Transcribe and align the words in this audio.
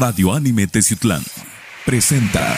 Radio 0.00 0.32
Anime 0.32 0.66
Teciutlán 0.66 1.20
presenta. 1.84 2.56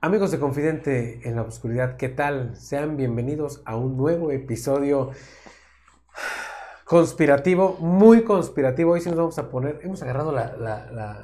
Amigos 0.00 0.32
de 0.32 0.40
Confidente 0.40 1.28
en 1.28 1.36
la 1.36 1.42
Oscuridad, 1.42 1.96
¿qué 1.96 2.08
tal? 2.08 2.56
Sean 2.56 2.96
bienvenidos 2.96 3.62
a 3.66 3.76
un 3.76 3.96
nuevo 3.96 4.32
episodio 4.32 5.12
conspirativo, 6.88 7.76
muy 7.80 8.24
conspirativo. 8.24 8.92
Hoy 8.92 9.02
sí 9.02 9.10
nos 9.10 9.18
vamos 9.18 9.38
a 9.38 9.50
poner, 9.50 9.78
hemos 9.82 10.02
agarrado 10.02 10.32
la, 10.32 10.56
la, 10.56 10.90
la, 10.90 11.22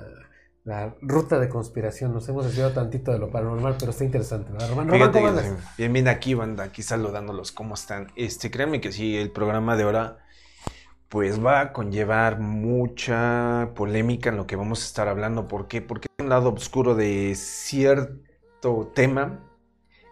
la 0.63 0.95
ruta 1.01 1.39
de 1.41 1.49
conspiración, 1.49 2.13
nos 2.13 2.29
hemos 2.29 2.45
desviado 2.45 2.73
tantito 2.73 3.11
de 3.13 3.19
lo 3.19 3.31
paranormal, 3.31 3.77
pero 3.79 3.91
está 3.91 4.05
interesante, 4.05 4.53
¿verdad, 4.53 4.69
Román? 4.69 4.89
Román, 4.89 5.01
Fíjate, 5.01 5.19
¿cómo 5.21 5.31
andas? 5.31 5.77
bien, 5.79 5.93
bien 5.95 6.09
aquí, 6.09 6.35
banda, 6.35 6.65
aquí 6.65 6.83
saludándolos, 6.83 7.51
¿cómo 7.51 7.75
están? 7.75 8.13
Este, 8.15 8.51
créanme 8.51 8.83
que 8.83 8.93
sí, 8.93 9.17
el 9.17 9.31
programa 9.31 9.75
de 9.79 9.85
ahora, 9.85 10.19
pues 11.09 11.43
va 11.43 11.61
a 11.61 11.73
conllevar 11.73 12.41
mucha 12.41 13.71
polémica 13.75 14.29
en 14.29 14.37
lo 14.37 14.47
que 14.47 14.57
vamos 14.57 14.83
a 14.83 14.87
estar 14.87 15.09
hablando. 15.09 15.49
¿Por 15.49 15.67
qué? 15.67 15.81
Porque 15.81 16.09
es 16.19 16.23
un 16.23 16.29
lado 16.29 16.53
oscuro 16.53 16.95
de 16.95 17.35
cierto 17.37 18.93
tema, 18.95 19.41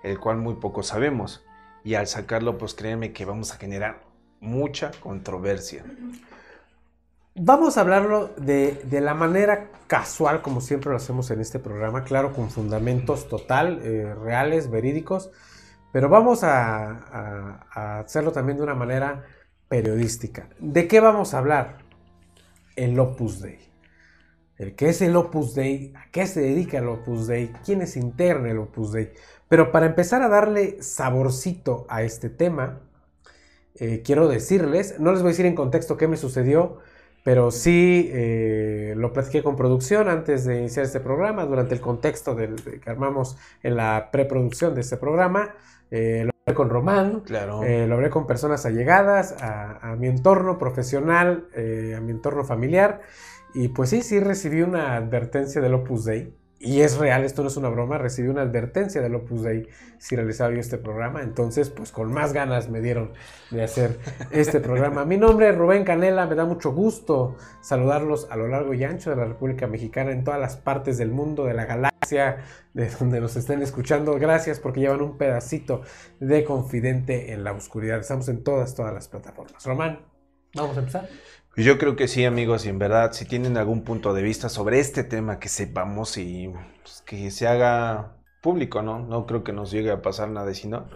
el 0.03 0.19
cual 0.19 0.39
muy 0.39 0.55
poco 0.55 0.83
sabemos. 0.83 1.45
Y 1.85 1.95
al 1.95 2.07
sacarlo, 2.07 2.57
pues 2.57 2.73
créanme 2.75 3.13
que 3.13 3.27
vamos 3.27 3.53
a 3.53 3.57
generar 3.57 4.12
mucha 4.43 4.91
controversia. 5.01 5.85
Vamos 7.35 7.79
a 7.79 7.81
hablarlo 7.81 8.29
de, 8.37 8.83
de 8.85 9.01
la 9.01 9.15
manera 9.15 9.71
casual, 9.87 10.43
como 10.43 10.61
siempre 10.61 10.91
lo 10.91 10.97
hacemos 10.97 11.31
en 11.31 11.41
este 11.41 11.59
programa, 11.59 12.05
claro, 12.05 12.35
con 12.35 12.51
fundamentos 12.51 13.29
total, 13.29 13.81
eh, 13.83 14.15
reales, 14.15 14.71
verídicos, 14.71 15.31
pero 15.93 16.09
vamos 16.09 16.45
a, 16.45 18.01
hacerlo 18.01 18.33
también 18.33 18.57
de 18.57 18.65
una 18.65 18.75
manera 18.75 19.25
periodística. 19.69 20.49
¿De 20.59 20.89
qué 20.89 21.01
vamos 21.01 21.35
a 21.35 21.39
hablar? 21.39 21.77
El 22.75 22.99
Opus 22.99 23.41
Dei. 23.41 23.59
El 24.57 24.75
qué 24.75 24.89
es 24.89 25.03
el 25.03 25.15
Opus 25.15 25.55
Dei, 25.55 25.93
a 25.95 26.11
qué 26.11 26.27
se 26.27 26.41
dedica 26.41 26.79
el 26.79 26.89
Opus 26.89 27.27
Dei, 27.27 27.53
quiénes 27.65 27.99
interna 27.99 28.51
el 28.51 28.59
Opus 28.59 28.93
Dei. 28.93 29.13
Pero 29.49 29.73
para 29.73 29.85
empezar 29.85 30.23
a 30.23 30.29
darle 30.29 30.83
saborcito 30.83 31.85
a 31.91 32.03
este 32.03 32.31
tema, 32.31 32.81
eh, 33.77 34.03
quiero 34.05 34.29
decirles, 34.29 34.99
no 35.01 35.13
les 35.13 35.21
voy 35.23 35.29
a 35.29 35.33
decir 35.33 35.47
en 35.47 35.55
contexto 35.55 35.97
qué 35.97 36.09
me 36.09 36.17
sucedió, 36.17 36.79
pero 37.25 37.51
sí 37.51 38.11
eh, 38.13 38.95
lo 38.97 39.13
platiqué 39.13 39.43
con 39.43 39.55
producción 39.57 40.09
antes 40.09 40.45
de 40.45 40.59
iniciar 40.59 40.85
este 40.85 41.01
programa, 41.01 41.47
durante 41.47 41.75
el 41.75 41.81
contexto 41.81 42.35
del, 42.35 42.57
que 42.81 42.91
armamos 42.91 43.37
en 43.63 43.77
la 43.77 44.09
preproducción 44.13 44.75
de 44.75 44.81
este 44.81 44.97
programa. 44.97 45.55
Eh, 45.91 46.25
lo 46.25 46.33
hablé 46.47 46.55
con 46.57 46.69
Román, 46.71 47.21
Claro. 47.21 47.63
eh, 47.63 47.87
lo 47.87 47.95
hablé 47.95 48.11
con 48.11 48.27
personas 48.27 48.67
allegadas 48.67 49.37
a, 49.41 49.93
a 49.93 49.97
mi 49.97 50.09
entorno 50.09 50.59
profesional, 50.59 51.47
a 51.55 52.01
mi 52.01 52.11
entorno 52.11 52.45
familiar. 52.45 53.03
Y 53.55 53.69
pues 53.69 53.91
sí, 53.91 54.03
sí 54.03 54.19
recibí 54.19 54.63
una 54.63 54.97
advertencia 54.97 55.61
del 55.61 55.75
Opus 55.75 56.05
Dei. 56.07 56.35
Y 56.65 56.83
es 56.83 56.97
real, 56.97 57.25
esto 57.25 57.43
no 57.43 57.49
es 57.49 57.57
una 57.57 57.69
broma, 57.71 57.99
recibí 57.99 58.29
una 58.29 58.43
advertencia 58.43 59.03
del 59.03 59.17
Opus 59.17 59.43
Dei 59.43 59.69
si 59.99 60.15
realizaba 60.15 60.55
yo 60.55 60.61
este 60.61 60.79
programa. 60.79 61.21
Entonces, 61.21 61.71
pues 61.71 61.91
con 61.91 62.13
más 62.13 62.33
ganas 62.33 62.69
me 62.69 62.81
dieron 62.81 63.15
de 63.51 63.65
hacer 63.65 63.99
este 64.31 64.61
programa. 64.61 65.05
Mi 65.05 65.17
nombre 65.17 65.49
es 65.49 65.59
Rubén 65.59 65.83
Canela, 65.83 66.25
me 66.27 66.37
da 66.37 66.45
mucho 66.45 66.71
gusto 66.71 67.37
saludarlos 67.63 68.29
a 68.31 68.37
lo 68.37 68.47
largo 68.47 68.75
y 68.75 68.85
ancho 68.85 69.11
de 69.11 69.17
la 69.17 69.25
República 69.25 69.67
Mexicana, 69.67 70.13
en 70.13 70.23
todas 70.23 70.39
las 70.39 70.57
partes 70.57 70.99
del 70.99 71.11
mundo, 71.11 71.47
de 71.47 71.55
la 71.55 71.65
galaxia, 71.65 72.45
de 72.75 72.89
donde 72.91 73.21
nos 73.21 73.35
estén 73.35 73.61
escuchando. 73.61 74.15
Gracias 74.21 74.61
porque 74.61 74.79
llevan 74.79 75.03
un 75.03 75.19
pedacito 75.19 75.83
de 76.21 76.45
Confidente 76.45 77.33
en 77.33 77.43
la 77.43 77.51
Oscuridad. 77.51 77.99
Estamos 77.99 78.29
en 78.29 78.45
todas, 78.45 78.77
todas 78.77 78.95
las 78.95 79.09
plataformas. 79.09 79.67
Román, 79.67 80.07
vamos 80.55 80.77
a 80.77 80.79
empezar. 80.79 81.09
Yo 81.55 81.77
creo 81.77 81.97
que 81.97 82.09
sí, 82.09 82.25
amigos, 82.25 82.65
y 82.65 82.71
en 82.71 82.79
verdad, 82.79 83.13
si 83.13 83.27
tienen 83.27 83.59
algún 83.59 83.83
punto 83.83 84.15
de 84.15 84.23
vista 84.23 84.49
sobre 84.49 84.79
este 84.79 85.05
tema, 85.05 85.39
que 85.39 85.51
sepamos 85.51 86.17
y 86.17 86.51
pues, 86.83 87.03
que 87.03 87.31
se 87.31 87.47
haga 87.47 88.17
público, 88.41 88.81
¿no? 88.81 89.01
No 89.01 89.27
creo 89.27 89.45
que 89.45 89.53
nos 89.53 89.71
llegue 89.71 89.91
a 89.91 90.01
pasar 90.01 90.31
nada, 90.31 90.51
y 90.51 90.55
si 90.55 90.69
no, 90.69 90.89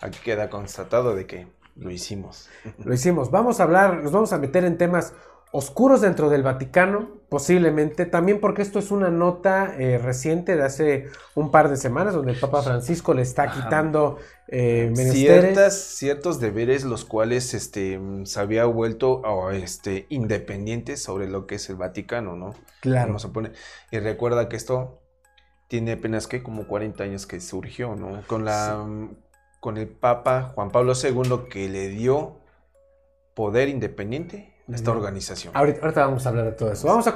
aquí 0.00 0.18
queda 0.24 0.50
constatado 0.50 1.14
de 1.14 1.26
que 1.26 1.46
lo 1.76 1.92
hicimos. 1.92 2.48
Lo 2.84 2.94
hicimos. 2.94 3.30
Vamos 3.30 3.60
a 3.60 3.62
hablar, 3.62 4.02
nos 4.02 4.10
vamos 4.10 4.32
a 4.32 4.38
meter 4.38 4.64
en 4.64 4.76
temas 4.76 5.14
oscuros 5.52 6.00
dentro 6.00 6.28
del 6.28 6.42
Vaticano, 6.42 7.16
posiblemente, 7.28 8.06
también 8.06 8.40
porque 8.40 8.62
esto 8.62 8.78
es 8.78 8.90
una 8.90 9.10
nota 9.10 9.74
eh, 9.78 9.98
reciente 9.98 10.56
de 10.56 10.62
hace 10.62 11.08
un 11.34 11.50
par 11.50 11.68
de 11.68 11.76
semanas, 11.76 12.14
donde 12.14 12.32
el 12.32 12.38
Papa 12.38 12.62
Francisco 12.62 13.14
le 13.14 13.22
está 13.22 13.50
quitando 13.50 14.18
eh. 14.48 14.92
Ciertas, 14.94 15.74
ciertos 15.74 16.38
deberes 16.38 16.84
los 16.84 17.04
cuales 17.04 17.52
este, 17.54 17.98
mm, 17.98 18.26
se 18.26 18.40
había 18.40 18.64
vuelto 18.66 19.22
oh, 19.24 19.50
este, 19.50 20.06
independientes 20.08 21.02
sobre 21.02 21.28
lo 21.28 21.46
que 21.46 21.56
es 21.56 21.68
el 21.68 21.76
Vaticano, 21.76 22.36
¿no? 22.36 22.54
Claro. 22.80 23.16
A 23.16 23.32
poner. 23.32 23.52
Y 23.90 23.98
recuerda 23.98 24.48
que 24.48 24.56
esto 24.56 25.00
tiene 25.68 25.92
apenas 25.92 26.28
que 26.28 26.42
como 26.42 26.68
40 26.68 27.02
años 27.02 27.26
que 27.26 27.40
surgió, 27.40 27.96
¿no? 27.96 28.22
Con 28.26 28.44
la 28.44 28.84
mm, 28.86 29.16
con 29.58 29.78
el 29.78 29.88
Papa 29.88 30.52
Juan 30.54 30.70
Pablo 30.70 30.92
II 30.94 31.48
que 31.50 31.68
le 31.68 31.88
dio 31.88 32.38
poder 33.34 33.68
independiente 33.68 34.55
esta 34.74 34.90
organización. 34.90 35.56
Ahorita, 35.56 35.80
ahorita 35.82 36.06
vamos 36.06 36.26
a 36.26 36.28
hablar 36.28 36.44
de 36.46 36.52
todo 36.52 36.72
eso. 36.72 36.86
Vamos 36.88 37.06
a 37.06 37.12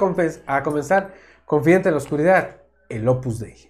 comenzar, 0.63 1.13
Confidente 1.45 1.89
en 1.89 1.95
la 1.95 1.97
Oscuridad, 1.97 2.61
el 2.87 3.07
Opus 3.07 3.39
Dei. 3.39 3.69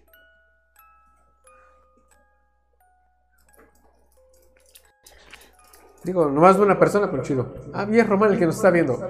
Digo, 6.04 6.30
nomás 6.30 6.58
de 6.58 6.64
una 6.64 6.80
persona, 6.80 7.10
pero 7.10 7.24
chido. 7.24 7.54
Ah, 7.74 7.86
bien, 7.86 8.08
Román, 8.08 8.34
el 8.34 8.40
que 8.40 8.46
nos 8.46 8.56
está 8.56 8.70
viendo. 8.70 9.08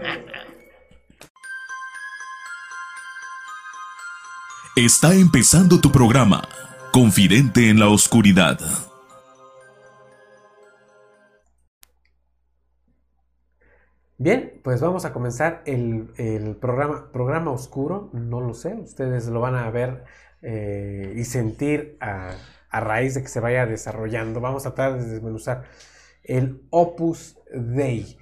Está 4.76 5.14
empezando 5.14 5.80
tu 5.80 5.92
programa, 5.92 6.48
Confidente 6.92 7.70
en 7.70 7.80
la 7.80 7.88
Oscuridad. 7.88 8.60
Bien, 14.24 14.62
pues 14.64 14.82
vamos 14.82 15.04
a 15.06 15.14
comenzar 15.14 15.64
el, 15.66 16.14
el 16.16 16.56
programa, 16.56 17.12
programa 17.12 17.50
oscuro. 17.50 18.12
No 18.14 18.40
lo 18.40 18.54
sé, 18.54 18.76
ustedes 18.76 19.26
lo 19.26 19.40
van 19.40 19.56
a 19.56 19.68
ver 19.72 20.04
eh, 20.44 21.16
y 21.18 21.24
sentir 21.24 21.98
a, 22.00 22.30
a 22.70 22.80
raíz 22.82 23.16
de 23.16 23.24
que 23.24 23.28
se 23.30 23.40
vaya 23.40 23.66
desarrollando. 23.66 24.40
Vamos 24.40 24.68
a 24.68 24.76
tratar 24.76 25.02
de 25.02 25.10
desmenuzar 25.10 25.64
el 26.24 26.62
Opus 26.70 27.40
Dei. 27.52 28.20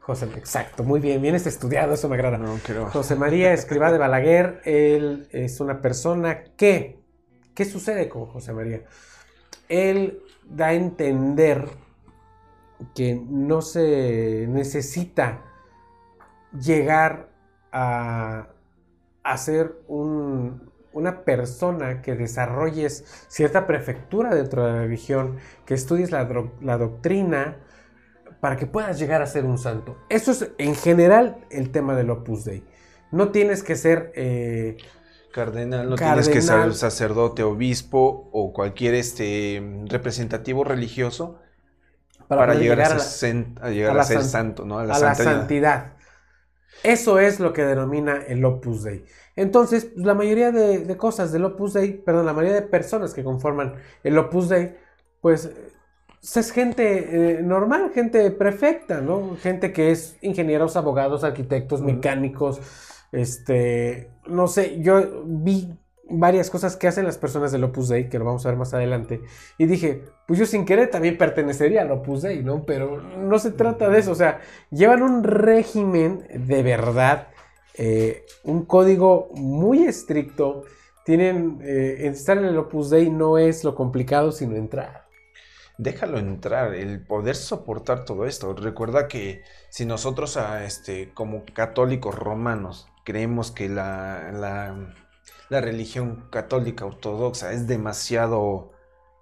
José- 0.00 0.28
exacto, 0.36 0.82
muy 0.82 0.98
bien, 1.00 1.22
bien 1.22 1.34
estudiado, 1.34 1.94
eso 1.94 2.08
me 2.08 2.16
agrada. 2.16 2.38
No, 2.38 2.58
creo. 2.64 2.86
José 2.86 3.14
María 3.16 3.52
Escribá 3.52 3.92
de 3.92 3.98
Balaguer, 3.98 4.60
él 4.64 5.28
es 5.30 5.60
una 5.60 5.80
persona 5.80 6.42
que, 6.56 6.98
¿qué 7.54 7.64
sucede 7.64 8.08
con 8.08 8.26
José 8.26 8.52
María? 8.52 8.82
Él 9.68 10.20
da 10.48 10.68
a 10.68 10.72
entender 10.72 11.68
que 12.94 13.14
no 13.14 13.62
se 13.62 14.46
necesita 14.48 15.42
llegar 16.58 17.28
a 17.72 18.48
a 19.22 19.36
ser 19.36 19.76
una 19.88 21.24
persona 21.24 22.02
que 22.02 22.14
desarrolles 22.14 23.04
cierta 23.28 23.66
prefectura 23.66 24.34
dentro 24.34 24.64
de 24.64 24.72
la 24.72 24.78
religión, 24.80 25.36
que 25.66 25.74
estudies 25.74 26.10
la, 26.10 26.24
doctrina, 26.24 27.58
para 28.40 28.56
que 28.56 28.66
puedas 28.66 28.98
llegar 28.98 29.22
a 29.22 29.26
ser 29.26 29.44
un 29.44 29.58
santo. 29.58 29.98
Eso 30.08 30.32
es 30.32 30.50
en 30.58 30.74
general 30.74 31.44
el 31.50 31.70
tema 31.70 31.94
del 31.94 32.10
Opus 32.10 32.44
Dei. 32.44 32.64
No 33.12 33.30
tienes 33.30 33.62
que 33.62 33.76
ser... 33.76 34.12
Eh, 34.14 34.78
cardenal, 35.32 35.90
no 35.90 35.96
tienes 35.96 36.28
que 36.28 36.42
ser 36.42 36.74
sacerdote, 36.74 37.42
obispo 37.42 38.28
o 38.32 38.52
cualquier 38.52 38.94
este, 38.94 39.62
representativo 39.86 40.64
religioso 40.64 41.38
para, 42.36 42.54
llegar, 42.54 42.92
a, 42.92 42.98
ser, 42.98 44.22
santo, 44.22 44.64
¿no? 44.64 44.78
A 44.78 44.84
la, 44.84 45.14
santidad. 45.14 45.94
Eso 46.82 47.18
es 47.18 47.40
lo 47.40 47.52
que 47.52 47.64
denomina 47.64 48.22
el 48.26 48.44
Opus 48.44 48.84
Dei. 48.84 49.04
Entonces, 49.36 49.86
pues, 49.86 50.04
la 50.04 50.14
mayoría 50.14 50.50
de, 50.50 50.96
cosas 50.96 51.32
del 51.32 51.44
Opus 51.44 51.74
Dei, 51.74 51.92
perdón, 51.92 52.26
la 52.26 52.32
mayoría 52.32 52.60
de 52.60 52.66
personas 52.66 53.14
que 53.14 53.24
conforman 53.24 53.74
el 54.02 54.18
Opus 54.18 54.48
Dei, 54.48 54.76
pues 55.20 55.50
es 56.22 56.50
gente 56.52 57.38
eh, 57.38 57.42
normal, 57.42 57.90
gente 57.94 58.30
perfecta, 58.30 59.00
¿no? 59.00 59.36
Gente 59.36 59.72
que 59.72 59.90
es 59.90 60.16
ingenieros, 60.22 60.76
abogados, 60.76 61.24
arquitectos, 61.24 61.82
mecánicos, 61.82 62.60
este, 63.12 64.10
no 64.26 64.46
sé, 64.46 64.80
yo 64.80 65.24
vi 65.26 65.76
varias 66.10 66.50
cosas 66.50 66.76
que 66.76 66.88
hacen 66.88 67.04
las 67.04 67.18
personas 67.18 67.52
del 67.52 67.64
Opus 67.64 67.88
Dei, 67.88 68.08
que 68.08 68.18
lo 68.18 68.24
vamos 68.24 68.44
a 68.44 68.50
ver 68.50 68.58
más 68.58 68.74
adelante, 68.74 69.20
y 69.58 69.66
dije, 69.66 70.02
pues 70.26 70.38
yo 70.38 70.46
sin 70.46 70.64
querer 70.64 70.90
también 70.90 71.16
pertenecería 71.16 71.82
al 71.82 71.90
Opus 71.90 72.22
Dei, 72.22 72.42
¿no? 72.42 72.64
Pero 72.64 73.00
no 73.00 73.38
se 73.38 73.52
trata 73.52 73.88
de 73.88 74.00
eso, 74.00 74.12
o 74.12 74.16
sea, 74.16 74.40
llevan 74.70 75.02
un 75.02 75.24
régimen 75.24 76.26
de 76.34 76.62
verdad, 76.62 77.28
eh, 77.74 78.24
un 78.44 78.64
código 78.64 79.28
muy 79.34 79.84
estricto, 79.84 80.64
tienen, 81.04 81.58
eh, 81.62 82.08
estar 82.08 82.38
en 82.38 82.44
el 82.44 82.58
Opus 82.58 82.90
Dei 82.90 83.10
no 83.10 83.38
es 83.38 83.64
lo 83.64 83.74
complicado, 83.74 84.32
sino 84.32 84.56
entrar. 84.56 85.08
Déjalo 85.78 86.18
entrar, 86.18 86.74
el 86.74 87.06
poder 87.06 87.34
soportar 87.34 88.04
todo 88.04 88.26
esto. 88.26 88.52
Recuerda 88.52 89.08
que 89.08 89.42
si 89.70 89.86
nosotros, 89.86 90.36
a 90.36 90.64
este, 90.64 91.10
como 91.14 91.42
católicos 91.54 92.14
romanos, 92.14 92.86
creemos 93.04 93.50
que 93.50 93.68
la, 93.70 94.30
la, 94.30 94.94
religión 95.58 96.28
católica 96.30 96.86
ortodoxa 96.86 97.52
es 97.52 97.66
demasiado 97.66 98.72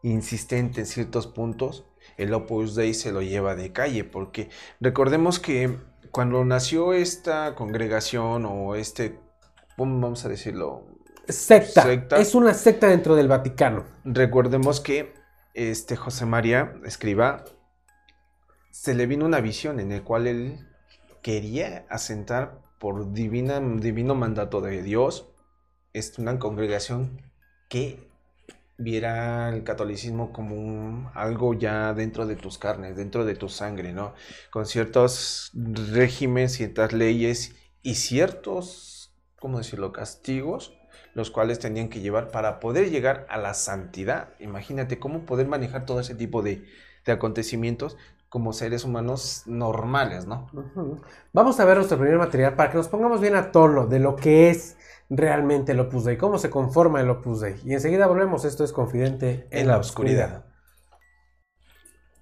insistente 0.03 0.81
en 0.81 0.87
ciertos 0.87 1.27
puntos, 1.27 1.87
el 2.17 2.35
Opus 2.35 2.75
Dei 2.75 2.95
se 2.95 3.13
lo 3.13 3.23
lleva 3.23 3.55
de 3.55 3.73
calle, 3.73 4.05
porque 4.05 4.51
recordemos 4.81 5.39
que 5.39 5.77
cuando 6.11 6.45
nació 6.45 6.93
esta 6.93 7.55
congregación 7.55 8.45
o 8.45 8.75
este, 8.75 9.19
vamos 9.77 10.25
a 10.25 10.29
decirlo, 10.29 10.87
secta, 11.29 11.83
secta. 11.83 12.19
Es 12.19 12.35
una 12.35 12.55
secta 12.55 12.89
dentro 12.89 13.17
del 13.17 13.29
Vaticano. 13.29 13.85
Recordemos 14.05 14.81
que 14.81 15.15
este 15.55 15.97
José 15.97 16.27
María 16.27 16.75
escriba 16.85 17.45
se 18.71 18.95
le 18.95 19.07
vino 19.07 19.27
una 19.27 19.41
visión 19.41 19.81
en 19.81 19.91
la 19.91 20.05
cual 20.05 20.27
él 20.27 20.69
quería 21.23 21.85
asentar 21.89 22.61
por 22.79 23.13
divina, 23.13 23.61
divino 23.61 24.15
mandato 24.15 24.61
de 24.61 24.83
Dios, 24.83 25.28
es 25.99 26.19
una 26.19 26.39
congregación 26.39 27.23
que 27.69 28.09
viera 28.79 29.49
el 29.50 29.65
catolicismo 29.65 30.33
como 30.33 31.11
algo 31.15 31.55
ya 31.55 31.93
dentro 31.95 32.27
de 32.27 32.37
tus 32.37 32.59
carnes, 32.59 32.97
dentro 32.97 33.25
de 33.25 33.35
tu 33.35 33.49
sangre, 33.49 33.93
¿no? 33.93 34.15
Con 34.50 34.67
ciertos 34.67 35.50
regímenes, 35.55 36.53
ciertas 36.53 36.93
leyes 36.93 37.56
y 37.83 37.97
ciertos, 37.97 39.12
¿cómo 39.41 39.59
decirlo?, 39.59 39.93
castigos, 39.93 40.75
los 41.15 41.31
cuales 41.31 41.59
tenían 41.59 41.89
que 41.89 42.01
llevar 42.01 42.31
para 42.31 42.61
poder 42.61 42.91
llegar 42.91 43.27
a 43.29 43.39
la 43.39 43.55
santidad. 43.55 44.35
Imagínate 44.39 45.01
cómo 45.01 45.27
poder 45.27 45.49
manejar 45.49 45.85
todo 45.85 45.99
ese 45.99 46.15
tipo 46.15 46.43
de, 46.43 46.65
de 47.05 47.12
acontecimientos 47.12 47.97
como 48.29 48.53
seres 48.53 48.85
humanos 48.85 49.43
normales, 49.47 50.27
¿no? 50.27 50.49
Vamos 51.33 51.59
a 51.59 51.65
ver 51.65 51.79
nuestro 51.79 51.99
primer 51.99 52.19
material 52.19 52.55
para 52.55 52.71
que 52.71 52.77
nos 52.77 52.89
pongamos 52.89 53.21
bien 53.21 53.35
a 53.35 53.51
tono 53.51 53.87
de 53.87 53.99
lo 53.99 54.17
que 54.17 54.51
es 54.51 54.77
realmente 55.10 55.72
el 55.72 55.81
Opus 55.81 56.05
Dei, 56.05 56.16
cómo 56.16 56.38
se 56.38 56.50
conforma 56.50 57.00
el 57.00 57.10
Opus 57.10 57.40
Dei. 57.40 57.56
Y 57.64 57.72
enseguida 57.72 58.06
volvemos, 58.06 58.44
esto 58.44 58.64
es 58.64 58.72
Confidente 58.72 59.49
en, 59.50 59.66
la 59.69 59.78
oscuridad. 59.78 60.44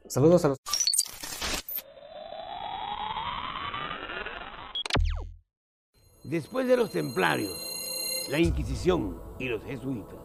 Saludos 0.06 0.44
a 0.44 0.48
los... 0.48 0.58
Después 6.24 6.66
de 6.66 6.76
los 6.76 6.90
templarios, 6.90 7.56
la 8.30 8.38
Inquisición 8.38 9.20
y 9.38 9.48
los 9.48 9.62
jesuitas, 9.64 10.18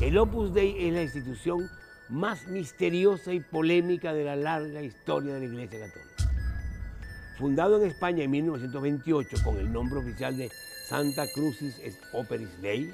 el 0.00 0.18
Opus 0.18 0.54
Dei 0.54 0.88
es 0.88 0.94
la 0.94 1.02
institución 1.02 1.68
más 2.08 2.46
misteriosa 2.48 3.32
y 3.32 3.40
polémica 3.40 4.12
de 4.12 4.24
la 4.24 4.36
larga 4.36 4.82
historia 4.82 5.34
de 5.34 5.40
la 5.40 5.46
Iglesia 5.46 5.80
Católica. 5.80 6.10
Fundado 7.38 7.80
en 7.80 7.88
España 7.88 8.24
en 8.24 8.30
1928 8.32 9.36
con 9.44 9.56
el 9.56 9.72
nombre 9.72 10.00
oficial 10.00 10.36
de 10.36 10.50
Santa 10.90 11.28
Crucis 11.28 11.80
Operis 12.12 12.60
Dei, 12.60 12.92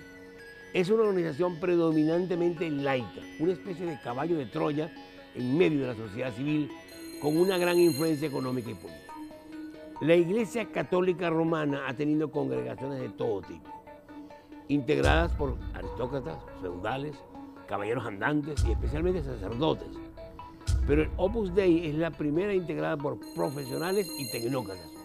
es 0.75 0.91
una 0.91 1.05
organización 1.05 1.59
predominantemente 1.59 2.71
laica, 2.71 3.23
una 3.41 3.53
especie 3.53 3.87
de 3.87 3.99
caballo 4.03 4.37
de 4.37 4.45
Troya 4.45 4.93
en 5.35 5.57
medio 5.57 5.81
de 5.81 5.87
la 5.87 5.95
sociedad 5.95 6.31
civil 6.35 6.71
con 7.23 7.39
una 7.39 7.57
gran 7.57 7.79
influencia 7.79 8.29
económica 8.29 8.71
y 8.71 8.75
política. 8.75 9.15
La 10.03 10.15
Iglesia 10.15 10.71
Católica 10.71 11.31
Romana 11.31 11.89
ha 11.89 11.95
tenido 11.95 12.31
congregaciones 12.31 13.01
de 13.01 13.09
todo 13.09 13.41
tipo, 13.41 13.71
integradas 14.69 15.33
por 15.33 15.57
aristócratas, 15.73 16.37
feudales, 16.61 17.17
caballeros 17.67 18.05
andantes 18.05 18.63
y 18.69 18.73
especialmente 18.73 19.23
sacerdotes. 19.23 19.89
Pero 20.87 21.05
el 21.05 21.11
Opus 21.17 21.55
Dei 21.55 21.87
es 21.87 21.95
la 21.95 22.11
primera 22.11 22.53
integrada 22.53 22.99
por 22.99 23.19
profesionales 23.35 24.07
y 24.19 24.31
tecnócratas, 24.31 24.96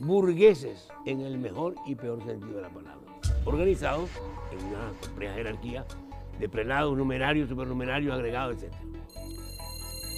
burgueses 0.00 0.88
en 1.04 1.20
el 1.20 1.38
mejor 1.38 1.74
y 1.86 1.94
peor 1.94 2.22
sentido 2.24 2.56
de 2.56 2.62
la 2.62 2.68
palabra, 2.70 3.06
organizados 3.44 4.10
en 4.52 4.64
una 4.66 4.92
compleja 5.00 5.34
jerarquía 5.34 5.86
de 6.38 6.48
prelados, 6.48 6.96
numerarios, 6.96 7.48
supernumerarios, 7.48 8.14
agregados, 8.14 8.62
etc. 8.62 8.72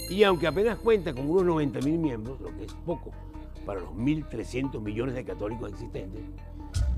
Y 0.09 0.23
aunque 0.23 0.47
apenas 0.47 0.77
cuenta 0.77 1.13
con 1.13 1.29
unos 1.29 1.45
90.000 1.45 1.97
miembros, 1.97 2.39
lo 2.41 2.55
que 2.55 2.65
es 2.65 2.73
poco 2.85 3.11
para 3.65 3.79
los 3.79 3.89
1.300 3.91 4.79
millones 4.81 5.15
de 5.15 5.23
católicos 5.23 5.71
existentes, 5.71 6.21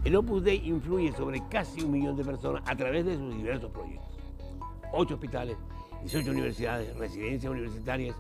el 0.03 0.15
Opus 0.15 0.43
Dei 0.43 0.67
influye 0.67 1.13
sobre 1.13 1.41
casi 1.49 1.81
un 1.81 1.91
millón 1.91 2.17
de 2.17 2.25
personas 2.25 2.63
a 2.65 2.75
través 2.75 3.05
de 3.05 3.15
sus 3.15 3.35
diversos 3.35 3.71
proyectos. 3.71 4.09
8 4.91 5.13
hospitales, 5.13 5.57
18 6.01 6.31
universidades, 6.31 6.95
residencias 6.97 7.51
universitarias, 7.51 8.15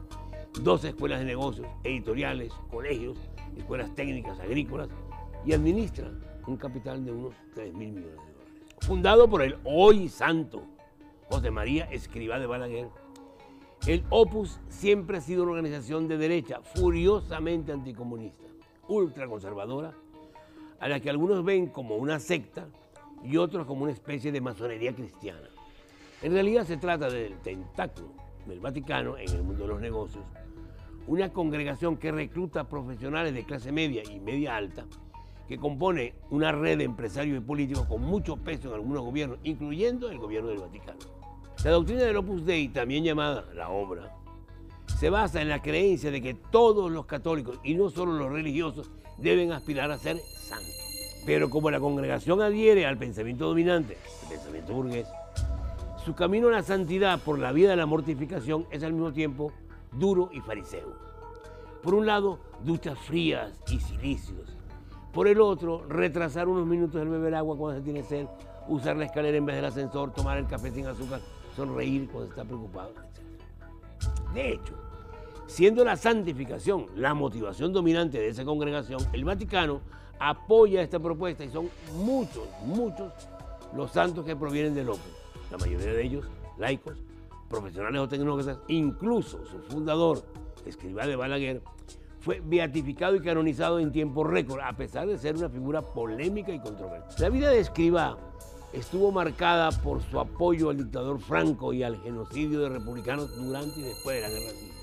12 0.61 0.89
escuelas 0.89 1.19
de 1.19 1.25
negocios, 1.25 1.67
editoriales, 1.83 2.53
colegios, 2.69 3.17
escuelas 3.57 3.93
técnicas 3.95 4.39
agrícolas 4.39 4.89
y 5.45 5.53
administra 5.53 6.11
un 6.47 6.57
capital 6.57 7.03
de 7.03 7.11
unos 7.11 7.33
3 7.55 7.73
mil 7.73 7.89
millones 7.89 8.17
de 8.17 8.33
dólares. 8.33 8.75
Fundado 8.81 9.29
por 9.29 9.41
el 9.41 9.57
hoy 9.63 10.09
santo 10.09 10.63
José 11.29 11.51
María 11.51 11.85
Escribá 11.85 12.39
de 12.39 12.45
Balaguer, 12.45 12.87
el 13.87 14.03
Opus 14.09 14.59
siempre 14.69 15.17
ha 15.17 15.21
sido 15.21 15.43
una 15.43 15.53
organización 15.53 16.07
de 16.07 16.17
derecha 16.17 16.61
furiosamente 16.61 17.71
anticomunista, 17.71 18.45
ultraconservadora, 18.87 19.93
a 20.79 20.87
la 20.87 20.99
que 20.99 21.09
algunos 21.09 21.43
ven 21.43 21.67
como 21.67 21.95
una 21.95 22.19
secta 22.19 22.67
y 23.23 23.37
otros 23.37 23.65
como 23.65 23.83
una 23.83 23.91
especie 23.91 24.31
de 24.31 24.41
masonería 24.41 24.93
cristiana. 24.93 25.49
En 26.21 26.33
realidad 26.33 26.65
se 26.65 26.77
trata 26.77 27.09
del 27.09 27.37
tentáculo 27.39 28.22
del 28.45 28.59
Vaticano 28.59 29.17
en 29.17 29.29
el 29.29 29.43
mundo 29.43 29.63
de 29.63 29.69
los 29.69 29.81
negocios, 29.81 30.23
una 31.07 31.31
congregación 31.31 31.97
que 31.97 32.11
recluta 32.11 32.67
profesionales 32.67 33.33
de 33.33 33.43
clase 33.43 33.71
media 33.71 34.03
y 34.09 34.19
media 34.19 34.55
alta, 34.55 34.85
que 35.47 35.57
compone 35.57 36.13
una 36.29 36.51
red 36.51 36.77
de 36.77 36.85
empresarios 36.85 37.37
y 37.37 37.41
políticos 37.41 37.85
con 37.87 38.01
mucho 38.01 38.37
peso 38.37 38.69
en 38.69 38.75
algunos 38.75 39.03
gobiernos, 39.03 39.39
incluyendo 39.43 40.09
el 40.09 40.17
gobierno 40.17 40.49
del 40.49 40.59
Vaticano. 40.59 40.99
La 41.63 41.71
doctrina 41.71 42.03
del 42.03 42.17
Opus 42.17 42.45
Dei, 42.45 42.69
también 42.69 43.03
llamada 43.03 43.45
la 43.53 43.69
obra, 43.69 44.15
se 44.97 45.09
basa 45.09 45.41
en 45.41 45.49
la 45.49 45.61
creencia 45.61 46.11
de 46.11 46.21
que 46.21 46.33
todos 46.33 46.91
los 46.91 47.05
católicos, 47.05 47.59
y 47.63 47.75
no 47.75 47.89
solo 47.89 48.13
los 48.13 48.31
religiosos, 48.31 48.91
deben 49.17 49.51
aspirar 49.51 49.91
a 49.91 49.97
ser 49.97 50.17
santos. 50.17 51.23
Pero 51.25 51.49
como 51.49 51.71
la 51.71 51.79
congregación 51.79 52.41
adhiere 52.41 52.85
al 52.85 52.97
pensamiento 52.97 53.47
dominante, 53.47 53.97
el 54.23 54.29
pensamiento 54.29 54.73
burgués, 54.73 55.07
su 56.05 56.15
camino 56.15 56.49
a 56.49 56.51
la 56.51 56.63
santidad 56.63 57.19
por 57.19 57.39
la 57.39 57.51
vida 57.51 57.69
de 57.71 57.75
la 57.75 57.85
mortificación 57.85 58.65
es 58.71 58.83
al 58.83 58.93
mismo 58.93 59.13
tiempo 59.13 59.51
duro 59.91 60.29
y 60.31 60.41
fariseo. 60.41 60.93
Por 61.81 61.93
un 61.93 62.05
lado, 62.05 62.39
duchas 62.63 62.97
frías 62.99 63.59
y 63.69 63.79
silicios. 63.79 64.57
Por 65.13 65.27
el 65.27 65.39
otro, 65.41 65.85
retrasar 65.87 66.47
unos 66.47 66.65
minutos 66.65 67.01
el 67.01 67.09
beber 67.09 67.35
agua 67.35 67.57
cuando 67.57 67.79
se 67.79 67.83
tiene 67.83 68.03
sed, 68.03 68.27
usar 68.67 68.97
la 68.97 69.05
escalera 69.05 69.37
en 69.37 69.45
vez 69.45 69.55
del 69.55 69.65
ascensor, 69.65 70.11
tomar 70.11 70.37
el 70.37 70.47
café 70.47 70.71
sin 70.71 70.87
azúcar, 70.87 71.21
sonreír 71.55 72.09
cuando 72.09 72.29
está 72.29 72.43
preocupado. 72.43 72.93
De 74.33 74.53
hecho, 74.53 74.73
Siendo 75.45 75.83
la 75.83 75.97
santificación 75.97 76.87
la 76.95 77.13
motivación 77.13 77.73
dominante 77.73 78.17
de 78.17 78.29
esa 78.29 78.45
congregación, 78.45 78.99
el 79.11 79.23
Vaticano 79.23 79.81
apoya 80.17 80.81
esta 80.81 80.99
propuesta 80.99 81.43
y 81.43 81.49
son 81.49 81.69
muchos, 81.95 82.47
muchos 82.65 83.11
los 83.75 83.91
santos 83.91 84.25
que 84.25 84.35
provienen 84.35 84.73
del 84.73 84.89
Opus. 84.89 85.22
La 85.53 85.59
mayoría 85.59 85.93
de 85.93 86.03
ellos 86.03 86.25
laicos, 86.57 86.97
profesionales 87.47 88.01
o 88.01 88.07
tecnócratas, 88.07 88.57
incluso 88.69 89.45
su 89.45 89.59
fundador, 89.59 90.25
Escribá 90.65 91.05
de 91.05 91.15
Balaguer, 91.15 91.61
fue 92.21 92.41
beatificado 92.43 93.15
y 93.15 93.21
canonizado 93.21 93.77
en 93.77 93.91
tiempo 93.91 94.23
récord, 94.23 94.61
a 94.61 94.73
pesar 94.73 95.05
de 95.05 95.15
ser 95.19 95.35
una 95.35 95.49
figura 95.49 95.83
polémica 95.83 96.51
y 96.51 96.59
controvertida. 96.59 97.19
La 97.19 97.29
vida 97.29 97.51
de 97.51 97.59
Escribá 97.59 98.17
estuvo 98.73 99.11
marcada 99.11 99.69
por 99.69 100.01
su 100.01 100.19
apoyo 100.19 100.71
al 100.71 100.77
dictador 100.77 101.19
Franco 101.19 101.71
y 101.71 101.83
al 101.83 102.01
genocidio 102.01 102.61
de 102.61 102.69
republicanos 102.69 103.35
durante 103.35 103.79
y 103.79 103.83
después 103.83 104.15
de 104.15 104.21
la 104.23 104.29
guerra 104.29 104.51
civil. 104.53 104.73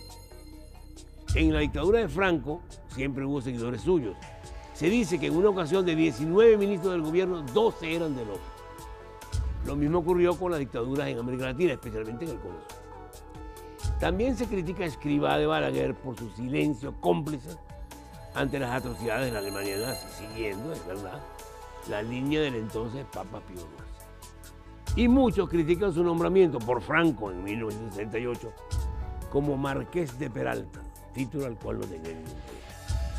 En 1.34 1.52
la 1.52 1.60
dictadura 1.60 1.98
de 1.98 2.08
Franco 2.08 2.62
siempre 2.94 3.24
hubo 3.24 3.40
seguidores 3.40 3.80
suyos. 3.80 4.14
Se 4.74 4.88
dice 4.88 5.18
que 5.18 5.26
en 5.26 5.36
una 5.36 5.48
ocasión 5.48 5.84
de 5.84 5.96
19 5.96 6.56
ministros 6.56 6.92
del 6.92 7.02
gobierno, 7.02 7.42
12 7.42 7.92
eran 7.92 8.14
de 8.14 8.24
López. 8.24 8.59
Lo 9.66 9.76
mismo 9.76 9.98
ocurrió 9.98 10.36
con 10.36 10.50
las 10.50 10.60
dictaduras 10.60 11.08
en 11.08 11.18
América 11.18 11.44
Latina, 11.44 11.72
especialmente 11.72 12.24
en 12.24 12.30
el 12.32 12.38
Cono 12.38 12.58
También 13.98 14.36
se 14.36 14.46
critica 14.46 14.84
a 14.84 14.86
Escribá 14.86 15.38
de 15.38 15.46
Balaguer 15.46 15.94
por 15.94 16.16
su 16.16 16.30
silencio 16.30 16.94
cómplice 17.00 17.50
ante 18.34 18.58
las 18.58 18.70
atrocidades 18.70 19.26
de 19.26 19.32
la 19.32 19.40
Alemania 19.40 19.76
nazi, 19.78 20.06
siguiendo, 20.08 20.72
es 20.72 20.86
verdad, 20.86 21.20
la 21.88 22.02
línea 22.02 22.40
del 22.40 22.54
entonces 22.54 23.04
Papa 23.12 23.40
Pío 23.40 23.58
XII. 23.58 25.04
Y 25.04 25.08
muchos 25.08 25.48
critican 25.48 25.92
su 25.92 26.02
nombramiento 26.02 26.58
por 26.58 26.80
Franco 26.80 27.30
en 27.30 27.44
1968 27.44 28.52
como 29.30 29.56
Marqués 29.56 30.18
de 30.18 30.28
Peralta, 30.28 30.80
título 31.14 31.46
al 31.46 31.56
cual 31.56 31.78
no 31.78 31.86
tenía 31.86 32.08
ningún 32.08 32.34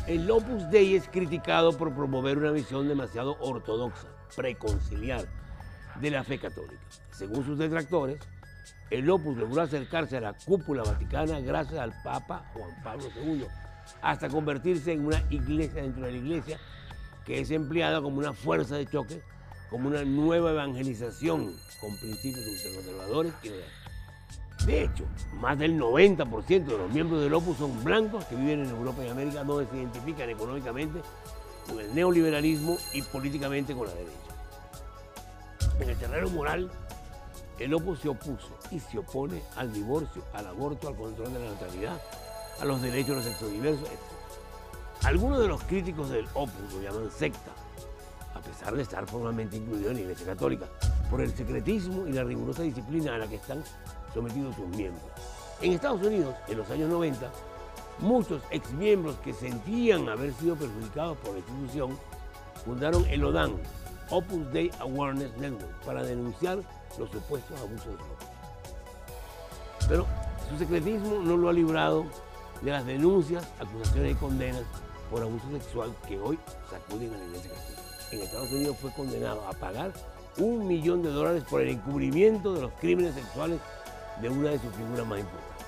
El 0.06 0.30
Opus 0.30 0.70
Dei 0.70 0.94
es 0.94 1.08
criticado 1.08 1.76
por 1.76 1.94
promover 1.94 2.38
una 2.38 2.50
visión 2.50 2.88
demasiado 2.88 3.36
ortodoxa, 3.40 4.08
preconciliar, 4.36 5.26
de 6.00 6.10
la 6.10 6.24
fe 6.24 6.38
católica. 6.38 6.82
Según 7.10 7.44
sus 7.44 7.58
detractores, 7.58 8.18
el 8.90 9.08
Opus 9.08 9.36
logró 9.36 9.62
acercarse 9.62 10.16
a 10.18 10.20
la 10.20 10.32
cúpula 10.32 10.82
vaticana 10.82 11.40
gracias 11.40 11.80
al 11.80 11.92
Papa 12.02 12.50
Juan 12.54 12.82
Pablo 12.82 13.06
II, 13.16 13.46
hasta 14.00 14.28
convertirse 14.28 14.92
en 14.92 15.06
una 15.06 15.22
iglesia 15.30 15.82
dentro 15.82 16.04
de 16.04 16.12
la 16.12 16.18
iglesia 16.18 16.58
que 17.24 17.40
es 17.40 17.50
empleada 17.50 18.00
como 18.00 18.18
una 18.18 18.32
fuerza 18.32 18.76
de 18.76 18.86
choque, 18.86 19.22
como 19.70 19.88
una 19.88 20.04
nueva 20.04 20.50
evangelización 20.50 21.54
con 21.80 21.96
principios 21.98 22.44
conservadores 22.44 23.32
y 23.42 23.50
de 24.66 24.84
hecho, 24.84 25.04
más 25.40 25.58
del 25.58 25.76
90% 25.76 26.46
de 26.46 26.78
los 26.78 26.92
miembros 26.92 27.20
del 27.20 27.34
Opus 27.34 27.56
son 27.56 27.82
blancos 27.82 28.24
que 28.26 28.36
viven 28.36 28.60
en 28.60 28.70
Europa 28.70 29.04
y 29.04 29.08
América, 29.08 29.42
donde 29.42 29.68
se 29.68 29.76
identifican 29.76 30.30
económicamente 30.30 31.00
con 31.68 31.80
el 31.80 31.92
neoliberalismo 31.92 32.76
y 32.92 33.02
políticamente 33.02 33.74
con 33.74 33.88
la 33.88 33.94
derecha. 33.94 34.21
En 35.82 35.90
el 35.90 35.96
terreno 35.96 36.30
moral, 36.30 36.70
el 37.58 37.74
Opus 37.74 37.98
se 37.98 38.08
opuso 38.08 38.56
y 38.70 38.78
se 38.78 38.98
opone 38.98 39.42
al 39.56 39.72
divorcio, 39.72 40.22
al 40.32 40.46
aborto, 40.46 40.86
al 40.86 40.94
control 40.94 41.32
de 41.32 41.40
la 41.40 41.50
natalidad, 41.50 42.00
a 42.60 42.64
los 42.64 42.80
derechos 42.80 43.08
de 43.08 43.14
los 43.16 43.24
sexodiversos, 43.24 43.88
etc. 43.88 43.98
Algunos 45.02 45.40
de 45.40 45.48
los 45.48 45.60
críticos 45.64 46.10
del 46.10 46.28
Opus 46.34 46.72
lo 46.72 46.82
llaman 46.82 47.10
secta, 47.10 47.50
a 48.32 48.40
pesar 48.40 48.76
de 48.76 48.82
estar 48.82 49.04
formalmente 49.08 49.56
incluido 49.56 49.90
en 49.90 49.96
la 49.96 50.02
Iglesia 50.02 50.24
Católica, 50.24 50.66
por 51.10 51.20
el 51.20 51.34
secretismo 51.34 52.06
y 52.06 52.12
la 52.12 52.22
rigurosa 52.22 52.62
disciplina 52.62 53.16
a 53.16 53.18
la 53.18 53.26
que 53.26 53.36
están 53.36 53.64
sometidos 54.14 54.54
sus 54.54 54.68
miembros. 54.68 55.10
En 55.60 55.72
Estados 55.72 56.06
Unidos, 56.06 56.36
en 56.46 56.58
los 56.58 56.70
años 56.70 56.90
90, 56.90 57.28
muchos 57.98 58.40
exmiembros 58.52 59.16
que 59.16 59.32
sentían 59.32 60.08
haber 60.08 60.32
sido 60.34 60.54
perjudicados 60.54 61.18
por 61.18 61.32
la 61.32 61.38
institución 61.38 61.98
fundaron 62.64 63.04
el 63.06 63.24
ODAN, 63.24 63.56
Opus 64.12 64.52
Dei 64.52 64.70
Awareness 64.80 65.34
Network, 65.38 65.72
para 65.86 66.02
denunciar 66.02 66.58
los 66.98 67.10
supuestos 67.10 67.58
abusos 67.58 67.86
de 67.86 67.94
Opus. 67.94 68.26
Pero 69.88 70.06
su 70.50 70.58
secretismo 70.58 71.22
no 71.22 71.38
lo 71.38 71.48
ha 71.48 71.52
librado 71.54 72.04
de 72.60 72.70
las 72.70 72.84
denuncias, 72.84 73.48
acusaciones 73.58 74.12
y 74.12 74.14
condenas 74.16 74.64
por 75.10 75.22
abuso 75.22 75.50
sexual 75.50 75.94
que 76.06 76.20
hoy 76.20 76.38
sacuden 76.70 77.14
a 77.14 77.16
la 77.16 77.24
Iglesia 77.24 77.52
Católica. 77.52 77.82
En 78.12 78.20
Estados 78.20 78.52
Unidos 78.52 78.76
fue 78.78 78.92
condenado 78.92 79.48
a 79.48 79.52
pagar 79.54 79.92
un 80.36 80.66
millón 80.66 81.02
de 81.02 81.08
dólares 81.08 81.44
por 81.48 81.62
el 81.62 81.70
encubrimiento 81.70 82.52
de 82.52 82.60
los 82.60 82.72
crímenes 82.72 83.14
sexuales 83.14 83.60
de 84.20 84.28
una 84.28 84.50
de 84.50 84.58
sus 84.58 84.74
figuras 84.74 85.06
más 85.06 85.20
importantes. 85.20 85.66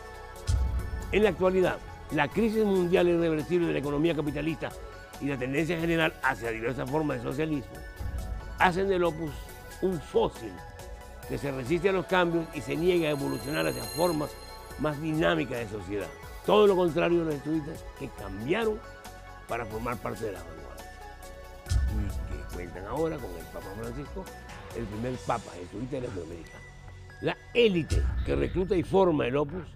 En 1.12 1.22
la 1.22 1.30
actualidad, 1.30 1.78
la 2.10 2.28
crisis 2.28 2.62
mundial 2.62 3.08
irreversible 3.08 3.68
de 3.68 3.72
la 3.72 3.78
economía 3.78 4.14
capitalista 4.14 4.68
y 5.22 5.26
la 5.26 5.38
tendencia 5.38 5.80
general 5.80 6.12
hacia 6.22 6.50
diversas 6.50 6.90
formas 6.90 7.16
de 7.16 7.30
socialismo 7.30 7.72
hacen 8.58 8.88
del 8.88 9.04
opus 9.04 9.32
un 9.82 10.00
fósil 10.00 10.52
que 11.28 11.38
se 11.38 11.50
resiste 11.50 11.88
a 11.88 11.92
los 11.92 12.06
cambios 12.06 12.46
y 12.54 12.60
se 12.60 12.76
niega 12.76 13.08
a 13.08 13.12
evolucionar 13.12 13.66
hacia 13.66 13.82
formas 13.82 14.30
más 14.78 15.00
dinámicas 15.00 15.58
de 15.58 15.68
sociedad. 15.68 16.08
Todo 16.44 16.66
lo 16.66 16.76
contrario 16.76 17.24
de 17.24 17.24
los 17.26 17.34
jesuitas 17.42 17.84
que 17.98 18.08
cambiaron 18.18 18.78
para 19.48 19.64
formar 19.64 19.96
parte 19.96 20.26
de 20.26 20.32
la 20.32 20.40
vanguardia 20.40 20.64
y 21.94 22.32
que 22.32 22.54
cuentan 22.54 22.84
ahora 22.86 23.16
con 23.16 23.30
el 23.30 23.44
Papa 23.46 23.66
Francisco, 23.80 24.24
el 24.76 24.84
primer 24.84 25.14
Papa 25.26 25.50
jesuita 25.52 25.96
de 25.96 26.00
Latinoamérica. 26.02 26.58
La 27.20 27.36
élite 27.54 28.02
que 28.26 28.34
recluta 28.34 28.76
y 28.76 28.82
forma 28.82 29.26
el 29.26 29.36
opus 29.36 29.66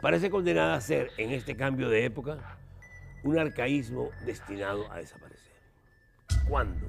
parece 0.00 0.30
condenada 0.30 0.74
a 0.74 0.80
ser, 0.80 1.10
en 1.16 1.30
este 1.30 1.56
cambio 1.56 1.88
de 1.88 2.04
época, 2.04 2.38
un 3.22 3.38
arcaísmo 3.38 4.10
destinado 4.24 4.90
a 4.90 4.98
desaparecer. 4.98 5.52
¿Cuándo? 6.48 6.86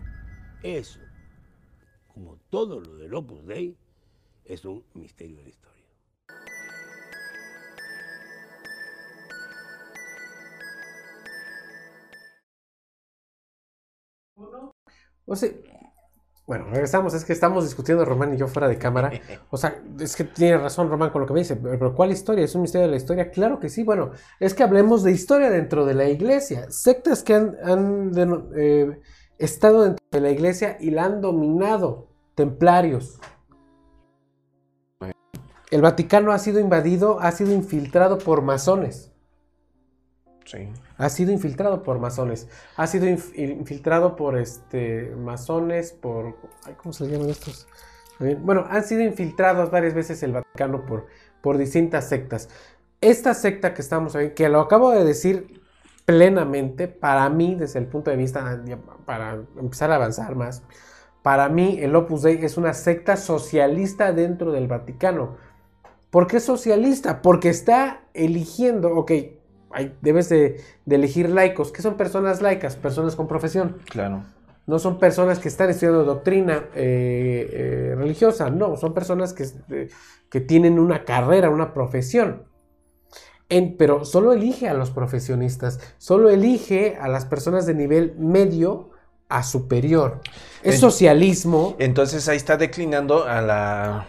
Eso, 0.67 1.00
como 2.13 2.41
todo 2.50 2.81
lo 2.81 2.97
del 2.97 3.13
opus 3.13 3.47
dei, 3.47 3.77
es 4.43 4.65
un 4.65 4.83
misterio 4.95 5.38
de 5.38 5.43
la 5.43 5.50
historia. 5.50 5.86
O 15.25 15.36
sea, 15.38 15.50
bueno, 16.45 16.65
regresamos, 16.69 17.13
es 17.13 17.24
que 17.24 17.31
estamos 17.31 17.63
discutiendo 17.63 18.03
Román 18.03 18.33
y 18.33 18.38
yo 18.38 18.50
fuera 18.50 18.67
de 18.67 18.77
cámara. 18.77 19.09
O 19.50 19.55
sea, 19.55 19.81
es 20.01 20.17
que 20.17 20.25
tiene 20.25 20.57
razón 20.57 20.89
Román 20.89 21.12
con 21.12 21.21
lo 21.21 21.27
que 21.27 21.33
me 21.33 21.39
dice, 21.39 21.55
pero 21.55 21.95
¿cuál 21.95 22.12
historia? 22.12 22.43
¿Es 22.43 22.55
un 22.55 22.63
misterio 22.63 22.88
de 22.88 22.91
la 22.91 22.97
historia? 22.97 23.31
Claro 23.31 23.57
que 23.62 23.69
sí, 23.69 23.83
bueno, 23.83 24.12
es 24.38 24.53
que 24.53 24.63
hablemos 24.63 25.01
de 25.03 25.13
historia 25.13 25.50
dentro 25.50 25.86
de 25.86 25.93
la 25.93 26.09
iglesia. 26.09 26.69
Sectas 26.71 27.24
que 27.24 27.36
han, 27.36 28.12
eh, 28.53 29.00
estado 29.38 29.84
dentro 29.84 30.06
de 30.12 30.22
la 30.22 30.32
iglesia 30.32 30.77
y 30.79 30.91
la 30.91 31.06
han 31.06 31.22
dominado, 31.22 32.08
templarios. 32.36 33.20
El 35.70 35.82
Vaticano 35.82 36.32
ha 36.32 36.39
sido 36.39 36.60
invadido, 36.60 37.20
ha 37.20 37.32
sido 37.32 37.51
infiltrado 37.53 38.17
por 38.17 38.41
masones. 38.41 39.12
Ha 40.98 41.10
sido 41.10 41.32
infiltrado 41.32 41.84
por 41.84 42.00
masones. 42.00 42.48
Ha 42.77 42.88
sido 42.88 43.08
infiltrado 43.08 44.15
por 44.15 44.38
este 44.38 45.13
masones, 45.17 45.91
por. 45.91 46.38
¿Cómo 46.77 46.94
se 46.94 47.08
llaman 47.08 47.29
estos? 47.29 47.67
Bueno, 48.39 48.65
han 48.70 48.84
sido 48.84 49.01
infiltrados 49.03 49.70
varias 49.70 49.94
veces 49.94 50.24
el 50.24 50.32
Vaticano 50.32 50.86
por, 50.86 51.08
por 51.41 51.58
distintas 51.58 52.08
sectas. 52.08 52.50
Esta 53.01 53.34
secta 53.34 53.74
que 53.74 53.82
estamos 53.82 54.15
ahí, 54.15 54.32
que 54.32 54.50
lo 54.50 54.62
acabo 54.62 54.91
de 54.91 55.03
decir 55.03 55.62
plenamente, 56.07 56.87
para 56.87 57.29
mí, 57.29 57.55
desde 57.55 57.79
el 57.79 57.87
punto 57.87 58.09
de 58.09 58.15
vista, 58.15 58.63
para 59.05 59.41
empezar 59.59 59.91
a 59.91 59.95
avanzar 59.95 60.35
más, 60.35 60.63
para 61.21 61.49
mí 61.49 61.79
el 61.81 61.93
Opus 61.97 62.21
Dei 62.21 62.39
es 62.45 62.55
una 62.55 62.73
secta 62.73 63.17
socialista 63.17 64.13
dentro 64.13 64.53
del 64.53 64.69
Vaticano. 64.69 65.35
¿Por 66.09 66.27
qué 66.27 66.39
socialista? 66.39 67.21
Porque 67.21 67.49
está 67.49 68.03
eligiendo, 68.13 68.95
ok, 68.95 69.11
debes 70.01 70.29
de, 70.29 70.61
elegir 70.89 71.29
laicos. 71.29 71.73
¿Qué 71.73 71.81
son 71.81 71.97
personas 71.97 72.41
laicas? 72.41 72.77
Personas 72.77 73.17
con 73.17 73.27
profesión. 73.27 73.79
Claro. 73.89 74.23
No 74.65 74.79
son 74.79 74.99
personas 74.99 75.39
que 75.39 75.49
están 75.49 75.69
estudiando 75.69 76.05
doctrina 76.05 76.69
eh, 76.73 77.49
eh, 77.51 77.95
religiosa, 77.97 78.49
no, 78.49 78.77
son 78.77 78.93
personas 78.93 79.33
que, 79.33 79.45
eh, 79.71 79.89
que, 80.29 80.39
tienen 80.39 80.79
una 80.79 81.03
carrera, 81.03 81.49
una 81.49 81.73
profesión. 81.73 82.43
En, 83.50 83.77
pero 83.77 84.04
solo 84.06 84.34
elige 84.34 84.68
a 84.68 84.74
los 84.74 84.92
profesionistas, 84.92 85.80
solo 85.98 86.30
elige 86.30 86.98
a 87.00 87.08
las 87.08 87.25
personas 87.25 87.66
de 87.66 87.74
nivel 87.74 88.16
medio 88.18 88.89
a 89.30 89.44
superior. 89.44 90.22
Es 90.63 90.80
socialismo. 90.80 91.75
Entonces 91.80 92.27
ahí 92.27 92.38
está 92.38 92.58
declinando 92.58 93.25
a 93.25 93.42
la 93.42 94.08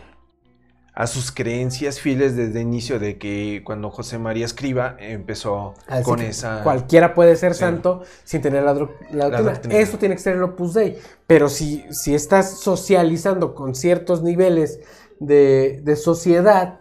a 0.99 1.07
sus 1.07 1.31
creencias 1.31 2.01
fieles 2.01 2.35
desde 2.35 2.61
el 2.61 2.67
inicio 2.67 2.99
de 2.99 3.19
que 3.19 3.63
cuando 3.65 3.89
José 3.89 4.19
María 4.19 4.45
escriba 4.45 4.97
empezó 4.99 5.75
con 6.03 6.21
esa... 6.21 6.65
Cualquiera 6.65 7.15
puede 7.15 7.37
ser 7.37 7.55
santo 7.55 8.03
sin 8.25 8.43
tener 8.43 8.65
la, 8.65 8.75
doctrina. 8.75 9.79
Eso 9.79 9.97
tiene 9.99 10.17
que 10.17 10.21
ser 10.21 10.35
el 10.35 10.43
Opus 10.43 10.75
Dei. 10.75 10.99
Pero 11.29 11.49
si, 11.49 11.85
si 11.93 12.17
estás 12.17 12.59
socializando 12.59 13.55
con 13.55 13.77
ciertos 13.77 14.25
niveles 14.25 14.81
de, 15.21 15.97
sociedad, 15.97 16.78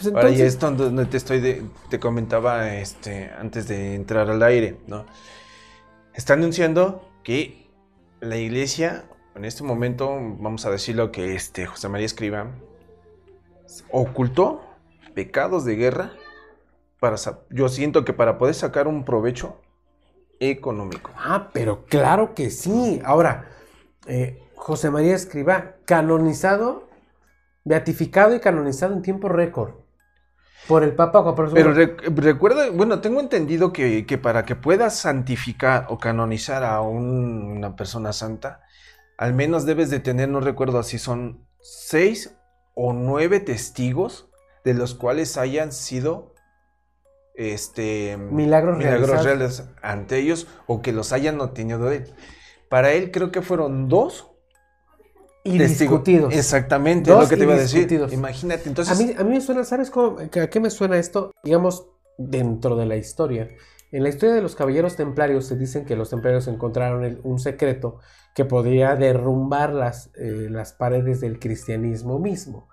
Pues 0.00 0.14
Ahora, 0.14 0.30
y 0.30 0.40
esto 0.42 0.70
donde 0.70 1.06
te 1.06 1.16
estoy 1.16 1.40
de- 1.40 1.62
te 1.88 1.98
comentaba 1.98 2.74
este 2.74 3.30
antes 3.38 3.66
de 3.66 3.94
entrar 3.94 4.28
al 4.28 4.42
aire, 4.42 4.78
¿no? 4.86 5.06
Está 6.14 6.34
anunciando 6.34 7.08
que 7.22 7.70
la 8.20 8.36
iglesia, 8.36 9.04
en 9.34 9.44
este 9.44 9.62
momento, 9.62 10.08
vamos 10.38 10.66
a 10.66 10.70
decirlo 10.70 11.12
que 11.12 11.34
este 11.34 11.66
José 11.66 11.88
María 11.88 12.06
Escriba 12.06 12.50
ocultó 13.90 14.62
pecados 15.14 15.64
de 15.64 15.76
guerra 15.76 16.12
para 17.00 17.16
yo 17.50 17.68
siento 17.68 18.04
que 18.04 18.12
para 18.12 18.38
poder 18.38 18.54
sacar 18.54 18.88
un 18.88 19.04
provecho 19.04 19.60
económico. 20.40 21.10
Ah, 21.16 21.50
pero 21.52 21.84
claro 21.86 22.34
que 22.34 22.50
sí. 22.50 23.00
Ahora, 23.04 23.48
eh, 24.06 24.42
José 24.54 24.90
María 24.90 25.14
Escribá, 25.14 25.76
canonizado, 25.84 26.88
beatificado 27.64 28.34
y 28.34 28.40
canonizado 28.40 28.92
en 28.94 29.02
tiempo 29.02 29.28
récord 29.28 29.85
por 30.68 30.82
el 30.82 30.94
Papa 30.94 31.22
Juan 31.22 31.34
Pablo 31.34 31.50
II. 31.50 31.54
Pero 31.54 31.74
rec- 31.74 32.14
recuerda, 32.16 32.70
bueno, 32.70 33.00
tengo 33.00 33.20
entendido 33.20 33.72
que, 33.72 34.04
que 34.06 34.18
para 34.18 34.44
que 34.44 34.56
puedas 34.56 34.96
santificar 34.98 35.86
o 35.88 35.98
canonizar 35.98 36.64
a 36.64 36.80
un- 36.80 37.44
una 37.56 37.76
persona 37.76 38.12
santa, 38.12 38.60
al 39.18 39.32
menos 39.34 39.64
debes 39.66 39.90
de 39.90 40.00
tener, 40.00 40.28
no 40.28 40.40
recuerdo 40.40 40.82
si 40.82 40.98
son 40.98 41.46
seis 41.60 42.36
o 42.74 42.92
nueve 42.92 43.40
testigos 43.40 44.28
de 44.64 44.74
los 44.74 44.94
cuales 44.94 45.36
hayan 45.38 45.72
sido 45.72 46.34
este 47.34 48.16
Milagros 48.16 48.78
realizados. 48.78 49.24
reales 49.24 49.64
ante 49.82 50.18
ellos 50.18 50.46
o 50.66 50.82
que 50.82 50.92
los 50.92 51.12
hayan 51.12 51.40
obtenido 51.40 51.84
de 51.86 51.96
él. 51.96 52.14
Para 52.68 52.92
él 52.92 53.10
creo 53.10 53.30
que 53.30 53.42
fueron 53.42 53.88
dos 53.88 54.32
y 55.46 55.58
discutidos. 55.58 56.34
Exactamente, 56.34 57.10
Dos 57.10 57.24
es 57.24 57.30
lo 57.30 57.30
que 57.30 57.36
te 57.36 57.44
iba 57.44 57.54
a 57.54 57.58
decir. 57.58 58.00
Imagínate, 58.12 58.64
A 58.64 58.68
entonces 58.68 58.98
mí, 58.98 59.14
a 59.18 59.24
mí 59.24 59.30
me 59.30 59.40
suena, 59.40 59.64
¿sabes 59.64 59.90
cómo, 59.90 60.18
a 60.18 60.28
qué 60.28 60.60
me 60.60 60.70
suena 60.70 60.98
esto? 60.98 61.32
Digamos, 61.42 61.88
dentro 62.18 62.76
de 62.76 62.86
la 62.86 62.96
historia. 62.96 63.48
En 63.92 64.02
la 64.02 64.08
historia 64.08 64.34
de 64.34 64.42
los 64.42 64.56
caballeros 64.56 64.96
templarios 64.96 65.46
se 65.46 65.56
dicen 65.56 65.84
que 65.84 65.96
los 65.96 66.10
templarios 66.10 66.48
encontraron 66.48 67.04
el- 67.04 67.20
un 67.22 67.38
secreto 67.38 67.98
que 68.34 68.44
podría 68.44 68.96
derrumbar 68.96 69.72
las, 69.72 70.10
eh, 70.16 70.48
las 70.50 70.72
paredes 70.72 71.20
del 71.20 71.38
cristianismo 71.38 72.18
mismo. 72.18 72.68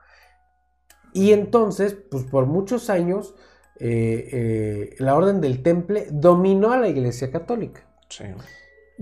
Y 1.13 1.31
entonces, 1.31 1.95
pues 2.09 2.23
por 2.23 2.45
muchos 2.47 2.89
años, 2.89 3.35
eh, 3.79 4.29
eh, 4.31 4.95
la 4.99 5.15
orden 5.15 5.41
del 5.41 5.61
temple 5.61 6.07
dominó 6.11 6.71
a 6.71 6.77
la 6.79 6.87
iglesia 6.89 7.31
católica. 7.31 7.87
sí. 8.09 8.25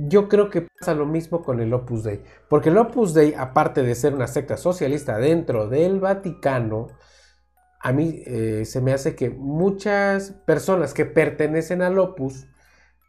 Yo 0.08 0.28
creo 0.28 0.50
que 0.50 0.68
pasa 0.80 0.96
lo 0.96 1.06
mismo 1.06 1.44
con 1.44 1.60
el 1.60 1.74
Opus 1.74 2.04
Dei, 2.04 2.24
porque 2.50 2.70
el 2.70 2.78
Opus 2.78 3.14
Dei, 3.14 3.36
aparte 3.36 3.84
de 3.84 3.94
ser 3.94 4.16
una 4.16 4.28
secta 4.28 4.58
socialista 4.58 5.18
dentro 5.18 5.68
del 5.68 6.00
Vaticano, 6.00 6.88
a 7.80 7.92
mí 7.92 8.22
eh, 8.26 8.64
se 8.66 8.82
me 8.82 8.94
hace 8.94 9.16
que 9.16 9.30
muchas 9.30 10.32
personas 10.32 10.94
que 10.94 11.06
pertenecen 11.06 11.82
al 11.82 12.00
Opus 12.00 12.48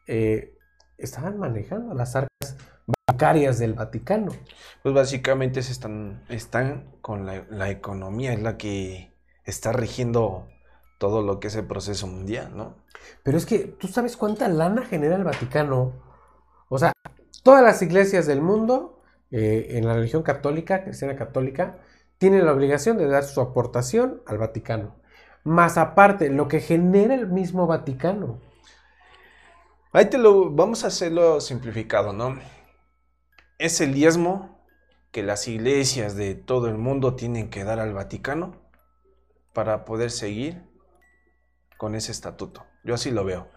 eh, 0.07 0.59
estaban 0.99 1.39
manejando 1.39 1.95
las 1.95 2.17
arcas 2.17 2.57
bancarias 3.09 3.59
del 3.59 3.75
Vaticano. 3.75 4.33
Pues 4.83 4.95
básicamente 4.95 5.63
se 5.63 5.73
están, 5.73 6.25
están 6.29 6.97
con 7.01 7.25
la, 7.27 7.47
la 7.49 7.71
economía, 7.71 8.33
es 8.33 8.43
la 8.43 8.57
que 8.57 9.15
está 9.45 9.73
rigiendo 9.73 10.49
todo 10.99 11.23
lo 11.23 11.41
que 11.41 11.49
es 11.49 11.57
el 11.57 11.67
proceso 11.67 12.07
mundial, 12.07 12.57
¿no? 12.57 12.77
Pero 13.23 13.37
es 13.37 13.47
que 13.47 13.59
tú 13.61 13.89
sabes 13.89 14.17
cuánta 14.17 14.49
lana 14.49 14.85
genera 14.85 15.17
el 15.17 15.25
Vaticano. 15.25 16.12
O 16.75 16.79
sea, 16.79 16.95
todas 17.43 17.63
las 17.63 17.83
iglesias 17.83 18.27
del 18.27 18.41
mundo, 18.41 19.03
eh, 19.31 19.77
en 19.77 19.87
la 19.87 19.93
religión 19.93 20.23
católica, 20.23 20.85
cristiana 20.85 21.17
católica, 21.17 21.77
tienen 22.17 22.47
la 22.47 22.53
obligación 22.55 22.97
de 22.97 23.09
dar 23.09 23.25
su 23.25 23.43
aportación 23.43 24.23
al 24.27 24.39
Vaticano. 24.39 24.97
Más 25.45 25.77
aparte, 25.77 26.31
lo 26.31 26.49
que 26.49 26.61
genera 26.61 27.15
el 27.15 27.27
mismo 27.27 27.67
Vaticano. 27.67 28.41
Ahí 29.93 30.07
te 30.07 30.17
lo 30.17 30.51
vamos 30.51 30.83
a 30.85 30.87
hacerlo 30.87 31.43
simplificado, 31.43 32.15
¿no? 32.15 32.39
Es 33.59 33.83
el 33.83 33.93
diezmo 33.93 34.65
que 35.11 35.23
las 35.23 35.49
iglesias 35.49 36.17
de 36.17 36.35
todo 36.35 36.69
el 36.69 36.79
mundo 36.79 37.17
tienen 37.17 37.51
que 37.51 37.65
dar 37.65 37.81
al 37.81 37.93
Vaticano 37.93 38.63
para 39.53 39.85
poder 39.85 40.11
seguir 40.11 40.63
con 41.77 41.95
ese 41.95 42.13
estatuto. 42.13 42.65
Yo 42.83 42.95
así 42.95 43.11
lo 43.11 43.27
veo. 43.27 43.49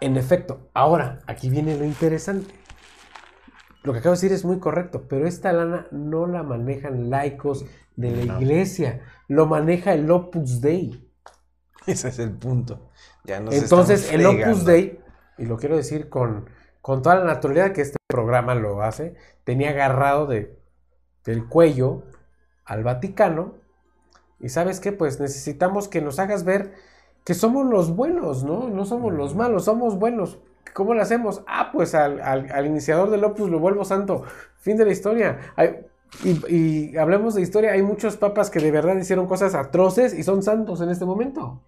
En 0.00 0.16
efecto, 0.16 0.70
ahora, 0.72 1.20
aquí 1.26 1.50
viene 1.50 1.76
lo 1.76 1.84
interesante. 1.84 2.61
Lo 3.84 3.92
que 3.92 3.98
acabo 3.98 4.14
de 4.14 4.16
decir 4.18 4.32
es 4.32 4.44
muy 4.44 4.58
correcto, 4.60 5.06
pero 5.08 5.26
esta 5.26 5.52
lana 5.52 5.86
no 5.90 6.26
la 6.26 6.42
manejan 6.42 7.10
laicos 7.10 7.64
de 7.96 8.10
la 8.12 8.24
No. 8.24 8.40
iglesia, 8.40 9.02
lo 9.28 9.46
maneja 9.46 9.92
el 9.94 10.10
Opus 10.10 10.60
Dei. 10.60 11.08
Ese 11.86 12.08
es 12.08 12.18
el 12.18 12.32
punto. 12.32 12.90
Ya 13.24 13.40
nos 13.40 13.54
Entonces, 13.54 14.12
el 14.12 14.26
Opus. 14.26 14.64
Dei, 14.64 15.00
y 15.38 15.44
lo 15.46 15.56
quiero 15.56 15.76
decir 15.76 16.08
con, 16.08 16.48
con 16.80 17.02
toda 17.02 17.16
la 17.16 17.24
naturalidad 17.24 17.72
que 17.72 17.82
este 17.82 17.98
programa 18.06 18.54
lo 18.54 18.82
hace, 18.82 19.14
tenía 19.44 19.70
agarrado 19.70 20.26
de, 20.26 20.58
del 21.24 21.48
cuello 21.48 22.04
al 22.64 22.84
Vaticano. 22.84 23.54
Y 24.40 24.48
sabes 24.50 24.80
qué, 24.80 24.92
pues 24.92 25.20
necesitamos 25.20 25.88
que 25.88 26.00
nos 26.02 26.18
hagas 26.18 26.44
ver 26.44 26.74
que 27.24 27.34
somos 27.34 27.66
los 27.66 27.94
buenos, 27.94 28.44
¿no? 28.44 28.68
No 28.68 28.84
somos 28.84 29.12
los 29.12 29.34
malos, 29.34 29.64
somos 29.66 29.98
buenos. 29.98 30.38
¿Cómo 30.74 30.94
lo 30.94 31.02
hacemos? 31.02 31.42
Ah, 31.46 31.70
pues 31.72 31.94
al, 31.94 32.20
al- 32.20 32.50
al 32.50 32.66
iniciador 32.66 33.10
del 33.10 33.24
Opus 33.24 33.50
lo 33.50 33.58
vuelvo 33.58 33.84
santo. 33.84 34.24
Fin 34.58 34.76
de 34.76 34.84
la 34.84 34.92
historia. 34.92 35.38
Hay- 35.56 35.80
y, 36.24 36.54
y 36.54 36.96
hablemos 36.98 37.34
de 37.34 37.42
historia, 37.42 37.72
hay 37.72 37.82
muchos 37.82 38.16
papas 38.16 38.50
que 38.50 38.60
de 38.60 38.70
verdad 38.70 38.96
hicieron 38.96 39.26
cosas 39.26 39.54
atroces 39.54 40.12
y 40.12 40.22
son 40.22 40.42
santos 40.42 40.82
en 40.82 40.90
este 40.90 41.06
momento 41.06 41.62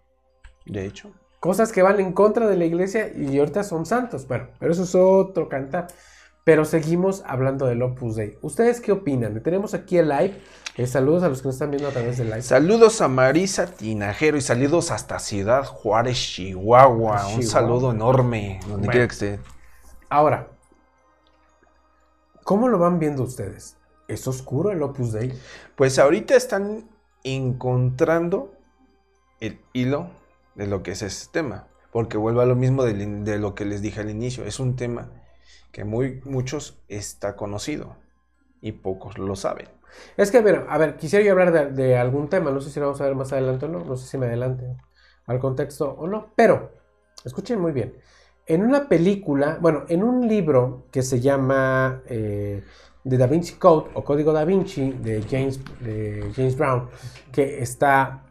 De 0.67 0.85
hecho. 0.85 1.13
cosas 1.41 1.73
que 1.73 1.81
van 1.83 1.99
en 1.99 2.13
contra 2.13 2.47
de 2.47 2.57
la 2.59 2.67
iglesia 2.67 3.11
y 3.15 3.39
ahorita 3.39 3.63
son 3.65 3.87
santos. 3.87 4.29
Bueno, 4.29 4.49
pero 4.59 4.73
eso 4.73 4.83
es 4.83 4.95
otro 4.95 5.49
cantar. 5.49 5.87
Pero 6.45 6.67
seguimos 6.67 7.23
hablando 7.27 7.65
del 7.65 7.81
Opus 7.83 8.17
Dei. 8.17 8.37
¿Ustedes 8.43 8.83
qué 8.83 8.93
opinan? 8.93 9.43
Tenemos 9.43 9.73
aquí 9.73 9.97
el 9.97 10.11
live. 10.11 10.35
Eh, 10.77 10.87
saludos 10.89 11.23
a 11.23 11.29
los 11.29 11.41
que 11.41 11.47
nos 11.49 11.55
están 11.55 11.71
viendo 11.71 11.89
a 11.89 11.93
través 11.93 12.19
del 12.19 12.29
live. 12.29 12.43
Saludos 12.43 13.01
a 13.01 13.07
Marisa 13.09 13.67
Tinajero 13.67 14.37
y 14.37 14.41
saludos 14.41 14.91
hasta 14.91 15.21
Ciudad 15.21 15.65
Juárez, 15.65 16.17
Chihuahua. 16.19 17.29
Un 17.29 17.45
saludo 17.45 17.93
enorme, 17.93 18.59
donde 18.63 18.77
Bueno. 18.87 18.91
quiera 18.91 19.07
que 19.07 19.13
esté. 19.13 19.41
Ahora, 20.11 20.49
¿cómo 22.43 22.69
lo 22.69 22.79
van 22.79 22.99
viendo 22.99 23.23
ustedes? 23.23 23.77
¿Es 24.09 24.27
oscuro 24.27 24.73
el 24.73 24.83
Opus 24.83 25.13
Dei? 25.13 25.33
Pues 25.77 25.99
ahorita 26.01 26.35
están 26.35 26.91
encontrando 27.23 28.53
el 29.41 29.61
hilo 29.73 30.11
de 30.57 30.67
lo 30.67 30.83
que 30.83 30.91
es 30.93 31.03
ese 31.03 31.29
tema. 31.31 31.69
Porque 31.93 32.17
vuelvo 32.19 32.41
a 32.41 32.47
lo 32.47 32.57
mismo 32.57 32.83
del- 32.83 33.23
de, 33.25 33.39
lo 33.39 33.55
que 33.55 33.65
les 33.65 33.81
dije 33.81 34.01
al 34.01 34.11
inicio. 34.11 34.45
Es 34.45 34.59
un 34.59 34.75
tema 34.75 35.13
que 35.71 35.85
muy 35.85 36.21
muchos 36.25 36.83
está 36.89 37.37
conocido 37.37 37.97
y 38.61 38.73
pocos 38.73 39.17
lo 39.19 39.37
saben. 39.37 39.69
Es 40.17 40.31
que, 40.31 40.43
mira, 40.43 40.67
a 40.69 40.79
ver, 40.79 40.97
quisiera 40.97 41.25
yo 41.25 41.33
hablar 41.33 41.73
de, 41.73 41.97
algún 41.97 42.29
tema. 42.29 42.51
No 42.51 42.61
sé 42.61 42.71
si 42.71 42.81
lo 42.81 42.87
vamos 42.87 43.01
a 43.01 43.05
ver 43.05 43.15
más 43.15 43.33
adelante 43.33 43.67
o 43.67 43.69
no. 43.69 43.85
No 43.85 43.97
sé 43.97 44.07
si 44.07 44.19
me 44.19 44.27
adelante 44.27 44.77
al 45.27 45.39
contexto 45.39 45.91
o 45.91 46.07
no. 46.07 46.33
Pero, 46.37 46.73
escuchen 47.25 47.61
muy 47.61 47.73
bien. 47.73 47.95
En 48.47 48.63
una 48.63 48.89
película, 48.89 49.59
bueno, 49.61 49.85
en 49.89 50.03
un 50.03 50.29
libro 50.29 50.87
que 50.91 51.03
se 51.03 51.21
llama 51.21 52.03
eh, 52.07 52.63
The 53.09 53.17
Da 53.17 53.27
Vinci 53.27 53.55
Code 53.55 53.91
o 53.95 54.05
Código 54.05 54.33
Da 54.33 54.45
Vinci 54.45 54.93
de 54.93 55.23
James, 55.23 55.61
James 56.35 56.57
Brown, 56.57 56.89
que 57.33 57.63
está 57.63 58.25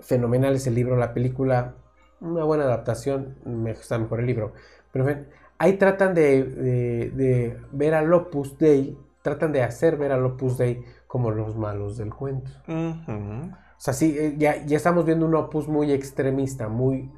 fenomenal 0.00 0.54
ese 0.54 0.70
libro, 0.70 0.96
la 0.96 1.14
película, 1.14 1.74
una 2.20 2.44
buena 2.44 2.64
adaptación, 2.64 3.36
me 3.44 3.72
está 3.72 3.98
mejor 3.98 4.20
el 4.20 4.26
libro. 4.26 4.52
Pero 4.92 5.08
en 5.08 5.14
fin, 5.16 5.26
ahí 5.58 5.74
tratan 5.74 6.14
de, 6.14 7.56
ver 7.72 7.94
al 7.94 8.12
Opus 8.12 8.58
Dei, 8.58 8.96
tratan 9.24 9.52
de 9.52 9.62
hacer 9.62 9.96
ver 9.96 10.12
al 10.12 10.22
Opus 10.26 10.58
Dei 10.58 10.84
como 11.06 11.30
los 11.30 11.56
malos 11.56 11.96
del 11.96 12.12
cuento. 12.12 12.50
O 12.68 13.80
sea, 13.80 13.94
sí, 13.94 14.14
eh, 14.18 14.34
ya, 14.36 14.62
ya 14.66 14.76
estamos 14.76 15.06
viendo 15.06 15.24
un 15.24 15.34
Opus 15.34 15.66
muy 15.66 15.92
extremista, 15.92 16.68
muy... 16.68 17.10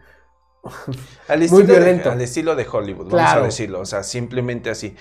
Al 1.28 1.38
Muy 1.38 1.46
estilo, 1.46 1.64
violento. 1.64 2.08
De, 2.08 2.14
al 2.14 2.20
estilo 2.20 2.56
de 2.56 2.66
Hollywood, 2.70 3.10
vamos 3.10 3.32
a 3.32 3.40
decirlo. 3.40 3.80
O 3.80 3.84
sea, 3.84 4.02
simplemente 4.02 4.70
así. 4.70 4.96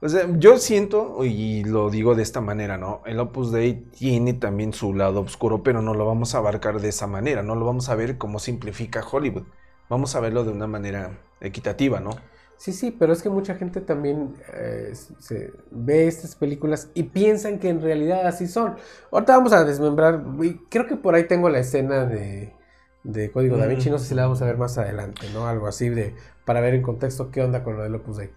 O 0.00 0.08
sea, 0.08 0.26
yo 0.38 0.58
siento, 0.58 1.24
y 1.24 1.62
lo 1.64 1.88
digo 1.90 2.16
de 2.16 2.22
esta 2.22 2.40
manera, 2.40 2.78
¿no? 2.78 3.00
El 3.06 3.20
Opus 3.20 3.52
Dei 3.52 3.74
tiene 3.74 4.34
también 4.34 4.72
su 4.72 4.92
lado 4.92 5.20
oscuro, 5.20 5.62
pero 5.62 5.82
no 5.82 5.94
lo 5.94 6.04
vamos 6.04 6.34
a 6.34 6.38
abarcar 6.38 6.80
de 6.80 6.88
esa 6.88 7.06
manera. 7.06 7.42
No 7.42 7.54
lo 7.54 7.64
vamos 7.64 7.88
a 7.88 7.94
ver 7.94 8.18
como 8.18 8.38
simplifica 8.40 9.04
Hollywood. 9.08 9.44
Vamos 9.88 10.16
a 10.16 10.20
verlo 10.20 10.44
de 10.44 10.50
una 10.50 10.66
manera 10.66 11.18
equitativa, 11.40 12.00
¿no? 12.00 12.10
Sí, 12.56 12.72
sí, 12.72 12.90
pero 12.96 13.12
es 13.12 13.22
que 13.22 13.28
mucha 13.28 13.56
gente 13.56 13.80
también 13.80 14.34
eh, 14.54 14.92
se 15.18 15.52
ve 15.70 16.06
estas 16.06 16.36
películas 16.36 16.90
y 16.94 17.04
piensan 17.04 17.58
que 17.58 17.68
en 17.68 17.82
realidad 17.82 18.26
así 18.26 18.46
son. 18.46 18.76
Ahorita 19.10 19.36
vamos 19.36 19.52
a 19.52 19.64
desmembrar, 19.64 20.24
creo 20.70 20.86
que 20.86 20.96
por 20.96 21.14
ahí 21.14 21.24
tengo 21.24 21.50
la 21.50 21.58
escena 21.58 22.06
de, 22.06 22.54
de 23.02 23.30
Código 23.30 23.56
Da 23.56 23.66
Vinci, 23.66 23.90
no 23.90 23.98
sé 23.98 24.06
si 24.06 24.14
la 24.14 24.22
vamos 24.22 24.40
a 24.40 24.46
ver 24.46 24.56
más 24.56 24.78
adelante, 24.78 25.26
¿no? 25.32 25.46
Algo 25.46 25.66
así 25.66 25.88
de 25.88 26.14
para 26.44 26.60
ver 26.60 26.74
en 26.74 26.82
contexto 26.82 27.30
qué 27.30 27.42
onda 27.42 27.62
con 27.62 27.76
lo 27.76 27.82
del 27.82 27.94
Opus 27.94 28.18
Dei. 28.18 28.30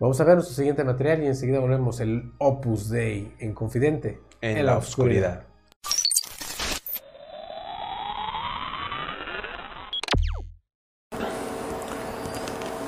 Vamos 0.00 0.20
a 0.20 0.24
ver 0.24 0.34
nuestro 0.34 0.54
siguiente 0.54 0.84
material 0.84 1.22
y 1.22 1.26
enseguida 1.26 1.60
volvemos 1.60 2.00
el 2.00 2.32
Opus 2.38 2.90
Dei 2.90 3.34
en 3.38 3.54
Confidente 3.54 4.20
En, 4.40 4.66
la 4.66 4.76
oscuridad. 4.76 5.44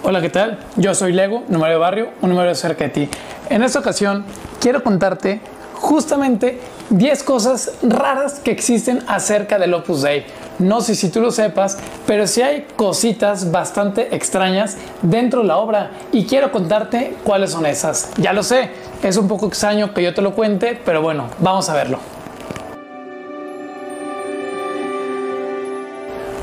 Hola, 0.08 0.20
¿qué 0.20 0.30
tal? 0.30 0.60
Yo 0.76 0.94
soy 0.94 1.12
Lego, 1.12 1.42
número 1.48 1.72
de 1.72 1.78
barrio, 1.80 2.10
un 2.22 2.30
número 2.30 2.54
cerca 2.54 2.84
de 2.84 2.90
ti. 2.90 3.08
En 3.50 3.64
esta 3.64 3.80
ocasión 3.80 4.24
quiero 4.60 4.84
contarte 4.84 5.40
justamente 5.74 6.60
10 6.90 7.24
cosas 7.24 7.72
raras 7.82 8.38
que 8.38 8.52
existen 8.52 9.02
acerca 9.08 9.58
del 9.58 9.74
Opus 9.74 10.02
Dei. 10.02 10.24
No 10.60 10.80
sé 10.80 10.94
si 10.94 11.08
tú 11.08 11.20
lo 11.20 11.32
sepas, 11.32 11.78
pero 12.06 12.28
sí 12.28 12.40
hay 12.40 12.68
cositas 12.76 13.50
bastante 13.50 14.14
extrañas 14.14 14.76
dentro 15.02 15.40
de 15.40 15.48
la 15.48 15.56
obra 15.56 15.90
y 16.12 16.24
quiero 16.24 16.52
contarte 16.52 17.16
cuáles 17.24 17.50
son 17.50 17.66
esas. 17.66 18.12
Ya 18.16 18.32
lo 18.32 18.44
sé, 18.44 18.70
es 19.02 19.16
un 19.16 19.26
poco 19.26 19.48
extraño 19.48 19.92
que 19.92 20.04
yo 20.04 20.14
te 20.14 20.22
lo 20.22 20.36
cuente, 20.36 20.80
pero 20.84 21.02
bueno, 21.02 21.24
vamos 21.40 21.68
a 21.68 21.74
verlo. 21.74 21.98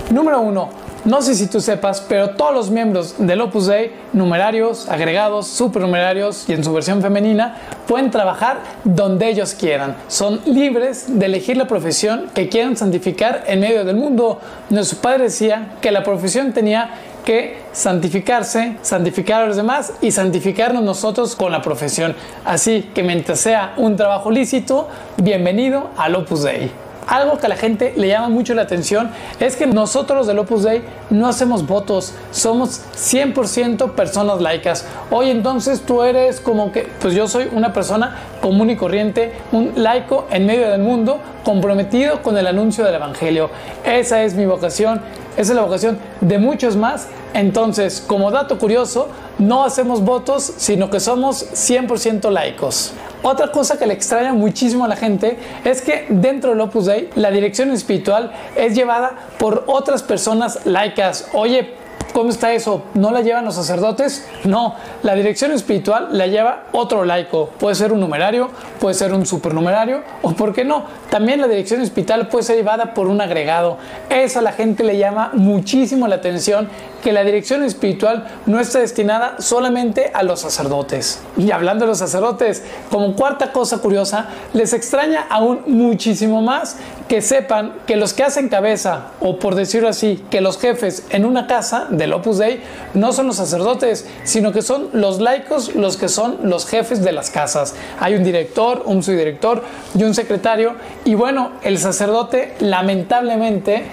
Número 0.09 0.41
1 0.41 0.82
no 1.05 1.21
sé 1.21 1.35
si 1.35 1.47
tú 1.47 1.59
sepas, 1.59 2.01
pero 2.01 2.31
todos 2.31 2.53
los 2.53 2.69
miembros 2.69 3.15
del 3.17 3.41
Opus 3.41 3.67
Dei, 3.67 3.91
numerarios, 4.13 4.87
agregados, 4.87 5.47
supernumerarios 5.47 6.47
y 6.47 6.53
en 6.53 6.63
su 6.63 6.73
versión 6.73 7.01
femenina, 7.01 7.57
pueden 7.87 8.09
trabajar 8.09 8.59
donde 8.83 9.27
ellos 9.27 9.53
quieran. 9.53 9.95
Son 10.07 10.39
libres 10.45 11.05
de 11.19 11.25
elegir 11.25 11.57
la 11.57 11.67
profesión 11.67 12.29
que 12.33 12.47
quieran 12.47 12.77
santificar 12.77 13.43
en 13.47 13.59
medio 13.59 13.83
del 13.83 13.97
mundo. 13.97 14.39
Nuestro 14.69 14.99
padre 14.99 15.23
decía 15.25 15.73
que 15.81 15.91
la 15.91 16.03
profesión 16.03 16.53
tenía 16.53 16.91
que 17.25 17.57
santificarse, 17.71 18.77
santificar 18.81 19.43
a 19.43 19.47
los 19.47 19.55
demás 19.55 19.93
y 20.01 20.11
santificarnos 20.11 20.83
nosotros 20.83 21.35
con 21.35 21.51
la 21.51 21.61
profesión. 21.61 22.15
Así 22.45 22.89
que 22.93 23.03
mientras 23.03 23.39
sea 23.39 23.73
un 23.77 23.95
trabajo 23.95 24.31
lícito, 24.31 24.87
bienvenido 25.17 25.89
al 25.97 26.15
Opus 26.15 26.43
Dei. 26.43 26.82
Algo 27.07 27.37
que 27.37 27.45
a 27.45 27.49
la 27.49 27.55
gente 27.55 27.93
le 27.95 28.07
llama 28.07 28.29
mucho 28.29 28.53
la 28.53 28.63
atención 28.63 29.11
es 29.39 29.55
que 29.55 29.67
nosotros 29.67 30.27
del 30.27 30.39
Opus 30.39 30.63
Dei 30.63 30.83
no 31.09 31.27
hacemos 31.27 31.65
votos, 31.67 32.13
somos 32.31 32.81
100% 32.95 33.91
personas 33.91 34.41
laicas. 34.41 34.85
Hoy 35.11 35.29
entonces 35.29 35.81
tú 35.81 36.03
eres 36.03 36.39
como 36.39 36.71
que, 36.71 36.89
pues 36.99 37.13
yo 37.13 37.27
soy 37.27 37.49
una 37.51 37.73
persona 37.73 38.15
común 38.41 38.69
y 38.69 38.75
corriente, 38.75 39.33
un 39.51 39.73
laico 39.75 40.27
en 40.31 40.45
medio 40.45 40.69
del 40.69 40.81
mundo, 40.81 41.19
comprometido 41.43 42.21
con 42.21 42.37
el 42.37 42.47
anuncio 42.47 42.83
del 42.85 42.95
Evangelio. 42.95 43.49
Esa 43.85 44.23
es 44.23 44.35
mi 44.35 44.45
vocación, 44.45 45.01
esa 45.37 45.51
es 45.51 45.55
la 45.55 45.63
vocación 45.63 45.97
de 46.21 46.37
muchos 46.37 46.75
más. 46.75 47.07
Entonces, 47.33 48.03
como 48.05 48.29
dato 48.29 48.59
curioso, 48.59 49.07
no 49.39 49.63
hacemos 49.63 50.01
votos, 50.01 50.53
sino 50.57 50.89
que 50.89 50.99
somos 50.99 51.51
100% 51.53 52.29
laicos. 52.29 52.93
Otra 53.23 53.51
cosa 53.51 53.79
que 53.79 53.87
le 53.87 53.93
extraña 53.93 54.33
muchísimo 54.33 54.85
a 54.85 54.87
la 54.87 54.95
gente 54.95 55.37
es 55.63 55.81
que 55.81 56.05
dentro 56.09 56.51
del 56.51 56.61
Opus 56.61 56.85
Dei 56.85 57.09
la 57.15 57.31
dirección 57.31 57.71
espiritual 57.71 58.33
es 58.55 58.75
llevada 58.75 59.13
por 59.39 59.63
otras 59.67 60.03
personas 60.03 60.65
laicas. 60.65 61.29
Oye, 61.33 61.73
¿Cómo 62.13 62.29
está 62.29 62.53
eso? 62.53 62.83
¿No 62.93 63.09
la 63.09 63.21
llevan 63.21 63.43
los 63.43 63.55
sacerdotes? 63.55 64.27
No, 64.43 64.75
la 65.01 65.15
dirección 65.15 65.51
espiritual 65.51 66.09
la 66.11 66.27
lleva 66.27 66.65
otro 66.71 67.05
laico. 67.05 67.49
Puede 67.59 67.73
ser 67.73 67.91
un 67.91 67.99
numerario, 67.99 68.49
puede 68.79 68.93
ser 68.93 69.13
un 69.13 69.25
supernumerario 69.25 70.03
o, 70.21 70.33
¿por 70.33 70.53
qué 70.53 70.63
no? 70.63 70.85
También 71.09 71.41
la 71.41 71.47
dirección 71.47 71.81
espiritual 71.81 72.27
puede 72.27 72.43
ser 72.43 72.57
llevada 72.57 72.93
por 72.93 73.07
un 73.07 73.19
agregado. 73.19 73.79
Eso 74.11 74.39
a 74.39 74.41
la 74.43 74.51
gente 74.51 74.83
le 74.83 74.99
llama 74.99 75.31
muchísimo 75.33 76.07
la 76.07 76.15
atención 76.15 76.69
que 77.03 77.11
la 77.11 77.23
dirección 77.23 77.63
espiritual 77.63 78.27
no 78.45 78.59
está 78.59 78.79
destinada 78.79 79.41
solamente 79.41 80.11
a 80.13 80.21
los 80.21 80.39
sacerdotes. 80.39 81.19
Y 81.35 81.49
hablando 81.49 81.85
de 81.85 81.89
los 81.89 81.97
sacerdotes, 81.97 82.63
como 82.91 83.15
cuarta 83.15 83.51
cosa 83.51 83.79
curiosa, 83.79 84.27
les 84.53 84.73
extraña 84.73 85.25
aún 85.29 85.63
muchísimo 85.65 86.43
más 86.43 86.77
que 87.13 87.21
sepan 87.21 87.73
que 87.85 87.95
los 87.95 88.11
que 88.11 88.23
hacen 88.23 88.49
cabeza, 88.49 89.11
o 89.19 89.37
por 89.37 89.53
decirlo 89.53 89.87
así, 89.87 90.25
que 90.31 90.41
los 90.41 90.57
jefes 90.57 91.05
en 91.11 91.25
una 91.25 91.45
casa 91.45 91.85
del 91.91 92.11
Opus 92.11 92.39
Dei 92.39 92.61
no 92.95 93.13
son 93.13 93.27
los 93.27 93.35
sacerdotes, 93.35 94.07
sino 94.23 94.51
que 94.51 94.63
son 94.63 94.89
los 94.93 95.21
laicos 95.21 95.75
los 95.75 95.95
que 95.95 96.09
son 96.09 96.39
los 96.49 96.65
jefes 96.65 97.03
de 97.03 97.11
las 97.11 97.29
casas. 97.29 97.75
Hay 97.99 98.15
un 98.15 98.23
director, 98.23 98.81
un 98.87 99.03
subdirector 99.03 99.61
y 99.95 100.01
un 100.01 100.15
secretario. 100.15 100.73
Y 101.05 101.13
bueno, 101.13 101.51
el 101.61 101.77
sacerdote 101.77 102.55
lamentablemente 102.61 103.83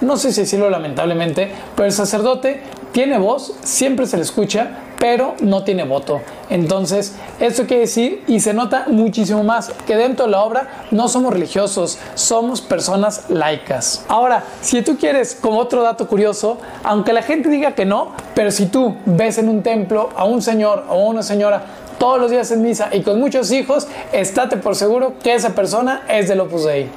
no 0.00 0.16
sé 0.16 0.32
si 0.32 0.40
decirlo 0.40 0.70
lamentablemente, 0.70 1.50
pero 1.76 1.84
el 1.84 1.92
sacerdote 1.92 2.62
tiene 2.92 3.18
voz, 3.18 3.54
siempre 3.62 4.06
se 4.06 4.16
le 4.16 4.22
escucha, 4.22 4.78
pero 4.98 5.34
no 5.40 5.64
tiene 5.64 5.84
voto. 5.84 6.20
Entonces, 6.50 7.14
esto 7.38 7.66
quiere 7.66 7.82
decir, 7.82 8.22
y 8.26 8.40
se 8.40 8.52
nota 8.52 8.84
muchísimo 8.88 9.42
más, 9.42 9.70
que 9.86 9.96
dentro 9.96 10.26
de 10.26 10.32
la 10.32 10.42
obra 10.42 10.84
no 10.90 11.08
somos 11.08 11.32
religiosos, 11.32 11.98
somos 12.14 12.60
personas 12.60 13.30
laicas. 13.30 14.04
Ahora, 14.08 14.44
si 14.60 14.82
tú 14.82 14.98
quieres, 14.98 15.36
como 15.40 15.58
otro 15.58 15.82
dato 15.82 16.06
curioso, 16.06 16.58
aunque 16.84 17.12
la 17.12 17.22
gente 17.22 17.48
diga 17.48 17.74
que 17.74 17.86
no, 17.86 18.12
pero 18.34 18.50
si 18.50 18.66
tú 18.66 18.94
ves 19.06 19.38
en 19.38 19.48
un 19.48 19.62
templo 19.62 20.10
a 20.16 20.24
un 20.24 20.42
señor 20.42 20.84
o 20.90 21.06
una 21.06 21.22
señora 21.22 21.62
todos 21.98 22.20
los 22.20 22.30
días 22.30 22.50
en 22.50 22.62
misa 22.62 22.88
y 22.92 23.02
con 23.02 23.20
muchos 23.20 23.50
hijos, 23.52 23.86
estate 24.12 24.56
por 24.56 24.74
seguro 24.74 25.14
que 25.22 25.34
esa 25.34 25.54
persona 25.54 26.02
es 26.08 26.28
del 26.28 26.40
Opus 26.40 26.64
Dei. 26.64 26.88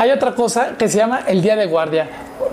Hay 0.00 0.12
otra 0.12 0.34
cosa 0.34 0.78
que 0.78 0.88
se 0.88 0.96
llama 0.96 1.20
el 1.28 1.42
día 1.42 1.56
de 1.56 1.66
guardia 1.66 2.08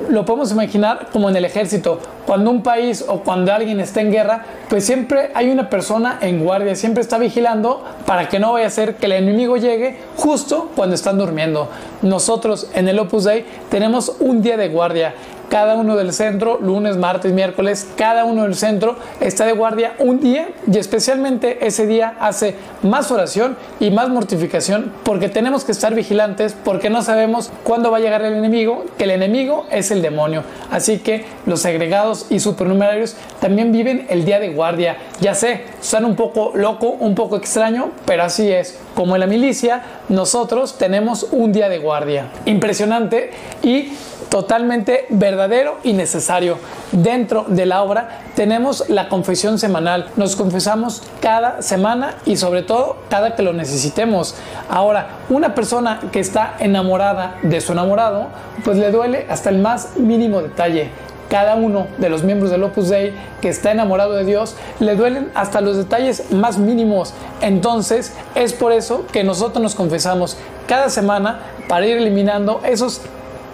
lo 0.09 0.25
podemos 0.25 0.51
imaginar 0.51 1.07
como 1.11 1.29
en 1.29 1.35
el 1.35 1.45
ejército. 1.45 1.99
Cuando 2.25 2.51
un 2.51 2.61
país 2.61 3.03
o 3.07 3.21
cuando 3.21 3.53
alguien 3.53 3.79
está 3.79 4.01
en 4.01 4.11
guerra, 4.11 4.43
pues 4.69 4.85
siempre 4.85 5.31
hay 5.33 5.49
una 5.49 5.69
persona 5.69 6.17
en 6.21 6.43
guardia, 6.43 6.75
siempre 6.75 7.01
está 7.01 7.17
vigilando 7.17 7.83
para 8.05 8.27
que 8.29 8.39
no 8.39 8.53
vaya 8.53 8.67
a 8.67 8.69
ser 8.69 8.95
que 8.95 9.05
el 9.05 9.13
enemigo 9.13 9.57
llegue 9.57 9.97
justo 10.15 10.71
cuando 10.75 10.95
están 10.95 11.17
durmiendo. 11.17 11.69
Nosotros 12.01 12.69
en 12.73 12.87
el 12.87 12.99
Opus 12.99 13.23
Dei 13.23 13.45
tenemos 13.69 14.15
un 14.19 14.41
día 14.41 14.57
de 14.57 14.69
guardia 14.69 15.13
cada 15.49 15.75
uno 15.75 15.95
del 15.95 16.13
centro, 16.13 16.59
lunes, 16.61 16.97
martes, 16.97 17.31
miércoles, 17.33 17.87
cada 17.95 18.25
uno 18.25 18.43
del 18.43 18.55
centro 18.55 18.97
está 19.19 19.45
de 19.45 19.53
guardia 19.53 19.95
un 19.99 20.19
día 20.19 20.49
y 20.71 20.77
especialmente 20.77 21.65
ese 21.65 21.87
día 21.87 22.15
hace 22.19 22.55
más 22.83 23.11
oración 23.11 23.57
y 23.79 23.91
más 23.91 24.09
mortificación 24.09 24.91
porque 25.03 25.29
tenemos 25.29 25.63
que 25.63 25.71
estar 25.71 25.93
vigilantes 25.95 26.55
porque 26.63 26.89
no 26.89 27.01
sabemos 27.01 27.51
cuándo 27.63 27.91
va 27.91 27.97
a 27.97 27.99
llegar 27.99 28.21
el 28.23 28.33
enemigo, 28.33 28.85
que 28.97 29.05
el 29.05 29.11
enemigo 29.11 29.65
es 29.71 29.91
el 29.91 30.01
demonio. 30.01 30.43
Así 30.71 30.99
que 30.99 31.25
los 31.45 31.65
agregados 31.65 32.25
y 32.29 32.39
supernumerarios 32.39 33.15
también 33.39 33.71
viven 33.71 34.05
el 34.09 34.25
día 34.25 34.39
de 34.39 34.49
guardia. 34.49 34.97
Ya 35.21 35.35
sé, 35.35 35.61
suena 35.81 36.07
un 36.07 36.15
poco 36.15 36.51
loco, 36.55 36.89
un 36.89 37.15
poco 37.15 37.37
extraño, 37.37 37.91
pero 38.05 38.23
así 38.23 38.51
es. 38.51 38.79
Como 38.95 39.15
en 39.15 39.21
la 39.21 39.27
milicia, 39.27 39.83
nosotros 40.09 40.77
tenemos 40.77 41.27
un 41.31 41.51
día 41.53 41.69
de 41.69 41.79
guardia. 41.79 42.27
Impresionante 42.45 43.31
y 43.63 43.93
totalmente 44.29 45.05
verdadero 45.09 45.77
y 45.83 45.93
necesario. 45.93 46.57
Dentro 46.91 47.45
de 47.47 47.65
la 47.65 47.83
obra 47.83 48.21
tenemos 48.35 48.89
la 48.89 49.09
confesión 49.09 49.59
semanal. 49.59 50.09
Nos 50.15 50.35
confesamos 50.35 51.03
cada 51.21 51.61
semana 51.61 52.15
y 52.25 52.37
sobre 52.37 52.63
todo 52.63 52.97
cada 53.09 53.35
que 53.35 53.43
lo 53.43 53.53
necesitemos. 53.53 54.35
Ahora, 54.69 55.09
una 55.29 55.55
persona 55.55 55.99
que 56.11 56.19
está 56.19 56.55
enamorada 56.59 57.37
de 57.43 57.61
su 57.61 57.71
enamorado, 57.71 58.27
pues 58.63 58.77
le 58.77 58.91
duele 58.91 59.25
hasta 59.29 59.49
el 59.49 59.59
más 59.59 59.97
mínimo 59.97 60.41
detalle 60.41 60.91
cada 61.29 61.55
uno 61.55 61.87
de 61.97 62.09
los 62.09 62.23
miembros 62.23 62.51
del 62.51 62.63
Opus 62.63 62.89
Dei 62.89 63.13
que 63.41 63.49
está 63.49 63.71
enamorado 63.71 64.13
de 64.13 64.23
Dios, 64.23 64.55
le 64.79 64.95
duelen 64.95 65.29
hasta 65.35 65.61
los 65.61 65.77
detalles 65.77 66.31
más 66.31 66.57
mínimos. 66.57 67.13
Entonces, 67.41 68.13
es 68.35 68.53
por 68.53 68.71
eso 68.71 69.05
que 69.11 69.23
nosotros 69.23 69.61
nos 69.61 69.75
confesamos 69.75 70.37
cada 70.67 70.89
semana 70.89 71.39
para 71.67 71.85
ir 71.85 71.97
eliminando 71.97 72.61
esos 72.63 73.01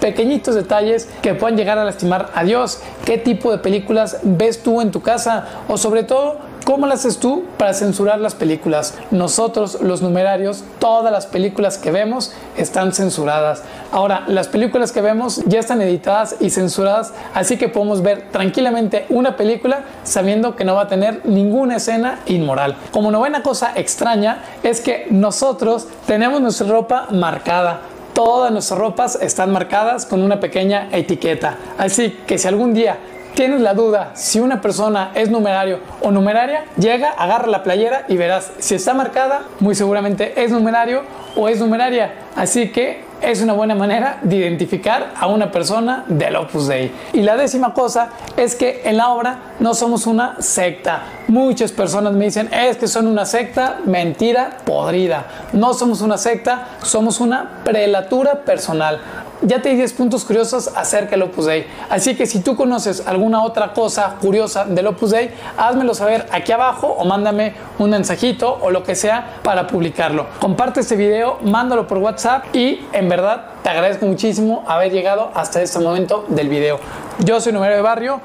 pequeñitos 0.03 0.53
detalles 0.53 1.07
que 1.21 1.33
puedan 1.33 1.55
llegar 1.55 1.79
a 1.79 1.85
lastimar 1.85 2.29
a 2.35 2.43
Dios. 2.43 2.79
¿Qué 3.05 3.17
tipo 3.17 3.53
de 3.53 3.59
películas 3.59 4.17
ves 4.21 4.61
tú 4.61 4.81
en 4.81 4.91
tu 4.91 5.01
casa? 5.01 5.45
O 5.69 5.77
sobre 5.77 6.03
todo, 6.03 6.39
¿Cómo 6.65 6.87
lo 6.87 6.93
haces 6.93 7.17
tú 7.17 7.43
para 7.57 7.73
censurar 7.73 8.21
las 8.21 8.35
películas? 8.35 8.93
Nosotros, 9.11 9.81
los 9.81 10.01
numerarios, 10.01 10.63
todas 10.79 11.11
las 11.11 11.25
películas 11.25 11.77
que 11.77 11.91
vemos 11.91 12.31
están 12.55 12.93
censuradas. 12.93 13.63
Ahora, 13.91 14.23
las 14.27 14.47
películas 14.47 14.93
que 14.93 15.01
vemos 15.01 15.41
ya 15.45 15.59
están 15.59 15.81
editadas 15.81 16.37
y 16.39 16.51
censuradas, 16.51 17.13
así 17.33 17.57
que 17.57 17.67
podemos 17.67 18.01
ver 18.01 18.29
tranquilamente 18.31 19.05
una 19.09 19.35
película 19.35 19.83
sabiendo 20.05 20.55
que 20.55 20.63
no 20.63 20.75
va 20.75 20.83
a 20.83 20.87
tener 20.87 21.25
ninguna 21.25 21.75
escena 21.75 22.19
inmoral. 22.27 22.77
Como 22.91 23.11
novena 23.11 23.43
cosa 23.43 23.73
extraña 23.75 24.41
es 24.63 24.79
que 24.79 25.07
nosotros 25.09 25.89
tenemos 26.07 26.39
nuestra 26.39 26.67
ropa 26.67 27.07
marcada 27.11 27.81
todas 28.13 28.51
nuestras 28.51 28.79
ropas 28.79 29.17
están 29.21 29.51
marcadas 29.51 30.05
con 30.05 30.21
una 30.21 30.39
pequeña 30.39 30.89
etiqueta. 30.91 31.57
Así 31.77 32.19
que 32.25 32.37
si 32.37 32.47
algún 32.47 32.73
día 32.73 32.97
tienes 33.35 33.61
la 33.61 33.73
duda 33.73 34.11
si 34.13 34.39
una 34.39 34.61
persona 34.61 35.11
es 35.15 35.29
numerario 35.29 35.79
o 36.01 36.11
numeraria, 36.11 36.65
llega, 36.77 37.11
agarra 37.11 37.47
la 37.47 37.63
playera 37.63 38.05
y 38.07 38.17
verás 38.17 38.51
si 38.59 38.75
está 38.75 38.93
marcada, 38.93 39.43
muy 39.59 39.75
seguramente 39.75 40.41
es 40.41 40.51
numerario 40.51 41.03
o 41.35 41.47
es 41.47 41.59
numeraria. 41.59 42.13
Así 42.35 42.71
que 42.71 43.13
es 43.23 43.41
una 43.41 43.53
buena 43.53 43.73
manera 43.73 44.19
de 44.21 44.35
identificar 44.35 45.13
a 45.17 45.27
una 45.27 45.49
persona 45.49 46.03
del 46.07 46.35
Opus 46.35 46.67
Dei. 46.67 46.91
Y 47.13 47.21
la 47.21 47.37
décima 47.37 47.73
cosa 47.73 48.09
es 48.35 48.55
que 48.55 48.81
en 48.83 48.97
la 48.97 49.09
obra 49.09 49.37
no 49.59 49.73
somos 49.73 50.05
una 50.05 50.41
secta. 50.41 51.03
Muchas 51.29 51.71
personas 51.71 52.13
me 52.13 52.25
dicen, 52.25 52.49
es 52.53 52.75
que 52.75 52.87
son 52.87 53.07
una 53.07 53.25
secta, 53.25 53.79
mentira 53.85 54.57
podrida. 54.65 55.25
No 55.53 55.73
somos 55.73 56.01
una 56.01 56.17
secta, 56.17 56.67
somos 56.81 57.21
una 57.21 57.61
prelatura 57.63 58.41
personal 58.41 58.99
ya 59.43 59.61
te 59.61 59.69
di 59.69 59.75
10 59.75 59.93
puntos 59.93 60.25
curiosos 60.25 60.69
acerca 60.75 61.11
del 61.11 61.23
Opus 61.23 61.45
Dei. 61.45 61.65
Así 61.89 62.15
que 62.15 62.25
si 62.25 62.39
tú 62.39 62.55
conoces 62.55 63.05
alguna 63.05 63.43
otra 63.43 63.73
cosa 63.73 64.15
curiosa 64.21 64.65
del 64.65 64.87
Opus 64.87 65.11
Dei, 65.11 65.31
házmelo 65.57 65.93
saber 65.93 66.25
aquí 66.31 66.51
abajo 66.51 66.87
o 66.87 67.05
mándame 67.05 67.53
un 67.79 67.89
mensajito 67.89 68.57
o 68.61 68.71
lo 68.71 68.83
que 68.83 68.95
sea 68.95 69.39
para 69.43 69.67
publicarlo. 69.67 70.27
Comparte 70.39 70.79
este 70.79 70.95
video, 70.95 71.39
mándalo 71.43 71.87
por 71.87 71.97
WhatsApp 71.97 72.55
y 72.55 72.85
en 72.93 73.09
verdad 73.09 73.45
te 73.61 73.69
agradezco 73.69 74.05
muchísimo 74.05 74.63
haber 74.67 74.91
llegado 74.91 75.31
hasta 75.33 75.61
este 75.61 75.79
momento 75.79 76.25
del 76.29 76.49
video. 76.49 76.79
Yo 77.19 77.39
soy 77.39 77.53
Número 77.53 77.75
de 77.75 77.81
Barrio, 77.81 78.21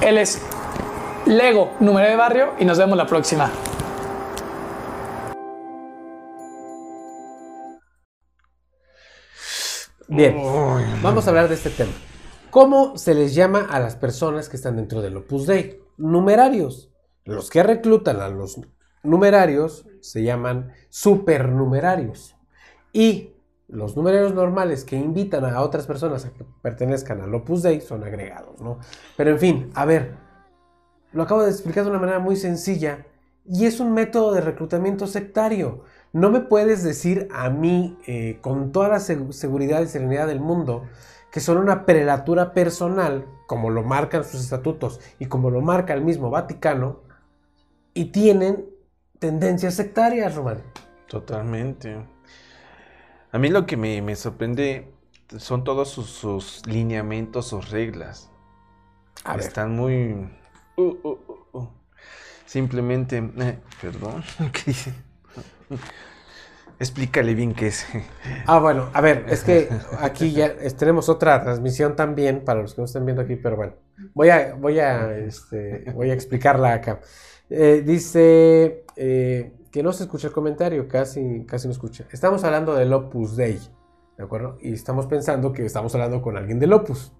él 0.00 0.18
es 0.18 0.42
Lego 1.26 1.70
Número 1.80 2.08
de 2.08 2.16
Barrio 2.16 2.50
y 2.58 2.64
nos 2.64 2.78
vemos 2.78 2.96
la 2.96 3.06
próxima. 3.06 3.50
Bien, 10.10 10.36
vamos 11.02 11.26
a 11.26 11.30
hablar 11.30 11.48
de 11.48 11.54
este 11.54 11.68
tema. 11.68 11.92
¿Cómo 12.48 12.96
se 12.96 13.14
les 13.14 13.34
llama 13.34 13.66
a 13.70 13.78
las 13.78 13.94
personas 13.94 14.48
que 14.48 14.56
están 14.56 14.76
dentro 14.76 15.02
del 15.02 15.18
Opus 15.18 15.46
Dei? 15.46 15.82
Numerarios. 15.98 16.90
Los 17.26 17.50
que 17.50 17.62
reclutan 17.62 18.22
a 18.22 18.30
los 18.30 18.58
numerarios 19.02 19.84
se 20.00 20.22
llaman 20.22 20.72
supernumerarios. 20.88 22.36
Y 22.90 23.34
los 23.68 23.98
numerarios 23.98 24.32
normales 24.32 24.82
que 24.84 24.96
invitan 24.96 25.44
a 25.44 25.60
otras 25.60 25.86
personas 25.86 26.24
a 26.24 26.32
que 26.32 26.46
pertenezcan 26.62 27.20
al 27.20 27.34
Opus 27.34 27.62
Dei 27.62 27.82
son 27.82 28.02
agregados, 28.02 28.62
¿no? 28.62 28.78
Pero 29.14 29.28
en 29.28 29.38
fin, 29.38 29.70
a 29.74 29.84
ver, 29.84 30.14
lo 31.12 31.22
acabo 31.22 31.42
de 31.42 31.50
explicar 31.50 31.84
de 31.84 31.90
una 31.90 32.00
manera 32.00 32.18
muy 32.18 32.36
sencilla 32.36 33.04
y 33.44 33.66
es 33.66 33.78
un 33.78 33.92
método 33.92 34.32
de 34.32 34.40
reclutamiento 34.40 35.06
sectario. 35.06 35.84
No 36.12 36.30
me 36.30 36.40
puedes 36.40 36.82
decir 36.82 37.28
a 37.32 37.50
mí, 37.50 37.98
eh, 38.06 38.38
con 38.40 38.72
toda 38.72 38.88
la 38.88 38.96
seg- 38.96 39.32
seguridad 39.32 39.82
y 39.82 39.86
serenidad 39.86 40.26
del 40.26 40.40
mundo, 40.40 40.84
que 41.30 41.40
son 41.40 41.58
una 41.58 41.84
prelatura 41.84 42.54
personal, 42.54 43.26
como 43.46 43.70
lo 43.70 43.82
marcan 43.82 44.24
sus 44.24 44.40
estatutos 44.40 45.00
y 45.18 45.26
como 45.26 45.50
lo 45.50 45.60
marca 45.60 45.92
el 45.94 46.02
mismo 46.02 46.30
Vaticano, 46.30 47.00
y 47.94 48.06
tienen 48.06 48.64
tendencias 49.18 49.74
sectarias, 49.74 50.34
Román. 50.34 50.62
Totalmente. 51.06 51.96
A 53.32 53.38
mí 53.38 53.48
lo 53.50 53.66
que 53.66 53.76
me, 53.76 54.00
me 54.00 54.16
sorprende 54.16 54.92
son 55.36 55.64
todos 55.64 55.90
sus, 55.90 56.08
sus 56.08 56.66
lineamientos, 56.66 57.48
sus 57.48 57.70
reglas. 57.70 58.30
A 59.24 59.36
ver. 59.36 59.46
Están 59.46 59.76
muy... 59.76 60.30
uh, 60.76 60.82
uh, 60.82 61.18
uh. 61.52 61.68
Simplemente... 62.46 63.18
eh, 63.18 63.58
perdón. 63.82 64.22
¿qué 64.52 64.62
dice? 64.66 64.94
Explícale 66.80 67.34
bien 67.34 67.54
qué 67.54 67.68
es. 67.68 67.86
Ah, 68.46 68.60
bueno, 68.60 68.88
a 68.92 69.00
ver, 69.00 69.24
es 69.28 69.42
que 69.42 69.68
aquí 70.00 70.30
ya 70.30 70.54
tenemos 70.78 71.08
otra 71.08 71.42
transmisión 71.42 71.96
también 71.96 72.44
para 72.44 72.62
los 72.62 72.74
que 72.74 72.80
no 72.80 72.84
están 72.84 73.04
viendo 73.04 73.22
aquí, 73.22 73.34
pero 73.34 73.56
bueno, 73.56 73.72
voy 74.14 74.28
a, 74.30 74.54
voy 74.54 74.78
a, 74.78 75.18
este, 75.18 75.90
voy 75.92 76.10
a 76.10 76.14
explicarla 76.14 76.74
acá. 76.74 77.00
Eh, 77.50 77.82
dice 77.84 78.84
eh, 78.94 79.52
que 79.72 79.82
no 79.82 79.92
se 79.92 80.04
escucha 80.04 80.28
el 80.28 80.32
comentario, 80.32 80.86
casi, 80.86 81.44
casi 81.46 81.66
no 81.66 81.72
escucha. 81.72 82.04
Estamos 82.12 82.44
hablando 82.44 82.76
del 82.76 82.92
Opus 82.92 83.34
Dei, 83.34 83.58
¿de 84.16 84.22
acuerdo? 84.22 84.56
Y 84.60 84.72
estamos 84.72 85.06
pensando 85.06 85.52
que 85.52 85.66
estamos 85.66 85.92
hablando 85.96 86.22
con 86.22 86.36
alguien 86.36 86.60
del 86.60 86.72
Opus. 86.72 87.12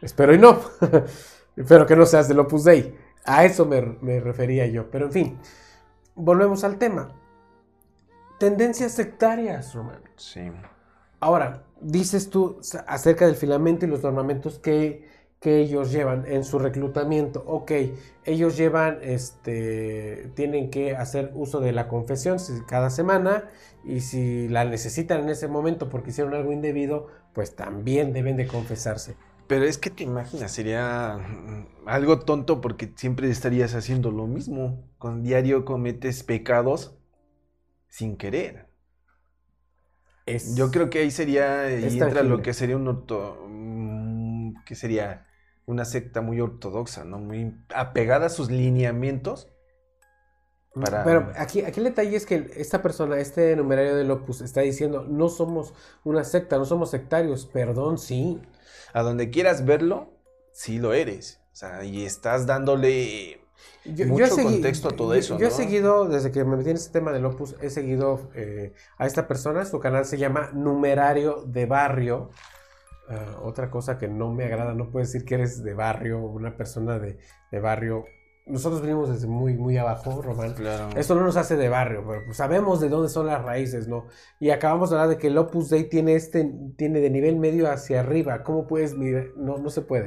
Espero 0.00 0.34
y 0.34 0.38
no. 0.38 0.58
Espero 1.56 1.84
que 1.84 1.96
no 1.96 2.06
seas 2.06 2.28
del 2.28 2.40
Opus 2.40 2.64
Dei. 2.64 2.96
A 3.26 3.44
eso 3.44 3.66
me 3.66 4.20
refería 4.20 4.66
yo. 4.66 4.90
Pero 4.90 5.04
en 5.04 5.12
fin, 5.12 5.38
volvemos 6.14 6.64
al 6.64 6.78
tema. 6.78 7.21
Tendencias 8.42 8.90
sectarias, 8.90 9.72
Román. 9.72 10.00
Sí. 10.16 10.40
Ahora, 11.20 11.62
dices 11.80 12.28
tú 12.28 12.58
acerca 12.88 13.24
del 13.26 13.36
filamento 13.36 13.86
y 13.86 13.88
los 13.88 14.02
ornamentos 14.02 14.58
que, 14.58 15.06
que 15.38 15.60
ellos 15.60 15.92
llevan 15.92 16.24
en 16.26 16.42
su 16.42 16.58
reclutamiento. 16.58 17.44
Ok, 17.46 17.70
ellos 18.24 18.56
llevan, 18.56 18.98
este, 19.00 20.32
tienen 20.34 20.70
que 20.70 20.96
hacer 20.96 21.30
uso 21.36 21.60
de 21.60 21.70
la 21.70 21.86
confesión 21.86 22.40
si- 22.40 22.60
cada 22.66 22.90
semana 22.90 23.48
y 23.84 24.00
si 24.00 24.48
la 24.48 24.64
necesitan 24.64 25.20
en 25.20 25.28
ese 25.28 25.46
momento 25.46 25.88
porque 25.88 26.10
hicieron 26.10 26.34
algo 26.34 26.50
indebido, 26.50 27.06
pues 27.34 27.54
también 27.54 28.12
deben 28.12 28.36
de 28.36 28.48
confesarse. 28.48 29.14
Pero 29.46 29.66
es 29.66 29.78
que 29.78 29.90
te 29.90 30.02
imaginas, 30.02 30.50
sería 30.50 31.16
algo 31.86 32.18
tonto 32.18 32.60
porque 32.60 32.92
siempre 32.96 33.30
estarías 33.30 33.76
haciendo 33.76 34.10
lo 34.10 34.26
mismo. 34.26 34.82
Con 34.98 35.22
diario 35.22 35.64
cometes 35.64 36.24
pecados 36.24 36.96
sin 37.92 38.16
querer. 38.16 38.68
Es, 40.24 40.56
Yo 40.56 40.70
creo 40.70 40.88
que 40.88 41.00
ahí 41.00 41.10
sería, 41.10 41.68
entra 41.70 42.22
lo 42.22 42.40
que 42.42 42.54
sería 42.54 42.76
un 42.76 42.88
orto, 42.88 43.44
mm, 43.46 44.64
que 44.64 44.74
sería 44.74 45.26
una 45.66 45.84
secta 45.84 46.22
muy 46.22 46.40
ortodoxa, 46.40 47.04
¿no? 47.04 47.18
Muy 47.18 47.54
apegada 47.74 48.26
a 48.26 48.30
sus 48.30 48.50
lineamientos. 48.50 49.48
para- 50.74 51.04
Pero 51.04 51.30
aquí, 51.36 51.60
aquí 51.60 51.80
el 51.80 51.84
detalle 51.84 52.16
es 52.16 52.24
que 52.24 52.50
esta 52.56 52.80
persona, 52.80 53.18
este 53.18 53.54
numerario 53.56 53.94
del 53.94 54.10
Opus, 54.10 54.40
está 54.40 54.62
diciendo, 54.62 55.04
no 55.06 55.28
somos 55.28 55.74
una 56.02 56.24
secta, 56.24 56.56
no 56.56 56.64
somos 56.64 56.90
sectarios. 56.90 57.44
Perdón, 57.44 57.98
sí. 57.98 58.40
A 58.94 59.02
donde 59.02 59.28
quieras 59.28 59.66
verlo, 59.66 60.14
sí 60.54 60.78
lo 60.78 60.94
eres. 60.94 61.42
O 61.52 61.56
sea, 61.56 61.84
y 61.84 62.06
estás 62.06 62.46
dándole 62.46 63.41
Yo, 63.84 64.06
mucho 64.06 64.38
he 64.38 64.42
contexto 64.44 64.88
a 64.88 64.92
todo 64.92 65.14
yo- 65.14 65.20
eso, 65.20 65.38
Yo 65.38 65.46
he 65.46 65.50
¿no? 65.50 65.56
seguido, 65.56 66.08
desde 66.08 66.30
que 66.30 66.44
me 66.44 66.56
metí 66.56 66.70
en 66.70 66.76
este 66.76 66.92
tema 66.92 67.12
del 67.12 67.24
Opus, 67.26 67.56
he 67.60 67.70
seguido 67.70 68.30
eh, 68.34 68.72
a 68.98 69.06
esta 69.06 69.26
persona. 69.26 69.64
Su 69.64 69.80
canal 69.80 70.04
se 70.04 70.18
llama 70.18 70.50
Numerario 70.52 71.42
de 71.46 71.66
Barrio. 71.66 72.30
Ah, 73.08 73.36
otra 73.42 73.70
cosa 73.70 73.98
que 73.98 74.06
no 74.08 74.32
me 74.32 74.44
agrada, 74.44 74.74
no 74.74 74.90
puedes 74.90 75.12
decir 75.12 75.26
que 75.26 75.34
eres 75.34 75.62
de 75.64 75.74
barrio, 75.74 76.20
una 76.20 76.56
persona 76.56 76.98
de, 76.98 77.18
de 77.50 77.60
barrio. 77.60 78.04
Nosotros 78.46 78.80
venimos 78.80 79.08
desde 79.08 79.26
muy, 79.28 79.54
muy 79.54 79.76
abajo, 79.76 80.22
Román. 80.22 80.54
Claro. 80.54 80.88
Esto 80.96 81.14
no 81.14 81.22
nos 81.22 81.36
hace 81.36 81.56
de 81.56 81.68
barrio, 81.68 82.04
pero 82.06 82.22
pues 82.24 82.36
sabemos 82.38 82.80
de 82.80 82.88
dónde 82.88 83.08
son 83.08 83.26
las 83.26 83.42
raíces, 83.44 83.86
¿no? 83.88 84.06
Y 84.40 84.50
acabamos 84.50 84.90
de 84.90 84.96
hablar 84.96 85.10
de 85.10 85.18
que 85.18 85.26
el 85.28 85.38
Opus 85.38 85.68
Dei 85.70 85.88
tiene 85.88 86.14
este, 86.14 86.50
tiene 86.76 87.00
de 87.00 87.10
nivel 87.10 87.36
medio 87.36 87.70
hacia 87.70 88.00
arriba. 88.00 88.42
¿Cómo 88.44 88.66
puedes 88.66 88.94
medir? 88.96 89.32
No, 89.36 89.58
no 89.58 89.68
se 89.70 89.82
puede. 89.82 90.06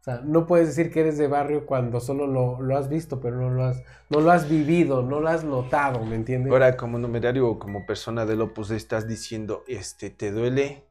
O 0.00 0.02
sea, 0.02 0.22
no 0.24 0.46
puedes 0.46 0.68
decir 0.68 0.90
que 0.90 1.00
eres 1.00 1.18
de 1.18 1.28
barrio 1.28 1.66
cuando 1.66 2.00
solo 2.00 2.26
lo, 2.26 2.62
lo 2.62 2.76
has 2.78 2.88
visto, 2.88 3.20
pero 3.20 3.36
no 3.36 3.50
lo 3.50 3.64
has, 3.64 3.82
no 4.08 4.20
lo 4.20 4.30
has 4.30 4.48
vivido, 4.48 5.02
no 5.02 5.20
lo 5.20 5.28
has 5.28 5.44
notado, 5.44 6.02
¿me 6.06 6.16
entiendes? 6.16 6.50
Ahora, 6.50 6.74
como 6.78 6.98
numerario 6.98 7.46
o 7.46 7.58
como 7.58 7.84
persona 7.84 8.24
del 8.24 8.40
Opus 8.40 8.70
estás 8.70 9.06
diciendo, 9.06 9.62
este, 9.68 10.08
te 10.08 10.30
duele 10.32 10.86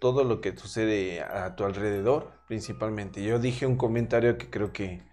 todo 0.00 0.24
lo 0.24 0.40
que 0.40 0.56
sucede 0.56 1.22
a 1.22 1.54
tu 1.54 1.64
alrededor, 1.64 2.32
principalmente. 2.48 3.22
Yo 3.22 3.38
dije 3.38 3.66
un 3.66 3.76
comentario 3.76 4.36
que 4.36 4.50
creo 4.50 4.72
que 4.72 5.06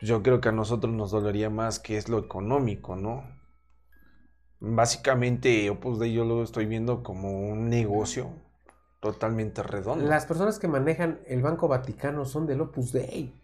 yo 0.00 0.22
creo 0.22 0.40
que 0.40 0.48
a 0.48 0.52
nosotros 0.52 0.94
nos 0.94 1.10
dolería 1.10 1.50
más 1.50 1.78
que 1.78 1.98
es 1.98 2.08
lo 2.08 2.18
económico, 2.18 2.96
¿no? 2.96 3.24
Básicamente, 4.58 5.68
Opus 5.68 5.98
Dei 5.98 6.14
yo 6.14 6.24
lo 6.24 6.42
estoy 6.42 6.64
viendo 6.64 7.02
como 7.02 7.30
un 7.30 7.68
negocio 7.68 8.30
totalmente 9.00 9.62
redondo. 9.62 10.04
Las 10.04 10.26
personas 10.26 10.58
que 10.58 10.68
manejan 10.68 11.20
el 11.26 11.42
Banco 11.42 11.68
Vaticano 11.68 12.24
son 12.24 12.46
del 12.46 12.60
Opus 12.60 12.92
Dei. 12.92 13.34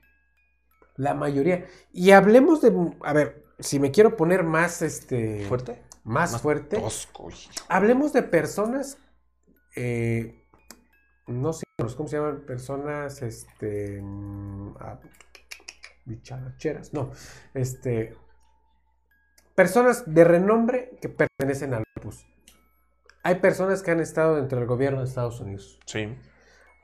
La 0.96 1.14
mayoría. 1.14 1.66
Y 1.92 2.12
hablemos 2.12 2.60
de. 2.60 2.72
A 3.02 3.12
ver, 3.12 3.44
si 3.58 3.80
me 3.80 3.90
quiero 3.90 4.16
poner 4.16 4.44
más 4.44 4.82
este. 4.82 5.44
¿Fuerte? 5.46 5.82
Más, 6.04 6.40
fuerte. 6.40 6.78
Tosco. 6.78 7.28
Hablemos 7.68 8.12
de 8.12 8.22
personas. 8.22 8.98
eh, 9.74 10.42
no 11.26 11.52
sé 11.52 11.64
cómo 11.96 12.08
se 12.08 12.16
llaman. 12.16 12.42
Personas. 12.46 13.22
Este. 13.22 14.00
mm, 14.00 14.74
ah, 14.80 15.00
bicharacheras. 16.04 16.92
No. 16.92 17.10
Este. 17.52 18.16
Personas 19.54 20.04
de 20.06 20.24
renombre 20.24 20.98
que 21.00 21.08
pertenecen 21.08 21.72
al 21.74 21.82
Opus. 21.96 22.26
Hay 23.26 23.40
personas 23.40 23.82
que 23.82 23.90
han 23.90 23.98
estado 23.98 24.36
dentro 24.36 24.60
del 24.60 24.68
gobierno 24.68 25.00
de 25.00 25.06
Estados 25.06 25.40
Unidos. 25.40 25.80
Sí. 25.84 26.14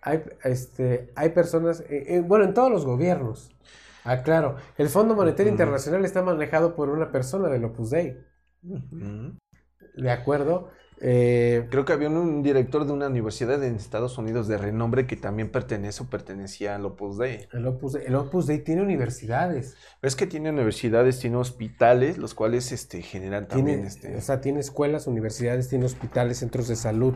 Hay, 0.01 0.25
este, 0.43 1.13
hay 1.15 1.29
personas, 1.29 1.83
eh, 1.83 2.17
eh, 2.17 2.21
bueno, 2.21 2.45
en 2.45 2.53
todos 2.53 2.69
los 2.69 2.85
gobiernos. 2.85 3.55
Ah, 4.03 4.25
claro. 4.25 4.57
El 4.77 4.89
Fondo 4.89 5.15
Monetario. 5.15 5.53
Internacional 5.53 6.05
está 6.05 6.21
manejado 6.21 6.75
por 6.75 6.89
una 6.89 7.13
persona 7.13 7.49
del 7.49 7.65
Opus 7.65 7.91
Dei. 7.91 8.19
¿De 8.61 10.11
acuerdo? 10.11 10.71
Eh, 11.01 11.67
Creo 11.71 11.85
que 11.85 11.93
había 11.93 12.09
un, 12.09 12.17
un 12.17 12.43
director 12.43 12.85
de 12.87 12.93
una 12.93 13.09
universidad 13.09 13.63
en 13.65 13.75
Estados 13.75 14.19
Unidos 14.19 14.47
de 14.47 14.57
renombre 14.59 15.07
que 15.07 15.17
también 15.17 15.51
pertenece 15.51 16.03
o 16.05 16.07
pertenecía 16.07 16.77
al 16.77 16.85
Opus 16.87 17.19
Dei. 17.19 17.49
el, 17.53 17.67
Opus 17.67 17.95
Dei, 17.95 18.05
el 18.07 18.15
Opus 18.15 18.47
Dei 18.47 18.59
tiene 18.61 18.83
universidades. 18.83 19.77
Es 20.01 20.15
que 20.15 20.27
tiene 20.29 20.51
universidades, 20.51 21.19
tiene 21.19 21.37
hospitales, 21.39 22.19
los 22.19 22.35
cuales 22.35 22.71
este, 22.71 23.03
generan 23.03 23.49
también 23.49 23.79
Tiene, 23.79 23.89
este, 23.89 24.17
o 24.17 24.21
sea, 24.21 24.41
tiene 24.41 24.61
escuelas, 24.61 25.07
universidades, 25.09 25.69
tiene 25.69 25.87
hospitales, 25.87 26.39
centros 26.39 26.69
de 26.69 26.77
salud, 26.77 27.15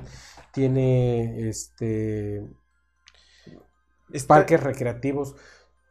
tiene 0.52 1.48
este 1.48 2.44
está- 4.12 4.34
parques 4.34 4.62
recreativos. 4.62 5.36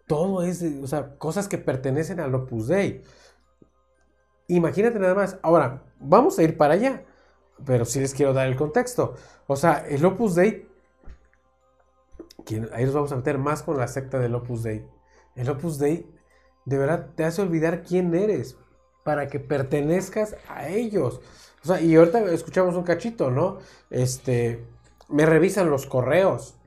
Todo 0.08 0.44
es, 0.44 0.60
de- 0.60 0.84
o 0.84 0.88
sea, 0.88 1.16
cosas 1.18 1.48
que 1.48 1.58
pertenecen 1.58 2.20
al 2.20 2.36
Opus 2.36 2.68
Dei. 2.68 3.04
Imagínate 4.48 5.00
nada 5.00 5.16
más. 5.16 5.40
Ahora, 5.42 5.84
vamos 6.00 6.38
a 6.38 6.44
ir 6.44 6.58
para 6.58 6.74
allá. 6.76 7.04
Pero 7.64 7.86
sí 7.86 8.00
les 8.00 8.14
quiero 8.14 8.34
dar 8.34 8.48
el 8.48 8.56
contexto. 8.56 9.16
O 9.48 9.56
sea, 9.56 9.86
el 9.88 10.04
Opus 10.04 10.36
Dei 10.36 10.68
ahí 12.74 12.86
nos 12.86 12.94
vamos 12.94 13.12
a 13.12 13.18
meter 13.18 13.38
más 13.38 13.64
con 13.64 13.78
la 13.78 13.88
secta 13.88 14.20
del 14.20 14.36
Opus 14.36 14.64
Dei. 14.64 14.86
El 15.36 15.50
Opus 15.50 15.80
Dei 15.80 16.10
de 16.66 16.78
verdad 16.78 17.10
te 17.16 17.24
hace 17.24 17.42
olvidar 17.42 17.84
quién 17.84 18.14
eres 18.14 18.58
para 19.04 19.28
que 19.28 19.40
pertenezcas 19.40 20.36
a 20.48 20.68
ellos. 20.68 21.22
O 21.64 21.68
sea, 21.68 21.82
y 21.82 21.96
ahorita 21.96 22.24
escuchamos 22.32 22.76
un 22.76 22.84
cachito, 22.84 23.32
¿no? 23.32 23.60
Este, 23.90 24.66
me 25.10 25.26
revisan 25.26 25.70
los 25.70 25.86
correos. 25.86 26.60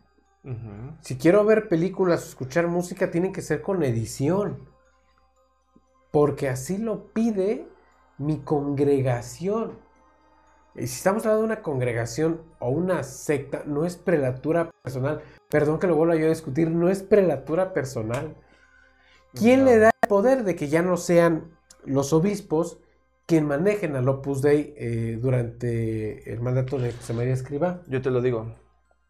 Si 1.03 1.19
quiero 1.19 1.45
ver 1.45 1.69
películas 1.69 2.23
o 2.23 2.29
escuchar 2.29 2.69
música, 2.69 3.11
tienen 3.11 3.33
que 3.33 3.43
ser 3.43 3.61
con 3.61 3.83
edición. 3.83 4.67
Porque 6.11 6.49
así 6.49 6.79
lo 6.79 7.13
pide 7.13 7.69
mi 8.17 8.39
congregación. 8.39 9.79
Y 10.81 10.87
si 10.87 10.97
estamos 10.97 11.25
hablando 11.25 11.43
de 11.43 11.47
una 11.55 11.63
congregación 11.63 12.43
o 12.61 12.71
una 12.71 13.03
secta, 13.03 13.63
no 13.67 13.85
es 13.85 13.97
prelatura 13.97 14.71
personal. 14.83 15.21
Perdón 15.51 15.79
que 15.79 15.87
lo 15.87 15.97
vuelva 15.97 16.17
yo 16.17 16.27
a 16.27 16.31
discutir, 16.31 16.71
no 16.71 16.89
es 16.89 17.03
prelatura 17.03 17.73
personal. 17.73 18.35
¿Quién 19.35 19.61
No. 19.61 19.67
le 19.67 19.79
da 19.79 19.91
el 20.03 20.09
poder 20.09 20.45
de 20.45 20.55
que 20.57 20.69
ya 20.69 20.83
no 20.83 20.97
sean 20.97 21.51
los 21.85 22.13
obispos 22.13 22.79
quien 23.27 23.47
manejen 23.47 23.95
al 23.97 24.09
Opus 24.09 24.41
Dei 24.41 24.75
eh, 24.77 25.19
durante 25.21 26.33
el 26.33 26.41
mandato 26.41 26.79
de 26.79 26.93
José 26.93 27.13
María 27.13 27.35
Escribá? 27.35 27.83
Yo 27.87 28.01
te 28.01 28.11
lo 28.11 28.21
digo. 28.23 28.55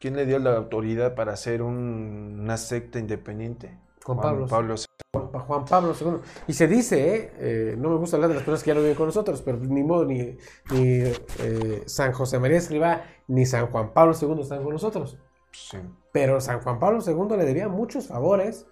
¿Quién 0.00 0.16
le 0.16 0.26
dio 0.26 0.38
la 0.38 0.56
autoridad 0.56 1.14
para 1.14 1.32
hacer 1.32 1.60
un- 1.62 2.38
una 2.40 2.56
secta 2.56 2.98
independiente? 2.98 3.78
Juan 4.14 4.20
Pablo. 4.20 4.46
II. 4.46 4.84
Juan, 5.12 5.30
Pa- 5.32 5.40
Juan 5.40 5.64
Pablo 5.64 5.94
II. 6.00 6.18
Y 6.46 6.52
se 6.52 6.68
dice, 6.68 7.14
¿eh? 7.16 7.32
Eh, 7.38 7.74
no 7.78 7.90
me 7.90 7.96
gusta 7.96 8.16
hablar 8.16 8.28
de 8.30 8.34
las 8.36 8.44
personas 8.44 8.62
que 8.62 8.68
ya 8.68 8.74
no 8.74 8.80
viven 8.80 8.96
con 8.96 9.06
nosotros, 9.06 9.42
pero 9.42 9.58
ni 9.58 9.82
modo, 9.82 10.04
ni, 10.04 10.36
ni, 10.70 11.02
eh, 11.40 11.82
San 11.86 12.12
José 12.12 12.38
María 12.38 12.58
Escribá, 12.58 13.04
ni 13.28 13.46
San 13.46 13.66
Juan 13.68 13.92
Pablo 13.92 14.14
II 14.20 14.40
están 14.40 14.62
con 14.62 14.72
nosotros. 14.72 15.18
Sí, 15.52 15.78
Pero 16.12 16.40
San 16.40 16.60
Juan 16.60 16.78
Pablo 16.78 17.00
II 17.06 17.36
le 17.36 17.44
debía 17.44 17.68
muchos 17.68 18.08
favores 18.08 18.66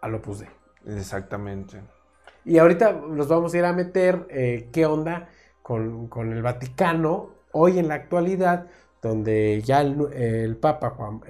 al 0.00 0.14
Opus 0.14 0.40
Dei. 0.40 0.48
exactamente. 0.86 1.82
Y 2.44 2.58
ahorita 2.58 2.92
nos 2.92 3.28
vamos 3.28 3.52
a 3.52 3.58
ir 3.58 3.64
a 3.64 3.72
meter 3.72 4.26
qué 4.72 4.86
onda 4.86 5.28
con, 5.62 6.08
con 6.08 6.32
el 6.32 6.42
Vaticano 6.42 7.30
hoy 7.52 7.78
en 7.78 7.88
la 7.88 7.94
actualidad, 7.94 8.66
donde 9.02 9.60
ya 9.62 9.80
el, 9.82 9.96
el 10.12 10.56
Papa 10.56 10.90
Juan... 10.90 11.20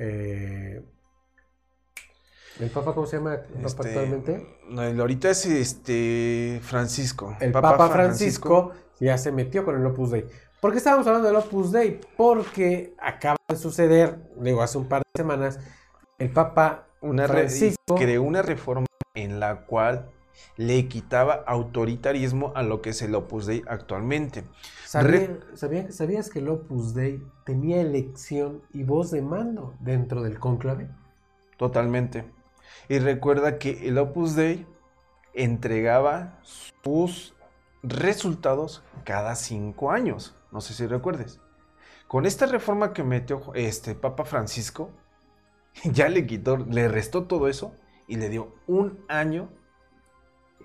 ¿El 2.59 2.69
Papa 2.71 2.95
cómo 2.95 3.07
se 3.07 3.17
llama 3.17 3.35
Este, 3.65 3.89
actualmente? 3.89 4.59
no, 4.69 4.83
el 4.83 5.01
ahorita 5.01 5.31
es 5.31 5.47
este 5.47 6.61
Francisco. 6.63 7.37
El 7.41 7.53
Papa, 7.53 7.89
Francisco, 7.89 8.73
ya 8.99 9.17
se 9.19 9.33
metió 9.33 9.65
con 9.65 9.77
el 9.77 9.87
Opus 9.87 10.11
Dei. 10.11 10.27
¿Por 10.61 10.73
qué 10.73 10.79
estábamos 10.79 11.07
hablando 11.07 11.29
del 11.29 11.37
Opus 11.37 11.73
Dei? 11.73 12.01
Porque 12.17 12.95
acaba 12.99 13.37
de 13.49 13.57
suceder, 13.57 14.19
digo, 14.37 14.61
hace 14.63 14.77
un 14.77 14.89
par 14.89 15.01
de 15.01 15.19
semanas, 15.23 15.59
el 16.19 16.31
Papa 16.31 16.87
una 17.01 17.27
Francisco 17.27 17.95
creó 17.95 18.23
una 18.23 18.43
reforma 18.43 18.87
en 19.15 19.41
la 19.41 19.65
cual 19.65 20.11
le 20.57 20.87
quitaba 20.89 21.45
autoritarismo 21.47 22.53
a 22.55 22.63
lo 22.63 22.83
que 22.83 22.91
es 22.91 23.01
el 23.01 23.15
Opus 23.15 23.47
Dei 23.47 23.63
actualmente. 23.67 24.45
¿Sabía- 24.85 25.39
sabía- 25.55 25.93
¿Sabías 25.93 26.29
que 26.29 26.41
el 26.41 26.49
Opus 26.51 26.95
Dei 26.95 27.23
tenía 27.47 27.81
elección 27.81 28.61
y 28.73 28.83
voz 28.83 29.11
de 29.11 29.23
mando 29.23 29.75
dentro 29.81 30.23
del 30.23 30.39
cónclave? 30.39 30.89
Totalmente. 31.57 32.25
Y 32.89 32.99
recuerda 32.99 33.59
que 33.59 33.89
el 33.89 33.99
Opus 33.99 34.35
Dei 34.35 34.67
entregaba 35.35 36.39
sus 36.43 37.35
resultados 37.83 38.83
cada 39.05 39.35
cinco 39.37 39.91
años. 39.91 40.37
No 40.51 40.61
sé 40.61 40.75
si 40.75 40.87
recuerdes. 40.87 41.41
Con 42.09 42.27
esta 42.27 42.47
reforma 42.47 42.93
que 42.93 43.05
metió 43.05 43.41
este 43.55 43.95
Papa 43.95 44.25
Francisco, 44.25 44.91
ya 45.85 46.09
le 46.09 46.27
quitó, 46.27 46.57
le 46.57 46.89
restó 46.89 47.25
todo 47.25 47.49
eso 47.49 47.75
y 48.09 48.17
le 48.17 48.29
dio 48.29 48.55
un 48.67 49.05
año. 49.09 49.51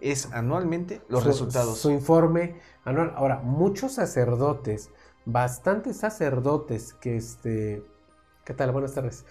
Es 0.01 0.31
anualmente 0.33 1.01
los 1.07 1.23
Su- 1.23 1.29
resultados. 1.29 1.77
Su 1.77 1.91
informe 1.91 2.59
anual. 2.83 3.13
Ahora, 3.15 3.37
muchos 3.37 3.93
sacerdotes, 3.93 4.89
bastantes 5.25 5.97
sacerdotes 5.97 6.93
que 6.95 7.15
este... 7.15 7.85
¿Qué 8.43 8.53
tal? 8.53 8.71
Buenas 8.71 8.93
tardes. 8.93 9.25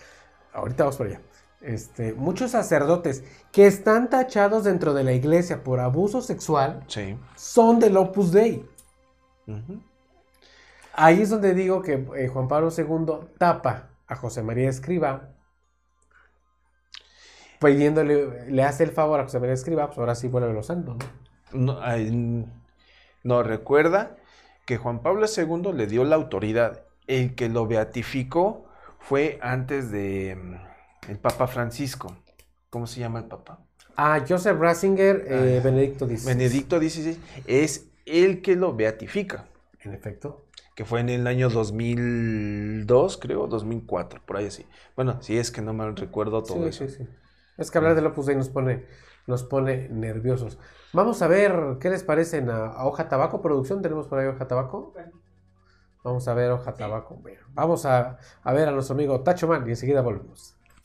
Ahorita 0.52 0.84
vamos 0.84 0.96
por 0.96 1.06
allá. 1.08 1.20
Este, 1.64 2.12
muchos 2.12 2.50
sacerdotes 2.50 3.24
que 3.53 3.66
están 3.66 4.11
tachados 4.11 4.64
dentro 4.64 4.92
de 4.94 5.03
la 5.05 5.12
iglesia 5.12 5.62
por 5.64 5.81
abuso 5.81 6.20
sexual 6.20 6.85
Sí. 6.88 7.16
son 7.37 7.81
del 7.81 7.96
Opus 7.96 8.33
Dei. 8.33 8.64
Ahí 10.92 11.22
es 11.22 11.31
donde 11.31 11.55
digo 11.55 11.83
que 11.83 12.07
eh, 12.16 12.29
Juan 12.29 12.48
Pablo 12.48 12.68
II 12.77 13.29
tapa 13.38 13.90
a 14.07 14.14
José 14.16 14.42
María 14.42 14.68
Escriba, 14.68 15.31
pidiéndole, 17.61 18.50
le 18.50 18.62
hace 18.62 18.85
el 18.85 18.90
favor 18.90 19.20
a 19.20 19.24
José 19.24 19.40
María 19.40 19.55
Escriba, 19.55 19.87
pues 19.87 19.98
ahora 19.98 20.14
sí 20.14 20.29
vuelve 20.29 20.53
los 20.53 20.66
santos, 20.66 20.96
¿no? 21.53 23.42
Recuerda 23.42 24.16
que 24.66 24.77
Juan 24.77 25.00
Pablo 25.00 25.27
II 25.27 25.72
le 25.72 25.87
dio 25.87 26.05
la 26.05 26.16
autoridad. 26.16 26.83
El 27.07 27.35
que 27.35 27.48
lo 27.48 27.66
beatificó 27.66 28.64
fue 28.98 29.38
antes 29.42 29.90
de 29.90 30.59
el 31.08 31.18
Papa 31.18 31.46
Francisco. 31.46 32.16
¿Cómo 32.70 32.86
se 32.86 33.00
llama 33.00 33.20
el 33.20 33.26
Papa? 33.26 33.60
A 33.96 34.24
Joseph 34.28 34.58
Ratzinger, 34.58 35.24
eh, 35.28 35.58
Ah, 35.60 35.64
Benedicto 35.64 36.06
XVI. 36.06 36.26
Benedicto 36.26 36.78
XVI 36.80 37.18
es 37.46 37.86
el 38.06 38.42
que 38.42 38.56
lo 38.56 38.74
beatifica, 38.74 39.46
En 39.80 39.94
efecto. 39.94 40.46
que 40.74 40.84
fue 40.84 41.00
en 41.00 41.08
el 41.08 41.26
año 41.28 41.48
2002, 41.48 43.16
creo, 43.18 43.46
2004, 43.46 44.20
por 44.26 44.36
ahí 44.36 44.46
así. 44.46 44.66
Bueno, 44.96 45.22
si 45.22 45.38
es 45.38 45.50
que 45.50 45.62
no 45.62 45.72
mal 45.72 45.94
recuerdo 45.96 46.42
todo 46.42 46.62
Sí, 46.64 46.68
eso. 46.68 46.88
sí, 46.88 46.96
sí. 47.04 47.08
Es 47.56 47.70
que 47.70 47.78
hablar 47.78 47.94
del 47.94 48.06
Opus 48.06 48.26
Dei 48.26 48.34
nos 48.36 48.48
pone, 48.48 48.84
nos 49.28 49.44
pone 49.44 49.88
nerviosos. 49.88 50.58
Vamos 50.92 51.22
a 51.22 51.28
ver 51.28 51.76
qué 51.80 51.90
les 51.90 52.02
parecen 52.02 52.50
a, 52.50 52.66
a 52.66 52.86
Hoja 52.86 53.08
Tabaco 53.08 53.40
Producción. 53.40 53.80
¿Tenemos 53.82 54.08
por 54.08 54.18
ahí 54.18 54.26
Hoja 54.26 54.48
Tabaco? 54.48 54.92
Vamos 56.02 56.26
a 56.28 56.34
ver 56.34 56.50
Hoja 56.50 56.74
Tabaco. 56.74 57.14
Bueno, 57.16 57.40
vamos 57.50 57.86
a, 57.86 58.18
a 58.42 58.52
ver 58.52 58.68
a 58.68 58.72
nuestro 58.72 58.94
amigo 58.94 59.20
Tacho 59.20 59.46
Man 59.46 59.64
y 59.66 59.70
enseguida 59.70 60.02
volvemos. 60.02 60.56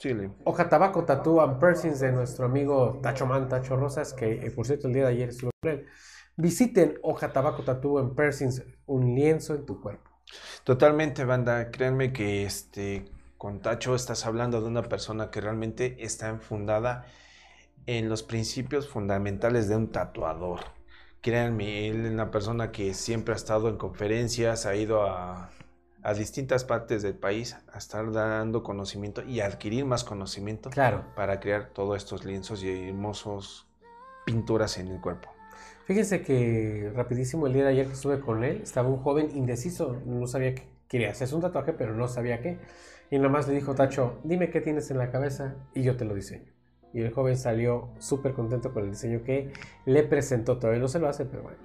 Chile. 0.00 0.30
Hoja 0.44 0.66
Tabaco 0.66 1.04
Tattoo 1.04 1.42
and 1.42 1.60
Piercings 1.60 2.00
de 2.00 2.10
nuestro 2.10 2.46
amigo 2.46 2.98
Tacho 3.02 3.26
Man, 3.26 3.48
Tacho 3.50 3.76
Rosas, 3.76 4.14
que 4.14 4.32
eh, 4.32 4.50
por 4.50 4.66
cierto 4.66 4.88
el 4.88 4.94
día 4.94 5.04
de 5.04 5.10
ayer 5.10 5.28
estuve 5.28 5.50
con 5.60 5.70
él. 5.70 5.86
Visiten 6.36 6.98
Hoja 7.02 7.32
Tabaco 7.32 7.62
Tattoo 7.62 7.98
and 7.98 8.16
Piercings, 8.16 8.64
un 8.86 9.14
lienzo 9.14 9.54
en 9.54 9.66
tu 9.66 9.78
cuerpo. 9.78 10.10
Totalmente, 10.64 11.26
banda. 11.26 11.70
Créanme 11.70 12.14
que 12.14 12.44
este 12.44 13.04
con 13.36 13.60
Tacho 13.60 13.94
estás 13.94 14.24
hablando 14.24 14.62
de 14.62 14.68
una 14.68 14.82
persona 14.82 15.30
que 15.30 15.42
realmente 15.42 15.96
está 16.00 16.28
enfundada 16.30 17.04
en 17.84 18.08
los 18.08 18.22
principios 18.22 18.88
fundamentales 18.88 19.68
de 19.68 19.76
un 19.76 19.92
tatuador. 19.92 20.60
Créanme, 21.20 21.88
él 21.88 22.06
es 22.06 22.12
una 22.12 22.30
persona 22.30 22.72
que 22.72 22.94
siempre 22.94 23.34
ha 23.34 23.36
estado 23.36 23.68
en 23.68 23.76
conferencias, 23.76 24.64
ha 24.64 24.74
ido 24.74 25.02
a, 25.02 25.50
a 26.02 26.14
distintas 26.14 26.64
partes 26.64 27.02
del 27.02 27.14
país 27.14 27.56
a 27.72 27.78
estar 27.78 28.10
dando 28.12 28.62
conocimiento 28.62 29.22
y 29.22 29.40
adquirir 29.40 29.84
más 29.84 30.04
conocimiento 30.04 30.70
Claro. 30.70 31.04
para 31.14 31.40
crear 31.40 31.70
todos 31.72 31.96
estos 31.96 32.24
lienzos 32.24 32.62
y 32.62 32.88
hermosos 32.88 33.66
pinturas 34.24 34.78
en 34.78 34.88
el 34.88 35.00
cuerpo. 35.00 35.30
Fíjense 35.86 36.22
que 36.22 36.92
rapidísimo 36.94 37.46
el 37.46 37.52
día 37.52 37.64
de 37.64 37.70
ayer 37.70 37.86
que 37.86 37.94
estuve 37.94 38.20
con 38.20 38.44
él, 38.44 38.60
estaba 38.62 38.88
un 38.88 38.98
joven 38.98 39.30
indeciso, 39.34 40.00
no 40.06 40.26
sabía 40.26 40.54
qué 40.54 40.68
quería 40.88 41.10
hacerse 41.10 41.34
un 41.34 41.40
tatuaje, 41.40 41.72
pero 41.72 41.94
no 41.94 42.08
sabía 42.08 42.40
qué. 42.40 42.58
Y 43.10 43.16
nada 43.18 43.28
más 43.28 43.48
le 43.48 43.54
dijo 43.54 43.74
Tacho, 43.74 44.18
dime 44.24 44.50
qué 44.50 44.60
tienes 44.60 44.90
en 44.90 44.98
la 44.98 45.10
cabeza 45.10 45.54
y 45.74 45.82
yo 45.82 45.96
te 45.96 46.04
lo 46.04 46.14
diseño. 46.14 46.52
Y 46.92 47.02
el 47.02 47.12
joven 47.12 47.36
salió 47.36 47.90
súper 47.98 48.32
contento 48.32 48.72
con 48.72 48.84
el 48.84 48.90
diseño 48.90 49.22
que 49.22 49.52
le 49.86 50.02
presentó. 50.02 50.58
Todavía 50.58 50.80
no 50.80 50.88
se 50.88 50.98
lo 50.98 51.08
hace, 51.08 51.24
pero 51.24 51.42
bueno. 51.44 51.58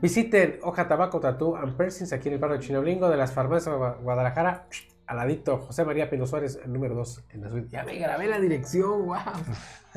Visiten 0.00 0.58
Hoja 0.62 0.86
Tabaco 0.88 1.20
Tattoo 1.20 1.56
and 1.56 1.76
Piercings 1.76 2.12
aquí 2.12 2.28
en 2.28 2.34
el 2.34 2.40
barrio 2.40 2.58
Chinoblingo 2.58 3.08
de 3.10 3.16
las 3.16 3.32
farmacias 3.32 3.74
de 3.74 3.80
Gua- 3.80 4.00
Guadalajara. 4.00 4.66
Aladito, 5.06 5.56
José 5.56 5.86
María 5.86 6.10
Pino 6.10 6.26
Suárez, 6.26 6.60
el 6.62 6.70
número 6.70 6.94
2 6.94 7.24
en 7.30 7.40
la 7.40 7.48
suite. 7.48 7.68
Ya 7.70 7.82
me 7.82 7.98
grabé 7.98 8.26
la 8.28 8.38
dirección, 8.38 9.06
wow. 9.06 9.16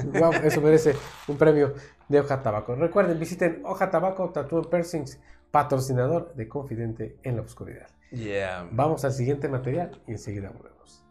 wow, 0.05 0.31
eso 0.43 0.61
merece 0.61 0.95
un 1.27 1.35
premio 1.37 1.73
de 2.07 2.19
Hoja 2.21 2.41
Tabaco. 2.41 2.75
Recuerden, 2.75 3.19
visiten 3.19 3.61
Hoja 3.65 3.91
Tabaco 3.91 4.29
Tattoo 4.29 4.59
and 4.59 4.69
Piercings, 4.69 5.19
patrocinador 5.51 6.33
de 6.35 6.47
Confidente 6.47 7.17
en 7.23 7.35
la 7.35 7.41
Oscuridad. 7.41 7.87
Yeah. 8.11 8.69
Vamos 8.71 9.03
al 9.03 9.11
siguiente 9.11 9.49
material 9.49 10.01
y 10.07 10.11
enseguida 10.11 10.49
volvemos. 10.49 11.05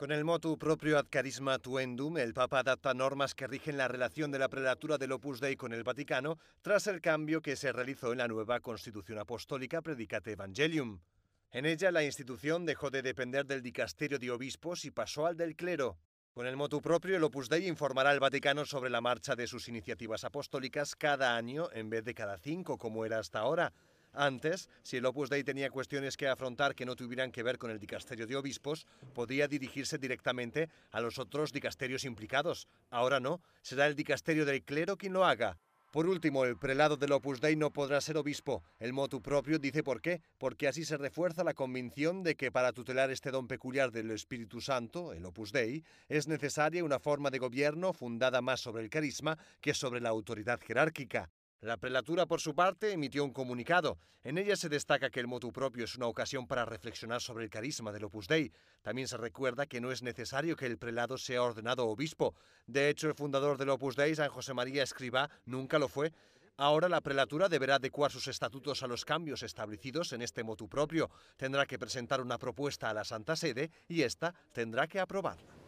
Con 0.00 0.12
el 0.12 0.24
motu 0.24 0.56
proprio 0.56 0.96
ad 0.96 1.08
carisma 1.10 1.58
tuendum, 1.58 2.16
el 2.16 2.32
Papa 2.32 2.60
adapta 2.60 2.94
normas 2.94 3.34
que 3.34 3.46
rigen 3.46 3.76
la 3.76 3.86
relación 3.86 4.30
de 4.30 4.38
la 4.38 4.48
prelatura 4.48 4.96
del 4.96 5.12
Opus 5.12 5.40
Dei 5.40 5.56
con 5.56 5.74
el 5.74 5.84
Vaticano 5.84 6.38
tras 6.62 6.86
el 6.86 7.02
cambio 7.02 7.42
que 7.42 7.54
se 7.54 7.70
realizó 7.70 8.10
en 8.12 8.16
la 8.16 8.26
nueva 8.26 8.60
Constitución 8.60 9.18
Apostólica 9.18 9.82
Predicate 9.82 10.32
Evangelium. 10.32 11.02
En 11.50 11.66
ella, 11.66 11.90
la 11.90 12.02
institución 12.02 12.64
dejó 12.64 12.88
de 12.88 13.02
depender 13.02 13.44
del 13.44 13.60
dicasterio 13.60 14.18
de 14.18 14.30
obispos 14.30 14.86
y 14.86 14.90
pasó 14.90 15.26
al 15.26 15.36
del 15.36 15.54
clero. 15.54 15.98
Con 16.32 16.46
el 16.46 16.56
motu 16.56 16.80
propio, 16.80 17.14
el 17.14 17.24
Opus 17.24 17.50
Dei 17.50 17.68
informará 17.68 18.08
al 18.08 18.20
Vaticano 18.20 18.64
sobre 18.64 18.88
la 18.88 19.02
marcha 19.02 19.36
de 19.36 19.46
sus 19.46 19.68
iniciativas 19.68 20.24
apostólicas 20.24 20.96
cada 20.96 21.36
año 21.36 21.68
en 21.74 21.90
vez 21.90 22.04
de 22.04 22.14
cada 22.14 22.38
cinco, 22.38 22.78
como 22.78 23.04
era 23.04 23.18
hasta 23.18 23.40
ahora. 23.40 23.74
Antes, 24.12 24.68
si 24.82 24.96
el 24.96 25.06
Opus 25.06 25.30
Dei 25.30 25.44
tenía 25.44 25.70
cuestiones 25.70 26.16
que 26.16 26.28
afrontar 26.28 26.74
que 26.74 26.84
no 26.84 26.96
tuvieran 26.96 27.30
que 27.30 27.42
ver 27.42 27.58
con 27.58 27.70
el 27.70 27.78
dicasterio 27.78 28.26
de 28.26 28.36
obispos, 28.36 28.86
podía 29.14 29.46
dirigirse 29.46 29.98
directamente 29.98 30.68
a 30.90 31.00
los 31.00 31.18
otros 31.18 31.52
dicasterios 31.52 32.04
implicados. 32.04 32.68
Ahora 32.90 33.20
no, 33.20 33.40
será 33.62 33.86
el 33.86 33.94
dicasterio 33.94 34.44
del 34.44 34.62
clero 34.62 34.96
quien 34.96 35.12
lo 35.12 35.24
haga. 35.24 35.58
Por 35.90 36.06
último, 36.06 36.44
el 36.44 36.56
prelado 36.56 36.96
del 36.96 37.10
Opus 37.10 37.40
Dei 37.40 37.56
no 37.56 37.72
podrá 37.72 38.00
ser 38.00 38.16
obispo. 38.16 38.62
El 38.78 38.92
motu 38.92 39.20
propio 39.20 39.58
dice 39.58 39.82
por 39.82 40.00
qué, 40.00 40.22
porque 40.38 40.68
así 40.68 40.84
se 40.84 40.96
refuerza 40.96 41.42
la 41.42 41.54
convicción 41.54 42.22
de 42.22 42.36
que 42.36 42.52
para 42.52 42.72
tutelar 42.72 43.10
este 43.10 43.32
don 43.32 43.48
peculiar 43.48 43.90
del 43.90 44.12
Espíritu 44.12 44.60
Santo, 44.60 45.12
el 45.12 45.26
Opus 45.26 45.50
Dei, 45.50 45.82
es 46.08 46.28
necesaria 46.28 46.84
una 46.84 47.00
forma 47.00 47.30
de 47.30 47.40
gobierno 47.40 47.92
fundada 47.92 48.40
más 48.40 48.60
sobre 48.60 48.84
el 48.84 48.90
carisma 48.90 49.36
que 49.60 49.74
sobre 49.74 50.00
la 50.00 50.10
autoridad 50.10 50.60
jerárquica. 50.60 51.28
La 51.60 51.76
prelatura, 51.76 52.24
por 52.24 52.40
su 52.40 52.54
parte, 52.54 52.90
emitió 52.90 53.22
un 53.22 53.34
comunicado. 53.34 53.98
En 54.24 54.38
ella 54.38 54.56
se 54.56 54.70
destaca 54.70 55.10
que 55.10 55.20
el 55.20 55.26
motu 55.26 55.52
propio 55.52 55.84
es 55.84 55.94
una 55.94 56.06
ocasión 56.06 56.46
para 56.46 56.64
reflexionar 56.64 57.20
sobre 57.20 57.44
el 57.44 57.50
carisma 57.50 57.92
del 57.92 58.04
Opus 58.04 58.28
Dei. 58.28 58.50
También 58.80 59.06
se 59.06 59.18
recuerda 59.18 59.66
que 59.66 59.78
no 59.78 59.92
es 59.92 60.02
necesario 60.02 60.56
que 60.56 60.64
el 60.64 60.78
prelado 60.78 61.18
sea 61.18 61.42
ordenado 61.42 61.86
obispo. 61.86 62.34
De 62.66 62.88
hecho, 62.88 63.08
el 63.08 63.14
fundador 63.14 63.58
del 63.58 63.68
Opus 63.68 63.94
Dei, 63.94 64.14
San 64.14 64.30
José 64.30 64.54
María 64.54 64.82
Escribá, 64.82 65.28
nunca 65.44 65.78
lo 65.78 65.88
fue. 65.88 66.14
Ahora 66.56 66.88
la 66.88 67.02
prelatura 67.02 67.50
deberá 67.50 67.74
adecuar 67.74 68.10
sus 68.10 68.26
estatutos 68.28 68.82
a 68.82 68.86
los 68.86 69.04
cambios 69.04 69.42
establecidos 69.42 70.14
en 70.14 70.22
este 70.22 70.42
motu 70.42 70.66
propio. 70.66 71.10
Tendrá 71.36 71.66
que 71.66 71.78
presentar 71.78 72.22
una 72.22 72.38
propuesta 72.38 72.88
a 72.88 72.94
la 72.94 73.04
Santa 73.04 73.36
Sede 73.36 73.70
y 73.86 74.00
ésta 74.00 74.34
tendrá 74.52 74.86
que 74.86 74.98
aprobarla. 74.98 75.59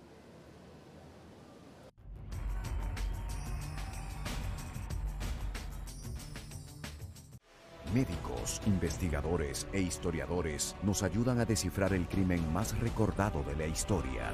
Médicos, 7.92 8.62
investigadores 8.64 9.66
e 9.70 9.80
historiadores 9.82 10.74
nos 10.82 11.02
ayudan 11.02 11.40
a 11.40 11.44
descifrar 11.44 11.92
el 11.92 12.08
crimen 12.08 12.50
más 12.50 12.78
recordado 12.80 13.42
de 13.42 13.54
la 13.54 13.66
historia. 13.66 14.30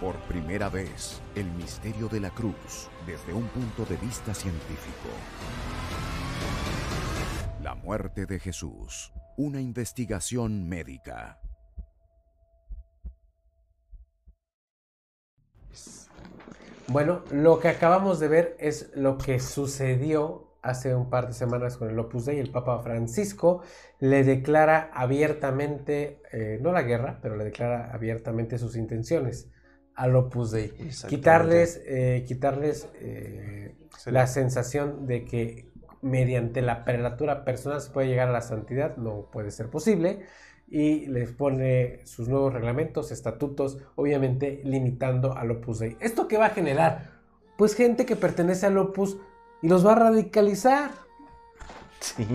Por 0.00 0.16
primera 0.22 0.68
vez, 0.68 1.20
el 1.36 1.48
misterio 1.52 2.08
de 2.08 2.18
la 2.18 2.30
cruz 2.30 2.88
desde 3.06 3.32
un 3.32 3.46
punto 3.50 3.84
de 3.84 3.96
vista 3.98 4.34
científico. 4.34 5.08
La 7.62 7.76
muerte 7.76 8.26
de 8.26 8.40
Jesús, 8.40 9.12
una 9.36 9.60
investigación 9.60 10.68
médica. 10.68 11.38
Bueno, 16.88 17.22
lo 17.30 17.60
que 17.60 17.68
acabamos 17.68 18.18
de 18.18 18.26
ver 18.26 18.56
es 18.58 18.90
lo 18.96 19.18
que 19.18 19.38
sucedió 19.38 20.55
hace 20.62 20.94
un 20.94 21.08
par 21.10 21.28
de 21.28 21.34
semanas 21.34 21.76
con 21.76 21.88
el 21.88 21.98
Opus 21.98 22.26
Dei. 22.26 22.38
El 22.38 22.50
Papa 22.50 22.78
Francisco 22.80 23.62
le 24.00 24.24
declara 24.24 24.90
abiertamente, 24.92 26.22
eh, 26.32 26.58
no 26.60 26.72
la 26.72 26.82
guerra, 26.82 27.18
pero 27.22 27.36
le 27.36 27.44
declara 27.44 27.92
abiertamente 27.92 28.58
sus 28.58 28.76
intenciones 28.76 29.50
al 29.94 30.14
Opus 30.16 30.50
Dei. 30.50 30.72
Quitarles, 31.08 31.80
eh, 31.86 32.24
quitarles 32.26 32.88
eh, 33.00 33.74
la 34.06 34.26
sensación 34.26 35.06
de 35.06 35.24
que 35.24 35.70
mediante 36.02 36.62
la 36.62 36.84
prelatura 36.84 37.44
personal 37.44 37.80
se 37.80 37.90
puede 37.90 38.08
llegar 38.08 38.28
a 38.28 38.32
la 38.32 38.42
santidad, 38.42 38.96
no 38.96 39.28
puede 39.30 39.50
ser 39.50 39.70
posible. 39.70 40.20
Y 40.68 41.06
les 41.06 41.30
pone 41.30 42.00
sus 42.06 42.28
nuevos 42.28 42.52
reglamentos, 42.52 43.12
estatutos, 43.12 43.78
obviamente 43.94 44.60
limitando 44.64 45.36
al 45.36 45.52
Opus 45.52 45.78
Dei. 45.78 45.96
¿Esto 46.00 46.26
qué 46.26 46.38
va 46.38 46.46
a 46.46 46.50
generar? 46.50 47.12
Pues 47.56 47.74
gente 47.74 48.04
que 48.04 48.16
pertenece 48.16 48.66
al 48.66 48.76
Opus 48.76 49.16
y 49.62 49.68
los 49.68 49.86
va 49.86 49.92
a 49.92 49.96
radicalizar. 49.96 50.90
Sí, 52.00 52.26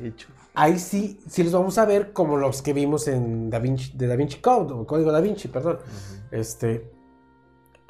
de 0.00 0.08
hecho. 0.08 0.28
Ahí 0.58 0.78
sí, 0.78 1.20
sí 1.28 1.42
los 1.42 1.52
vamos 1.52 1.76
a 1.76 1.84
ver 1.84 2.14
como 2.14 2.38
los 2.38 2.62
que 2.62 2.72
vimos 2.72 3.08
en 3.08 3.50
Da 3.50 3.58
Vinci, 3.58 3.92
de 3.94 4.06
Da 4.06 4.16
Vinci 4.16 4.40
Code, 4.40 4.72
o 4.72 4.86
Código 4.86 5.12
Da 5.12 5.20
Vinci, 5.20 5.48
perdón. 5.48 5.80
Este, 6.30 6.90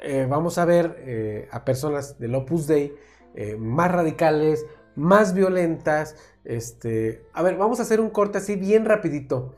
eh, 0.01 0.27
vamos 0.29 0.57
a 0.57 0.65
ver 0.65 0.97
eh, 0.99 1.47
a 1.51 1.63
personas 1.63 2.19
del 2.19 2.35
Opus 2.35 2.67
Dei 2.67 2.93
eh, 3.35 3.55
más 3.55 3.89
radicales, 3.89 4.65
más 4.95 5.33
violentas. 5.33 6.17
Este, 6.43 7.25
a 7.31 7.41
ver, 7.41 7.55
vamos 7.55 7.79
a 7.79 7.83
hacer 7.83 8.01
un 8.01 8.09
corte 8.09 8.39
así 8.39 8.55
bien 8.57 8.85
rapidito. 8.85 9.55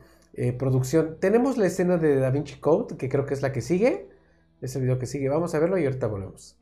Producción, 0.58 1.18
tenemos 1.20 1.58
la 1.58 1.66
escena 1.66 1.98
de 1.98 2.16
Da 2.16 2.30
Vinci 2.30 2.60
Code, 2.60 2.96
que 2.96 3.10
creo 3.10 3.26
que 3.26 3.34
es 3.34 3.42
la 3.42 3.52
que 3.52 3.60
sigue. 3.60 4.08
Es 4.62 4.74
el 4.76 4.82
video 4.82 4.98
que 4.98 5.06
sigue. 5.06 5.28
Vamos 5.28 5.54
a 5.54 5.58
verlo 5.58 5.76
y 5.76 5.84
ahorita 5.84 6.06
volvemos. 6.06 6.59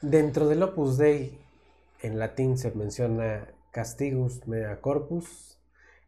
Dentro 0.00 0.46
del 0.46 0.62
Opus 0.62 0.96
Dei, 0.96 1.36
en 2.02 2.20
latín 2.20 2.56
se 2.56 2.70
menciona 2.70 3.48
castigus 3.72 4.46
mea 4.46 4.80
corpus, 4.80 5.58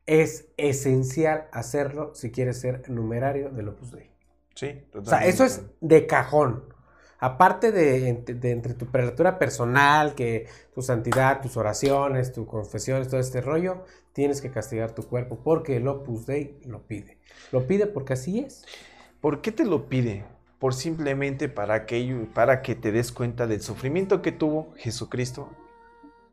es 0.07 0.47
esencial 0.57 1.49
hacerlo 1.53 2.15
si 2.15 2.31
quieres 2.31 2.61
ser 2.61 2.89
numerario 2.89 3.51
del 3.51 3.69
Opus 3.69 3.91
Dei. 3.91 4.11
Sí, 4.55 4.85
totalmente. 4.93 4.99
O 4.99 5.05
sea, 5.05 5.27
eso 5.27 5.45
es 5.45 5.63
de 5.81 6.07
cajón. 6.07 6.65
Aparte 7.21 7.71
de, 7.71 8.09
ent- 8.09 8.35
de 8.41 8.51
entre 8.51 8.75
tu 8.75 8.87
prelatura 8.87 9.39
personal, 9.39 10.15
que 10.15 10.47
tu 10.75 10.83
santidad, 10.83 11.41
tus 11.43 11.57
oraciones, 11.57 12.33
tus 12.33 12.47
confesiones, 12.47 13.09
todo 13.09 13.21
este 13.21 13.41
rollo, 13.41 13.85
tienes 14.13 14.41
que 14.41 14.51
castigar 14.51 14.93
tu 14.95 15.03
cuerpo 15.03 15.39
porque 15.45 15.77
el 15.77 15.87
Opus 15.87 16.27
Dei 16.27 16.59
lo 16.65 16.83
pide. 16.87 17.19
Lo 17.53 17.67
pide 17.67 17.87
porque 17.87 18.15
así 18.15 18.41
es. 18.41 18.65
¿Por 19.21 19.43
qué 19.43 19.53
te 19.53 19.65
lo 19.65 19.89
pide? 19.89 20.25
Por 20.59 20.75
simplemente 20.75 21.49
para 21.49 21.87
que, 21.87 22.27
para 22.35 22.63
que 22.63 22.75
te 22.75 22.91
des 22.93 23.13
cuenta 23.13 23.47
del 23.47 23.61
sufrimiento 23.63 24.23
que 24.23 24.33
tuvo 24.33 24.73
Jesucristo 24.77 25.51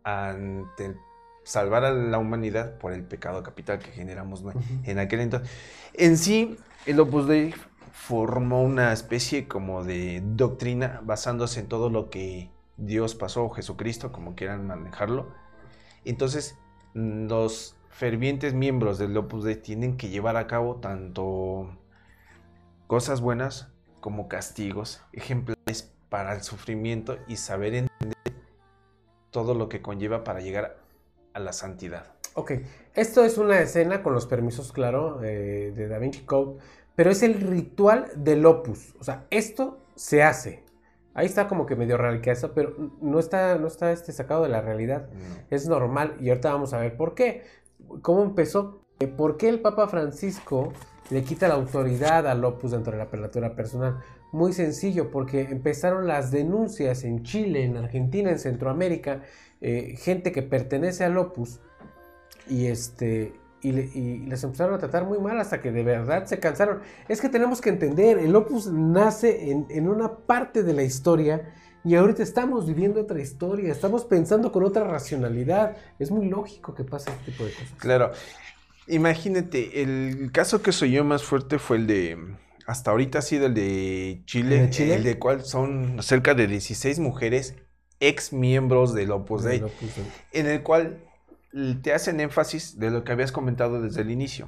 ante 0.03 0.85
el- 0.85 0.97
salvar 1.43 1.85
a 1.85 1.91
la 1.91 2.17
humanidad 2.17 2.77
por 2.77 2.91
el 2.91 3.03
pecado 3.03 3.41
capital 3.43 3.79
que 3.79 3.91
generamos 3.91 4.43
en 4.83 4.99
aquel 4.99 5.21
entonces. 5.21 5.49
En 5.93 6.17
sí, 6.17 6.57
el 6.85 6.99
Opus 6.99 7.27
Dei 7.27 7.53
formó 7.97 8.61
una 8.61 8.93
especie 8.93 9.47
como 9.47 9.83
de 9.83 10.21
doctrina 10.23 11.01
basándose 11.03 11.59
en 11.59 11.67
todo 11.67 11.89
lo 11.89 12.09
que 12.09 12.51
Dios 12.77 13.15
pasó, 13.15 13.43
o 13.43 13.49
Jesucristo, 13.49 14.11
como 14.11 14.35
quieran 14.35 14.67
manejarlo. 14.67 15.33
Entonces, 16.05 16.57
los 16.93 17.75
fervientes 17.89 18.53
miembros 18.53 18.99
del 18.99 19.17
Opus 19.17 19.43
Dei 19.43 19.55
tienen 19.55 19.97
que 19.97 20.09
llevar 20.09 20.37
a 20.37 20.45
cabo 20.47 20.75
tanto 20.75 21.75
cosas 22.85 23.19
buenas 23.19 23.73
como 23.99 24.29
castigos, 24.29 25.01
ejemplares 25.11 25.91
para 26.07 26.33
el 26.33 26.43
sufrimiento 26.43 27.17
y 27.27 27.37
saber 27.37 27.73
entender 27.73 28.15
todo 29.31 29.55
lo 29.55 29.69
que 29.69 29.81
conlleva 29.81 30.23
para 30.23 30.39
llegar 30.39 30.77
a 31.33 31.39
la 31.39 31.51
santidad. 31.51 32.13
Ok, 32.35 32.51
esto 32.93 33.25
es 33.25 33.39
una 33.39 33.59
escena 33.59 34.03
con 34.03 34.13
los 34.13 34.27
permisos, 34.27 34.71
claro, 34.71 35.23
eh, 35.23 35.73
de 35.75 35.87
Da 35.87 35.97
Vinci 35.97 36.21
Code, 36.21 36.59
pero 36.97 37.11
es 37.11 37.21
el 37.21 37.35
ritual 37.35 38.07
del 38.15 38.43
opus. 38.47 38.95
O 38.99 39.03
sea, 39.03 39.27
esto 39.29 39.77
se 39.93 40.23
hace. 40.23 40.63
Ahí 41.13 41.27
está 41.27 41.47
como 41.47 41.67
que 41.67 41.75
medio 41.75 41.95
radical 41.95 42.33
eso, 42.33 42.53
pero 42.55 42.73
no 43.01 43.19
está, 43.19 43.55
no 43.59 43.67
está 43.67 43.91
este 43.91 44.11
sacado 44.11 44.41
de 44.41 44.49
la 44.49 44.61
realidad. 44.61 45.07
Es 45.51 45.67
normal 45.67 46.17
y 46.19 46.29
ahorita 46.29 46.51
vamos 46.51 46.73
a 46.73 46.79
ver 46.79 46.97
por 46.97 47.13
qué. 47.13 47.43
¿Cómo 48.01 48.23
empezó? 48.23 48.81
Eh, 48.99 49.05
¿Por 49.05 49.37
qué 49.37 49.47
el 49.47 49.59
Papa 49.59 49.87
Francisco 49.87 50.73
le 51.11 51.21
quita 51.21 51.47
la 51.47 51.53
autoridad 51.53 52.25
al 52.25 52.43
opus 52.43 52.71
dentro 52.71 52.93
de 52.93 52.97
la 52.97 53.09
prelatura 53.11 53.55
personal? 53.55 53.99
Muy 54.31 54.51
sencillo, 54.53 55.11
porque 55.11 55.41
empezaron 55.41 56.07
las 56.07 56.31
denuncias 56.31 57.03
en 57.03 57.21
Chile, 57.21 57.63
en 57.63 57.77
Argentina, 57.77 58.31
en 58.31 58.39
Centroamérica, 58.39 59.21
eh, 59.61 59.93
gente 59.99 60.31
que 60.31 60.41
pertenece 60.41 61.03
al 61.03 61.15
opus 61.19 61.59
y 62.49 62.65
este 62.67 63.33
y, 63.62 63.72
le- 63.72 63.89
y 63.93 64.20
les 64.28 64.43
empezaron 64.43 64.76
a 64.76 64.78
tratar 64.78 65.05
muy 65.05 65.18
mal 65.20 65.39
hasta 65.39 65.62
que 65.62 65.72
de 65.72 65.84
verdad 65.84 66.26
se 66.26 66.39
cansaron. 66.39 66.80
Es 67.08 67.22
que 67.22 67.30
tenemos 67.30 67.60
que 67.62 67.70
entender, 67.70 68.18
el 68.20 68.36
opus 68.36 68.68
nace 68.72 69.51
en, 69.51 69.66
en 69.70 69.88
una 69.89 70.16
parte 70.18 70.64
de 70.64 70.74
la 70.74 70.84
historia 70.84 71.53
y 71.84 71.95
ahorita 71.95 72.22
estamos 72.24 72.68
viviendo 72.68 73.01
otra 73.01 73.22
historia, 73.22 73.72
estamos 73.72 74.03
pensando 74.05 74.51
con 74.51 74.64
otra 74.64 74.84
racionalidad. 74.84 75.78
Es 75.99 76.12
muy 76.12 76.28
lógico 76.28 76.74
que 76.76 76.84
pase 76.84 77.10
este 77.12 77.32
tipo 77.32 77.45
de 77.45 77.51
cosas. 77.51 77.72
Claro. 77.78 78.12
Imagínate, 78.88 79.82
el 79.82 80.32
caso 80.32 80.62
que 80.62 80.72
soy 80.72 80.91
yo 80.91 81.03
más 81.03 81.24
fuerte 81.24 81.60
fue 81.60 81.78
el 81.78 81.88
de, 81.88 82.18
hasta 82.68 82.91
ahorita 82.91 83.20
ha 83.20 83.22
sido 83.22 83.47
el 83.47 83.53
de 83.53 84.22
Chile, 84.26 84.60
¿El 84.60 84.66
de 84.66 84.70
Chile? 84.70 84.95
el 84.95 85.03
de 85.03 85.20
cual 85.20 85.43
son 85.43 85.97
cerca 86.01 86.34
de 86.34 86.47
16 86.47 86.99
mujeres 86.99 87.55
ex 87.99 88.32
miembros 88.32 88.93
del 88.93 89.12
Opus 89.12 89.43
Dei, 89.43 89.58
Del 89.60 89.66
Opus 89.70 89.95
Dei. 89.95 90.05
en 90.34 90.45
el 90.47 90.64
cual 90.64 90.99
te 91.81 91.93
hacen 91.93 92.19
énfasis 92.19 92.77
de 92.79 92.91
lo 92.91 93.03
que 93.03 93.11
habías 93.11 93.31
comentado 93.31 93.81
desde 93.81 94.01
el 94.01 94.11
inicio. 94.11 94.47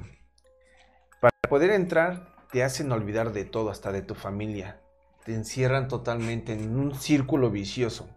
Para 1.20 1.34
poder 1.48 1.70
entrar, 1.70 2.34
te 2.52 2.62
hacen 2.62 2.92
olvidar 2.92 3.32
de 3.32 3.44
todo, 3.44 3.70
hasta 3.70 3.92
de 3.92 4.02
tu 4.02 4.14
familia. 4.14 4.80
Te 5.24 5.34
encierran 5.34 5.88
totalmente 5.88 6.52
en 6.52 6.76
un 6.78 6.94
círculo 6.94 7.50
vicioso. 7.50 8.08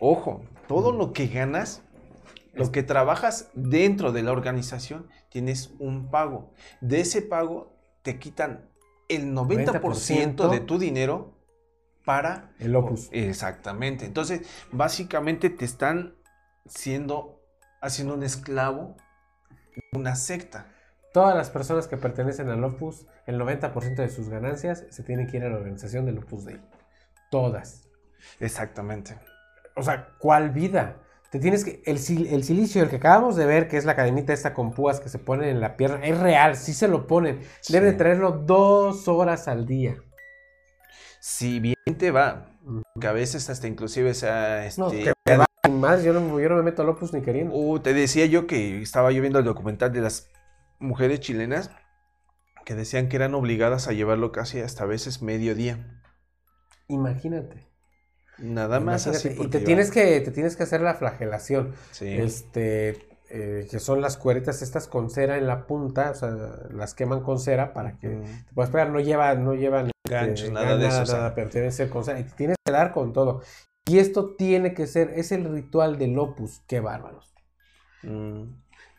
Ojo, 0.00 0.44
todo 0.66 0.92
lo 0.92 1.12
que 1.12 1.26
ganas, 1.26 1.82
lo 2.54 2.70
que 2.72 2.82
trabajas 2.82 3.50
dentro 3.54 4.12
de 4.12 4.22
la 4.22 4.32
organización, 4.32 5.08
tienes 5.28 5.72
un 5.78 6.10
pago. 6.10 6.52
De 6.80 7.00
ese 7.00 7.22
pago 7.22 7.76
te 8.02 8.18
quitan 8.18 8.68
el 9.08 9.34
90%, 9.34 9.80
90% 9.80 10.50
de 10.50 10.60
tu 10.60 10.78
dinero 10.78 11.34
para 12.04 12.52
El 12.58 12.74
opus. 12.76 13.08
Exactamente. 13.12 14.06
Entonces, 14.06 14.42
básicamente 14.72 15.50
te 15.50 15.64
están 15.64 16.14
siendo, 16.66 17.37
haciendo 17.80 18.14
un 18.14 18.22
esclavo 18.22 18.96
de 19.92 19.98
una 19.98 20.16
secta. 20.16 20.66
Todas 21.12 21.34
las 21.36 21.50
personas 21.50 21.88
que 21.88 21.96
pertenecen 21.96 22.48
al 22.50 22.62
Opus, 22.64 23.06
el 23.26 23.38
90% 23.40 23.96
de 23.96 24.08
sus 24.10 24.28
ganancias 24.28 24.84
se 24.90 25.02
tienen 25.02 25.26
que 25.26 25.38
ir 25.38 25.44
a 25.44 25.48
la 25.48 25.56
organización 25.56 26.04
del 26.06 26.18
Opus 26.18 26.44
Dei. 26.44 26.60
Todas. 27.30 27.88
Exactamente. 28.40 29.18
O 29.76 29.82
sea, 29.82 30.08
¿cuál 30.18 30.50
vida? 30.50 30.96
Te 31.30 31.38
tienes 31.38 31.64
que. 31.64 31.82
El, 31.86 31.98
sil- 32.00 32.28
el 32.32 32.42
silicio, 32.44 32.82
el 32.82 32.88
que 32.90 32.96
acabamos 32.96 33.36
de 33.36 33.46
ver, 33.46 33.68
que 33.68 33.76
es 33.76 33.84
la 33.84 33.94
cadenita 33.96 34.32
esta 34.32 34.54
con 34.54 34.72
púas 34.72 34.98
que 35.00 35.08
se 35.08 35.18
ponen 35.18 35.48
en 35.50 35.60
la 35.60 35.76
pierna, 35.76 36.04
es 36.04 36.18
real, 36.18 36.56
sí 36.56 36.72
se 36.72 36.88
lo 36.88 37.06
ponen. 37.06 37.40
Deben 37.68 37.92
Sí. 37.92 37.98
traerlo 37.98 38.32
dos 38.32 39.08
horas 39.08 39.46
al 39.48 39.66
día. 39.66 39.96
Si 41.20 41.60
bien 41.60 41.74
te 41.98 42.10
va, 42.10 42.52
que 43.00 43.06
a 43.06 43.12
veces 43.12 43.50
hasta 43.50 43.66
inclusive 43.66 44.14
sea 44.14 44.64
este, 44.66 44.80
No, 44.80 44.90
que 44.90 45.12
me 45.26 45.36
va 45.36 45.46
más, 45.70 46.02
yo 46.02 46.12
no, 46.12 46.40
yo 46.40 46.48
no 46.48 46.56
me 46.56 46.62
meto 46.62 46.82
al 46.82 46.88
Opus 46.88 47.12
ni 47.12 47.22
queriendo. 47.22 47.54
Uh, 47.54 47.78
te 47.80 47.92
decía 47.92 48.26
yo 48.26 48.46
que 48.46 48.80
estaba 48.82 49.12
yo 49.12 49.20
viendo 49.20 49.38
el 49.38 49.44
documental 49.44 49.92
de 49.92 50.00
las 50.00 50.30
mujeres 50.78 51.20
chilenas 51.20 51.70
que 52.64 52.74
decían 52.74 53.08
que 53.08 53.16
eran 53.16 53.34
obligadas 53.34 53.88
a 53.88 53.92
llevarlo 53.92 54.30
casi 54.30 54.60
hasta 54.60 54.84
a 54.84 54.86
veces 54.86 55.22
mediodía. 55.22 56.02
Imagínate. 56.88 57.66
Nada 58.38 58.78
más 58.80 59.06
imagínate. 59.06 59.28
así. 59.40 59.42
Y 59.42 59.48
te 59.48 59.60
tienes, 59.60 59.90
que, 59.90 60.20
te 60.20 60.30
tienes 60.30 60.56
que 60.56 60.62
hacer 60.62 60.80
la 60.80 60.94
flagelación. 60.94 61.74
Sí. 61.90 62.06
Este, 62.08 63.08
eh, 63.30 63.66
que 63.70 63.78
son 63.78 64.00
las 64.00 64.16
cueritas 64.16 64.62
estas 64.62 64.86
con 64.86 65.10
cera 65.10 65.36
en 65.36 65.46
la 65.46 65.66
punta, 65.66 66.10
o 66.10 66.14
sea, 66.14 66.30
las 66.70 66.94
queman 66.94 67.22
con 67.22 67.38
cera 67.38 67.72
para 67.74 67.98
que 67.98 68.08
Ujú. 68.08 68.22
te 68.22 68.54
puedas 68.54 68.70
pegar. 68.70 68.90
No 68.90 69.00
llevan, 69.00 69.44
no 69.44 69.54
llevan 69.54 69.86
este, 69.86 70.14
Ganchos, 70.14 70.50
nada 70.50 70.76
de 70.76 70.86
eso, 70.86 71.02
o 71.02 71.06
sea. 71.06 71.18
nada, 71.18 71.34
pero 71.34 71.50
que 71.50 71.70
ser 71.72 71.90
con 71.90 72.04
cera. 72.04 72.20
Y 72.20 72.24
te 72.24 72.32
tienes 72.32 72.56
que 72.64 72.72
dar 72.72 72.92
con 72.92 73.12
todo. 73.12 73.42
Y 73.88 73.98
esto 73.98 74.34
tiene 74.36 74.74
que 74.74 74.86
ser, 74.86 75.10
es 75.16 75.32
el 75.32 75.44
ritual 75.50 75.98
del 75.98 76.18
opus. 76.18 76.60
Qué 76.66 76.80
bárbaros. 76.80 77.34
Mm, 78.02 78.44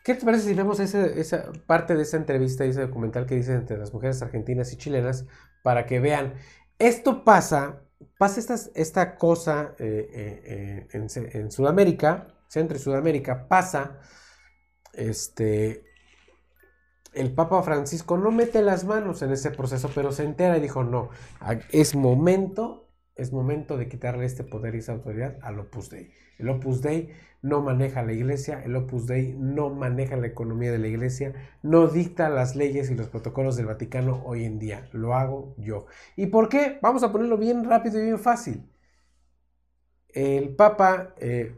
¿Qué 0.04 0.14
te 0.14 0.24
parece 0.24 0.48
si 0.48 0.54
vemos 0.54 0.80
ese- 0.80 1.20
esa 1.20 1.52
parte 1.66 1.94
de 1.94 2.02
esa 2.02 2.16
entrevista 2.16 2.64
y 2.66 2.70
ese 2.70 2.82
documental 2.82 3.26
que 3.26 3.36
dice 3.36 3.54
entre 3.54 3.78
las 3.78 3.92
mujeres 3.92 4.22
argentinas 4.22 4.72
y 4.72 4.76
chilenas 4.76 5.26
para 5.62 5.86
que 5.86 6.00
vean? 6.00 6.34
Esto 6.78 7.24
pasa, 7.24 7.82
pasa 8.18 8.40
estas- 8.40 8.70
esta 8.74 9.16
cosa 9.16 9.74
eh, 9.78 10.08
eh, 10.12 10.42
eh, 10.46 10.88
en, 10.92 11.08
en 11.42 11.50
Sudamérica, 11.50 12.28
Centro 12.48 12.76
y 12.76 12.80
Sudamérica, 12.80 13.46
pasa, 13.48 14.00
este, 14.94 15.84
el 17.12 17.32
Papa 17.34 17.62
Francisco 17.62 18.16
no 18.16 18.30
mete 18.30 18.62
las 18.62 18.84
manos 18.84 19.22
en 19.22 19.32
ese 19.32 19.50
proceso, 19.50 19.90
pero 19.94 20.12
se 20.12 20.24
entera 20.24 20.56
y 20.56 20.60
dijo, 20.60 20.84
no, 20.84 21.10
es 21.72 21.94
momento, 21.94 22.89
es 23.20 23.32
momento 23.32 23.76
de 23.76 23.88
quitarle 23.88 24.24
este 24.24 24.44
poder 24.44 24.74
y 24.74 24.78
esa 24.78 24.92
autoridad 24.92 25.38
al 25.42 25.58
Opus 25.60 25.90
Dei. 25.90 26.10
El 26.38 26.48
Opus 26.48 26.80
Dei 26.80 27.10
no 27.42 27.60
maneja 27.60 28.02
la 28.02 28.12
iglesia, 28.12 28.62
el 28.64 28.74
Opus 28.74 29.06
Dei 29.06 29.34
no 29.38 29.68
maneja 29.68 30.16
la 30.16 30.26
economía 30.26 30.72
de 30.72 30.78
la 30.78 30.88
iglesia, 30.88 31.34
no 31.62 31.86
dicta 31.86 32.30
las 32.30 32.56
leyes 32.56 32.90
y 32.90 32.94
los 32.94 33.08
protocolos 33.08 33.56
del 33.56 33.66
Vaticano 33.66 34.22
hoy 34.24 34.44
en 34.44 34.58
día, 34.58 34.88
lo 34.92 35.14
hago 35.14 35.54
yo. 35.58 35.86
¿Y 36.16 36.26
por 36.26 36.48
qué? 36.48 36.78
Vamos 36.80 37.02
a 37.02 37.12
ponerlo 37.12 37.36
bien 37.36 37.64
rápido 37.64 38.00
y 38.00 38.04
bien 38.04 38.18
fácil. 38.18 38.66
El 40.08 40.56
Papa 40.56 41.14
eh, 41.18 41.54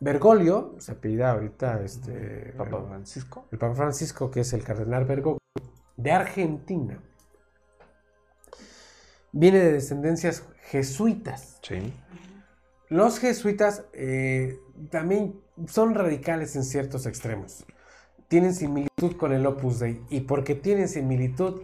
Bergoglio, 0.00 0.74
se 0.78 0.92
apellida 0.92 1.32
ahorita 1.32 1.82
este, 1.82 2.54
Papa 2.56 2.82
Francisco. 2.88 3.46
el 3.52 3.58
Papa 3.58 3.74
Francisco, 3.74 4.30
que 4.30 4.40
es 4.40 4.52
el 4.54 4.64
cardenal 4.64 5.04
Bergoglio, 5.04 5.38
de 5.96 6.12
Argentina, 6.12 6.98
viene 9.32 9.58
de 9.58 9.72
descendencias 9.72 10.44
jesuitas. 10.62 11.58
Sí. 11.62 11.92
Los 12.88 13.18
jesuitas 13.18 13.84
eh, 13.92 14.58
también 14.90 15.40
son 15.66 15.94
radicales 15.94 16.56
en 16.56 16.64
ciertos 16.64 17.06
extremos. 17.06 17.64
Tienen 18.28 18.54
similitud 18.54 19.16
con 19.16 19.32
el 19.32 19.46
Opus 19.46 19.78
Dei 19.78 20.02
y 20.10 20.20
porque 20.20 20.54
tienen 20.54 20.88
similitud, 20.88 21.62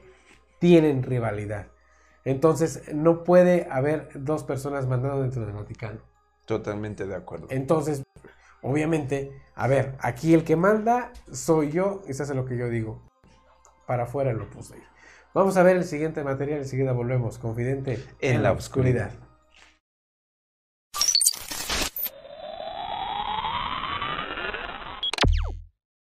tienen 0.59 1.03
rivalidad. 1.03 1.69
Entonces, 2.25 2.83
no 2.95 3.25
puede 3.25 3.69
haber 3.71 4.11
dos 4.15 4.45
personas 4.45 4.87
mandando 4.87 5.23
dentro 5.23 5.47
del 5.47 5.55
Vaticano. 5.55 6.01
Totalmente 6.45 7.07
de 7.07 7.15
acuerdo. 7.15 7.47
Entonces, 7.51 8.03
obviamente, 8.63 9.33
a 9.55 9.69
ver, 9.69 9.97
aquí 10.01 10.35
el 10.35 10.45
que 10.45 10.57
manda 10.57 11.13
soy 11.31 11.71
yo 11.71 12.03
y 12.09 12.15
se 12.15 12.23
hace 12.23 12.35
lo 12.35 12.45
que 12.45 12.57
yo 12.57 12.69
digo. 12.69 13.03
Para 13.87 14.05
afuera 14.05 14.31
el 14.31 14.41
Opus 14.41 14.71
Dei. 14.71 14.83
Vamos 15.39 15.57
a 15.57 15.63
ver 15.63 15.77
el 15.77 15.85
siguiente 15.85 16.25
material, 16.25 16.59
enseguida 16.59 16.91
volvemos, 16.91 17.39
confidente 17.39 18.05
en, 18.21 18.43
la 18.43 18.51
oscuridad. 18.51 19.13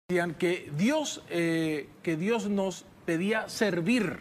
oscuridad. 0.07 0.37
Que 0.37 0.71
Dios, 0.77 1.25
eh, 1.29 1.89
que 2.03 2.15
Dios 2.15 2.49
nos 2.49 2.85
pedía 3.05 3.49
servir. 3.49 4.19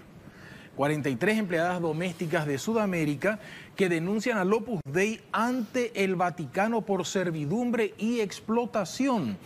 43 0.75 1.39
empleadas 1.39 1.81
domésticas 1.81 2.45
de 2.45 2.59
Sudamérica 2.59 3.39
que 3.77 3.89
denuncian 3.89 4.39
al 4.39 4.53
Opus 4.53 4.81
Dei 4.85 5.21
ante 5.31 6.03
el 6.03 6.17
Vaticano 6.17 6.81
por 6.81 7.07
servidumbre 7.07 7.95
y 7.97 8.19
explotación. 8.19 9.39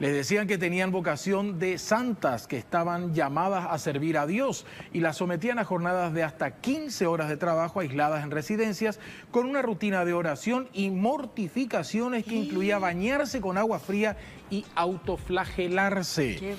Les 0.00 0.12
decían 0.12 0.46
que 0.46 0.58
tenían 0.58 0.92
vocación 0.92 1.58
de 1.58 1.76
santas, 1.76 2.46
que 2.46 2.56
estaban 2.56 3.14
llamadas 3.14 3.66
a 3.68 3.78
servir 3.78 4.16
a 4.16 4.28
Dios 4.28 4.64
y 4.92 5.00
las 5.00 5.16
sometían 5.16 5.58
a 5.58 5.64
jornadas 5.64 6.14
de 6.14 6.22
hasta 6.22 6.52
15 6.52 7.06
horas 7.08 7.28
de 7.28 7.36
trabajo 7.36 7.80
aisladas 7.80 8.22
en 8.22 8.30
residencias 8.30 9.00
con 9.32 9.46
una 9.46 9.60
rutina 9.60 10.04
de 10.04 10.12
oración 10.12 10.68
y 10.72 10.90
mortificaciones 10.90 12.24
que 12.24 12.36
incluía 12.36 12.78
bañarse 12.78 13.40
con 13.40 13.58
agua 13.58 13.80
fría 13.80 14.16
y 14.50 14.64
autoflagelarse. 14.76 16.56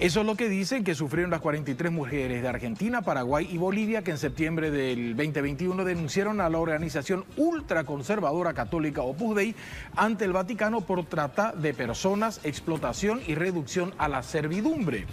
Eso 0.00 0.20
es 0.20 0.26
lo 0.26 0.34
que 0.34 0.48
dicen 0.48 0.82
que 0.82 0.96
sufrieron 0.96 1.30
las 1.30 1.40
43 1.40 1.92
mujeres 1.92 2.42
de 2.42 2.48
Argentina, 2.48 3.02
Paraguay 3.02 3.48
y 3.48 3.58
Bolivia 3.58 4.02
que 4.02 4.10
en 4.10 4.18
septiembre 4.18 4.72
del 4.72 5.14
2021 5.14 5.84
denunciaron 5.84 6.40
a 6.40 6.48
la 6.48 6.58
organización 6.58 7.24
ultraconservadora 7.36 8.54
católica 8.54 9.02
Opus 9.02 9.36
Dei 9.36 9.54
ante 9.94 10.24
el 10.24 10.32
Vaticano 10.32 10.80
por 10.80 11.04
trata 11.06 11.52
de 11.52 11.74
personas, 11.74 12.40
explotación 12.42 13.20
y 13.24 13.36
reducción 13.36 13.94
a 13.96 14.08
la 14.08 14.24
servidumbre. 14.24 15.06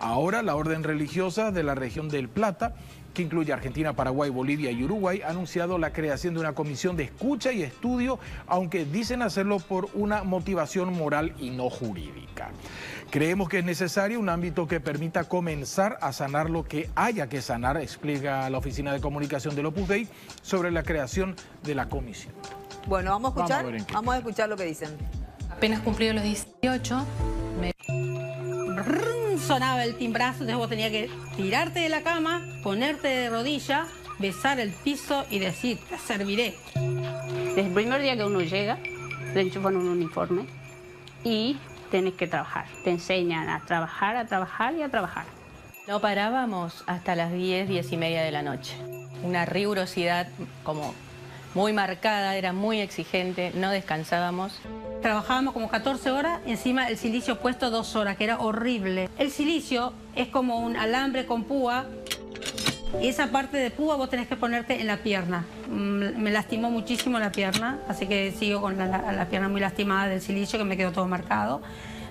Ahora 0.00 0.42
la 0.42 0.56
orden 0.56 0.82
religiosa 0.82 1.52
de 1.52 1.62
la 1.62 1.76
región 1.76 2.08
del 2.08 2.28
Plata 2.28 2.74
que 3.14 3.22
incluye 3.22 3.52
Argentina, 3.52 3.94
Paraguay, 3.94 4.28
Bolivia 4.28 4.70
y 4.72 4.82
Uruguay, 4.82 5.22
ha 5.22 5.30
anunciado 5.30 5.78
la 5.78 5.92
creación 5.92 6.34
de 6.34 6.40
una 6.40 6.52
comisión 6.52 6.96
de 6.96 7.04
escucha 7.04 7.52
y 7.52 7.62
estudio, 7.62 8.18
aunque 8.48 8.84
dicen 8.84 9.22
hacerlo 9.22 9.60
por 9.60 9.88
una 9.94 10.24
motivación 10.24 10.92
moral 10.92 11.32
y 11.38 11.50
no 11.50 11.70
jurídica. 11.70 12.50
Creemos 13.14 13.48
que 13.48 13.60
es 13.60 13.64
necesario 13.64 14.18
un 14.18 14.28
ámbito 14.28 14.66
que 14.66 14.80
permita 14.80 15.22
comenzar 15.22 15.98
a 16.00 16.12
sanar 16.12 16.50
lo 16.50 16.64
que 16.64 16.90
haya 16.96 17.28
que 17.28 17.40
sanar, 17.42 17.76
explica 17.76 18.50
la 18.50 18.58
Oficina 18.58 18.92
de 18.92 19.00
Comunicación 19.00 19.54
del 19.54 19.66
Opus 19.66 19.86
Dei 19.86 20.08
sobre 20.42 20.72
la 20.72 20.82
creación 20.82 21.36
de 21.62 21.76
la 21.76 21.88
comisión. 21.88 22.34
Bueno, 22.88 23.12
vamos 23.12 23.30
a 23.30 23.34
Vamos 23.36 23.50
a 23.52 23.60
escuchar. 23.60 23.92
Vamos 23.92 24.14
a 24.14 24.18
escuchar 24.18 24.48
lo 24.48 24.56
que 24.56 24.64
dicen. 24.64 24.88
Apenas 25.48 25.78
cumplido 25.82 26.12
los 26.12 26.24
18, 26.24 27.06
me 27.60 27.72
sonaba 29.38 29.84
el 29.84 29.94
timbrazo, 29.94 30.40
entonces 30.40 30.56
vos 30.56 30.68
tenías 30.68 30.90
que 30.90 31.08
tirarte 31.36 31.78
de 31.78 31.90
la 31.90 32.02
cama, 32.02 32.44
ponerte 32.64 33.06
de 33.06 33.30
rodilla, 33.30 33.86
besar 34.18 34.58
el 34.58 34.72
piso 34.72 35.24
y 35.30 35.38
decir, 35.38 35.78
te 35.88 35.98
serviré. 35.98 36.56
Desde 36.74 37.68
el 37.68 37.74
primer 37.74 38.02
día 38.02 38.16
que 38.16 38.24
uno 38.24 38.40
llega, 38.40 38.76
le 39.34 39.40
enchufan 39.40 39.76
un 39.76 39.86
uniforme 39.86 40.46
y 41.22 41.56
tienes 41.94 42.14
que 42.14 42.26
trabajar. 42.26 42.66
Te 42.82 42.90
enseñan 42.90 43.48
a 43.48 43.60
trabajar, 43.60 44.16
a 44.16 44.24
trabajar 44.26 44.74
y 44.74 44.82
a 44.82 44.88
trabajar. 44.88 45.26
No 45.86 46.00
parábamos 46.00 46.82
hasta 46.88 47.14
las 47.14 47.32
10, 47.32 47.68
10 47.68 47.92
y 47.92 47.96
media 47.96 48.22
de 48.22 48.32
la 48.32 48.42
noche. 48.42 48.74
Una 49.22 49.44
rigurosidad 49.44 50.26
como 50.64 50.92
muy 51.54 51.72
marcada, 51.72 52.34
era 52.34 52.52
muy 52.52 52.80
exigente, 52.80 53.52
no 53.54 53.70
descansábamos. 53.70 54.60
Trabajábamos 55.02 55.54
como 55.54 55.68
14 55.68 56.10
horas, 56.10 56.40
encima 56.46 56.88
el 56.88 56.98
silicio 56.98 57.38
puesto 57.38 57.70
dos 57.70 57.94
horas, 57.94 58.16
que 58.16 58.24
era 58.24 58.40
horrible. 58.40 59.08
El 59.16 59.30
silicio 59.30 59.92
es 60.16 60.26
como 60.26 60.58
un 60.58 60.76
alambre 60.76 61.26
con 61.26 61.44
púa. 61.44 61.84
Y 63.00 63.08
esa 63.08 63.26
parte 63.28 63.58
de 63.58 63.70
púa 63.70 63.96
vos 63.96 64.08
tenés 64.08 64.26
que 64.28 64.36
ponerte 64.36 64.80
en 64.80 64.86
la 64.86 64.98
pierna. 64.98 65.44
Mm, 65.68 66.20
Me 66.22 66.30
lastimó 66.30 66.70
muchísimo 66.70 67.18
la 67.18 67.32
pierna, 67.32 67.78
así 67.88 68.06
que 68.06 68.32
sigo 68.32 68.60
con 68.62 68.78
la, 68.78 68.86
la- 68.86 69.12
la 69.12 69.26
pierna 69.26 69.48
muy 69.48 69.60
lastimada 69.60 70.08
del 70.08 70.20
silicio, 70.22 70.58
que 70.58 70.64
me 70.64 70.76
quedó 70.76 70.92
todo 70.92 71.06
marcado. 71.06 71.60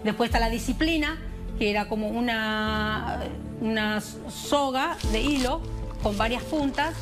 Después 0.03 0.27
está 0.29 0.39
la 0.39 0.49
disciplina, 0.49 1.17
que 1.57 1.69
era 1.71 1.87
como 1.87 2.09
una, 2.09 3.19
una 3.61 4.01
soga 4.01 4.97
de 5.11 5.21
hilo 5.21 5.61
con 6.03 6.17
varias 6.17 6.43
puntas 6.43 6.93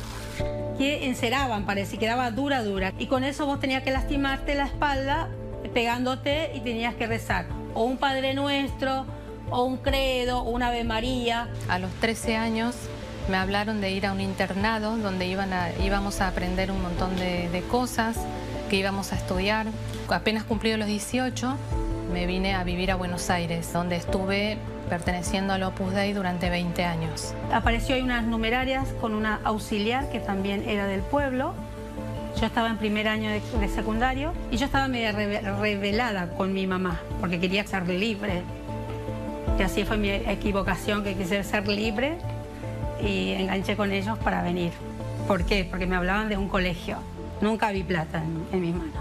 que 0.78 1.06
enceraban, 1.06 1.64
parece, 1.66 1.98
quedaba 1.98 2.30
dura, 2.30 2.62
dura. 2.62 2.92
Y 2.98 3.06
con 3.06 3.24
eso 3.24 3.44
vos 3.46 3.60
tenías 3.60 3.82
que 3.82 3.90
lastimarte 3.90 4.54
la 4.54 4.66
espalda 4.66 5.28
pegándote 5.74 6.52
y 6.54 6.60
tenías 6.60 6.94
que 6.94 7.06
rezar. 7.06 7.46
O 7.74 7.84
un 7.84 7.96
Padre 7.98 8.34
Nuestro, 8.34 9.04
o 9.50 9.64
un 9.64 9.76
credo, 9.78 10.40
o 10.42 10.50
una 10.50 10.68
Ave 10.68 10.84
María. 10.84 11.48
a 11.68 11.78
los 11.78 11.90
13 12.00 12.36
años 12.36 12.74
me 13.28 13.36
hablaron 13.36 13.80
de 13.80 13.90
ir 13.90 14.06
a 14.06 14.12
un 14.12 14.20
internado 14.20 14.96
donde 14.96 15.26
íbamos 15.26 16.20
a 16.20 16.28
aprender 16.28 16.70
un 16.70 16.82
montón 16.82 17.16
de, 17.16 17.64
cosas, 17.70 18.16
que 18.68 18.76
íbamos 18.76 19.12
a 19.12 19.16
estudiar. 19.16 19.66
Apenas 20.08 20.44
cumplido 20.44 20.76
los 20.76 20.86
18, 20.86 21.56
me 22.12 22.26
vine 22.26 22.54
a 22.54 22.64
vivir 22.64 22.90
a 22.90 22.96
Buenos 22.96 23.30
Aires, 23.30 23.72
donde 23.72 23.96
estuve 23.96 24.58
perteneciendo 24.88 25.52
al 25.54 25.62
Opus 25.62 25.94
Dei 25.94 26.12
durante 26.12 26.50
20 26.50 26.84
años. 26.84 27.34
Apareció 27.52 27.94
ahí 27.94 28.02
unas 28.02 28.24
numerarias 28.24 28.88
con 29.00 29.14
una 29.14 29.40
auxiliar 29.44 30.10
que 30.10 30.20
también 30.20 30.68
era 30.68 30.86
del 30.86 31.00
pueblo. 31.00 31.54
Yo 32.38 32.46
estaba 32.46 32.68
en 32.68 32.78
primer 32.78 33.08
año 33.08 33.30
de, 33.30 33.40
de 33.40 33.68
secundario 33.68 34.32
y 34.50 34.56
yo 34.56 34.66
estaba 34.66 34.88
medio 34.88 35.12
revelada 35.12 36.28
con 36.30 36.52
mi 36.52 36.66
mamá 36.66 37.00
porque 37.20 37.38
quería 37.38 37.66
ser 37.66 37.88
libre. 37.88 38.42
Y 39.58 39.62
así 39.62 39.84
fue 39.84 39.96
mi 39.96 40.10
equivocación, 40.10 41.04
que 41.04 41.14
quise 41.14 41.44
ser 41.44 41.68
libre 41.68 42.18
y 43.04 43.32
enganché 43.32 43.76
con 43.76 43.92
ellos 43.92 44.18
para 44.18 44.42
venir. 44.42 44.72
¿Por 45.26 45.44
qué? 45.44 45.66
Porque 45.68 45.86
me 45.86 45.96
hablaban 45.96 46.28
de 46.28 46.36
un 46.36 46.48
colegio. 46.48 46.98
Nunca 47.40 47.72
vi 47.72 47.82
plata 47.82 48.22
en, 48.22 48.44
en 48.52 48.60
mis 48.60 48.74
manos. 48.74 48.94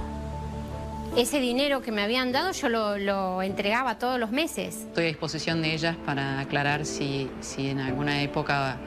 Ese 1.16 1.42
dinero 1.42 1.82
que 1.82 1.92
me 1.92 2.02
habían 2.02 2.32
dado 2.32 2.54
yo 2.54 2.70
lo, 2.70 2.98
lo 2.98 3.42
entregaba 3.42 3.98
todos 4.00 4.18
los 4.18 4.32
meses. 4.32 4.86
Estoy 4.88 5.04
a 5.06 5.08
disposición 5.08 5.62
de 5.62 5.74
ellas 5.74 5.98
para 6.06 6.40
aclarar 6.40 6.86
si, 6.86 7.30
si 7.42 7.68
en 7.68 7.80
alguna 7.80 8.22
época 8.22 8.78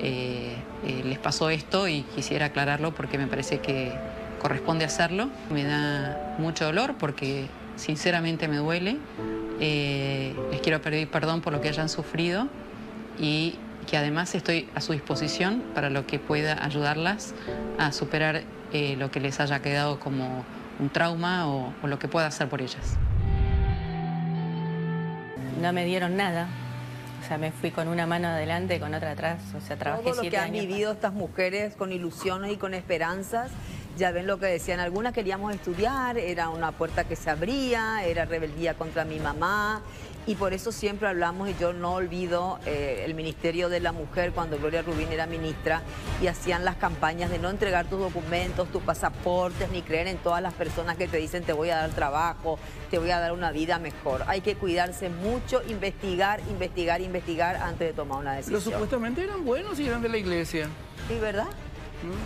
eh, 0.00 0.54
eh, 0.86 1.02
les 1.04 1.18
pasó 1.18 1.50
esto 1.50 1.86
y 1.86 2.02
quisiera 2.14 2.46
aclararlo 2.46 2.94
porque 2.94 3.18
me 3.18 3.26
parece 3.26 3.58
que 3.58 3.92
corresponde 4.40 4.86
hacerlo. 4.86 5.28
Me 5.50 5.64
da 5.64 6.36
mucho 6.38 6.64
dolor 6.64 6.94
porque 6.98 7.46
sinceramente 7.76 8.48
me 8.48 8.56
duele. 8.56 8.96
Eh, 9.60 10.34
les 10.50 10.60
quiero 10.62 10.80
pedir 10.80 11.08
perdón 11.08 11.42
por 11.42 11.52
lo 11.52 11.60
que 11.60 11.68
hayan 11.68 11.90
sufrido 11.90 12.48
y 13.18 13.56
que 13.86 13.96
además 13.96 14.34
estoy 14.34 14.68
a 14.74 14.80
su 14.80 14.92
disposición 14.92 15.62
para 15.74 15.90
lo 15.90 16.06
que 16.06 16.18
pueda 16.18 16.64
ayudarlas 16.64 17.34
a 17.78 17.92
superar 17.92 18.42
eh, 18.72 18.96
lo 18.96 19.10
que 19.10 19.20
les 19.20 19.38
haya 19.40 19.60
quedado 19.62 20.00
como 20.00 20.44
un 20.78 20.90
trauma 20.90 21.48
o, 21.48 21.72
o 21.82 21.86
lo 21.86 21.98
que 21.98 22.08
pueda 22.08 22.26
hacer 22.26 22.48
por 22.48 22.60
ellas. 22.60 22.96
No 25.60 25.72
me 25.72 25.84
dieron 25.84 26.16
nada. 26.16 26.48
O 27.22 27.28
sea, 27.28 27.38
me 27.38 27.50
fui 27.50 27.70
con 27.70 27.88
una 27.88 28.06
mano 28.06 28.28
adelante 28.28 28.76
y 28.76 28.78
con 28.80 28.94
otra 28.94 29.12
atrás. 29.12 29.40
O 29.56 29.60
sea, 29.60 29.76
trabajé 29.76 30.02
Todo 30.04 30.14
lo 30.16 30.20
siete 30.20 30.36
que 30.36 30.42
han 30.42 30.50
años. 30.50 30.66
vivido 30.66 30.92
estas 30.92 31.12
mujeres 31.12 31.74
con 31.74 31.90
ilusiones 31.92 32.52
y 32.52 32.56
con 32.56 32.74
esperanzas, 32.74 33.50
ya 33.96 34.12
ven 34.12 34.26
lo 34.26 34.38
que 34.38 34.46
decían, 34.46 34.78
algunas 34.78 35.12
queríamos 35.12 35.52
estudiar, 35.54 36.18
era 36.18 36.50
una 36.50 36.70
puerta 36.72 37.04
que 37.04 37.16
se 37.16 37.30
abría, 37.30 38.04
era 38.04 38.26
rebeldía 38.26 38.74
contra 38.74 39.04
mi 39.04 39.18
mamá. 39.18 39.80
Y 40.26 40.34
por 40.34 40.52
eso 40.52 40.72
siempre 40.72 41.08
hablamos, 41.08 41.48
y 41.48 41.54
yo 41.60 41.72
no 41.72 41.94
olvido 41.94 42.58
eh, 42.66 43.02
el 43.04 43.14
Ministerio 43.14 43.68
de 43.68 43.78
la 43.78 43.92
Mujer 43.92 44.32
cuando 44.32 44.58
Gloria 44.58 44.82
Rubín 44.82 45.12
era 45.12 45.26
ministra 45.26 45.82
y 46.20 46.26
hacían 46.26 46.64
las 46.64 46.74
campañas 46.74 47.30
de 47.30 47.38
no 47.38 47.48
entregar 47.48 47.86
tus 47.86 48.00
documentos, 48.00 48.68
tus 48.72 48.82
pasaportes, 48.82 49.70
ni 49.70 49.82
creer 49.82 50.08
en 50.08 50.18
todas 50.18 50.42
las 50.42 50.52
personas 50.52 50.96
que 50.96 51.06
te 51.06 51.18
dicen 51.18 51.44
te 51.44 51.52
voy 51.52 51.70
a 51.70 51.76
dar 51.76 51.90
trabajo, 51.90 52.58
te 52.90 52.98
voy 52.98 53.10
a 53.12 53.20
dar 53.20 53.32
una 53.32 53.52
vida 53.52 53.78
mejor. 53.78 54.24
Hay 54.26 54.40
que 54.40 54.56
cuidarse 54.56 55.10
mucho, 55.10 55.62
investigar, 55.68 56.40
investigar, 56.50 57.00
investigar 57.00 57.56
antes 57.56 57.88
de 57.88 57.92
tomar 57.94 58.18
una 58.18 58.32
decisión. 58.32 58.54
Los 58.54 58.64
supuestamente 58.64 59.22
eran 59.22 59.44
buenos 59.44 59.78
y 59.78 59.86
eran 59.86 60.02
de 60.02 60.08
la 60.08 60.16
iglesia. 60.16 60.68
¿Y 61.08 61.20
verdad? 61.20 61.46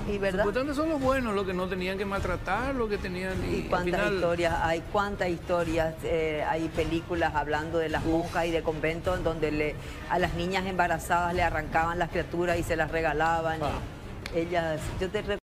¿Y 0.09 0.19
verdad? 0.19 0.41
Supuestamente 0.45 0.75
son 0.75 0.89
los 0.89 1.01
buenos, 1.01 1.35
los 1.35 1.47
que 1.47 1.55
no 1.55 1.69
tenían 1.69 1.97
que 1.97 2.05
maltratar, 2.05 2.75
los 2.75 2.89
que 2.89 2.99
tenían... 2.99 3.33
Y, 3.45 3.55
¿Y 3.55 3.63
al 3.63 3.69
cuántas 3.69 3.85
final- 3.85 4.15
historias 4.15 4.55
hay? 4.63 4.81
¿Cuántas 4.93 5.29
historias? 5.29 5.95
eh, 6.03 6.45
hay 6.49 6.69
películas 6.69 7.35
hablando 7.35 7.79
de 7.79 7.89
las 7.89 8.05
monjas 8.05 8.47
y 8.47 8.51
de 8.51 8.63
conventos 8.63 9.17
en 9.17 9.25
donde 9.25 9.53
le, 9.53 9.75
a 10.11 10.19
las 10.19 10.35
niñas 10.35 10.67
embarazadas 10.67 11.35
le 11.35 11.43
arrancaban 11.43 11.99
las 11.99 12.11
criaturas 12.11 12.59
y 12.59 12.63
se 12.63 12.77
las 12.77 12.91
regalaban. 12.91 13.61
y 14.35 14.39
Ellas, 14.39 14.81
yo 15.01 15.09
te 15.11 15.19
recuerdo. 15.23 15.39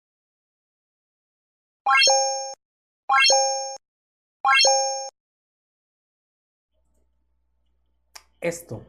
Esto. 8.40 8.84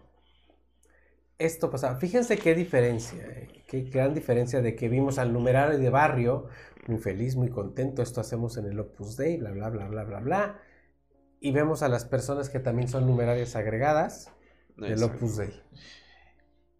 Esto 1.37 1.69
pasaba. 1.69 1.97
Fíjense 1.97 2.37
qué 2.37 2.55
diferencia, 2.55 3.21
eh, 3.25 3.63
qué 3.67 3.81
gran 3.81 4.13
diferencia 4.13 4.61
de 4.61 4.75
que 4.75 4.87
vimos 4.87 5.17
al 5.17 5.33
numerario 5.33 5.77
de 5.77 5.89
barrio, 5.89 6.47
muy 6.87 6.97
feliz, 6.97 7.35
muy 7.35 7.49
contento, 7.49 8.01
esto 8.01 8.21
hacemos 8.21 8.57
en 8.57 8.65
el 8.65 8.79
Opus 8.79 9.17
Dei, 9.17 9.37
bla, 9.37 9.51
bla, 9.51 9.69
bla, 9.69 9.87
bla, 9.87 10.03
bla, 10.03 10.19
bla. 10.19 10.59
Y 11.41 11.51
vemos 11.51 11.83
a 11.83 11.89
las 11.89 12.05
personas 12.05 12.49
que 12.49 12.59
también 12.59 12.87
son 12.87 13.05
numerarias 13.05 13.55
agregadas 13.55 14.31
del 14.77 14.93
Exacto. 14.93 15.17
Opus 15.17 15.37
Dei. 15.37 15.61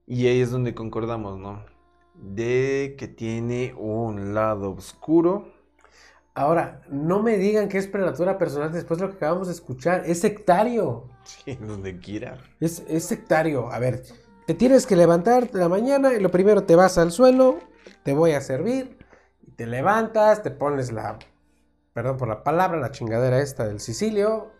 Y 0.07 0.27
ahí 0.27 0.39
es 0.39 0.51
donde 0.51 0.73
concordamos, 0.73 1.37
¿no? 1.37 1.65
De 2.13 2.95
que 2.97 3.07
tiene 3.07 3.73
un 3.77 4.33
lado 4.33 4.71
oscuro. 4.71 5.53
Ahora, 6.33 6.81
no 6.89 7.23
me 7.23 7.37
digan 7.37 7.67
que 7.67 7.77
es 7.77 7.87
prelatura 7.87 8.37
personal 8.37 8.71
después 8.71 8.99
de 8.99 9.05
lo 9.05 9.11
que 9.11 9.17
acabamos 9.17 9.47
de 9.47 9.53
escuchar. 9.53 10.03
Es 10.05 10.19
sectario. 10.19 11.09
Sí, 11.23 11.55
donde 11.55 11.97
quiera. 11.97 12.37
Es, 12.59 12.83
es 12.87 13.05
sectario. 13.05 13.71
A 13.71 13.79
ver, 13.79 14.03
te 14.45 14.53
tienes 14.53 14.85
que 14.85 14.95
levantar 14.95 15.49
de 15.49 15.59
la 15.59 15.69
mañana 15.69 16.13
y 16.13 16.19
lo 16.19 16.29
primero 16.29 16.63
te 16.63 16.75
vas 16.75 16.97
al 16.97 17.11
suelo, 17.11 17.59
te 18.03 18.13
voy 18.13 18.31
a 18.31 18.41
servir, 18.41 18.97
y 19.41 19.51
te 19.51 19.65
levantas, 19.65 20.43
te 20.43 20.51
pones 20.51 20.91
la, 20.91 21.17
perdón 21.93 22.17
por 22.17 22.27
la 22.27 22.43
palabra, 22.43 22.79
la 22.79 22.91
chingadera 22.91 23.39
esta 23.39 23.65
del 23.65 23.79
Sicilio. 23.79 24.51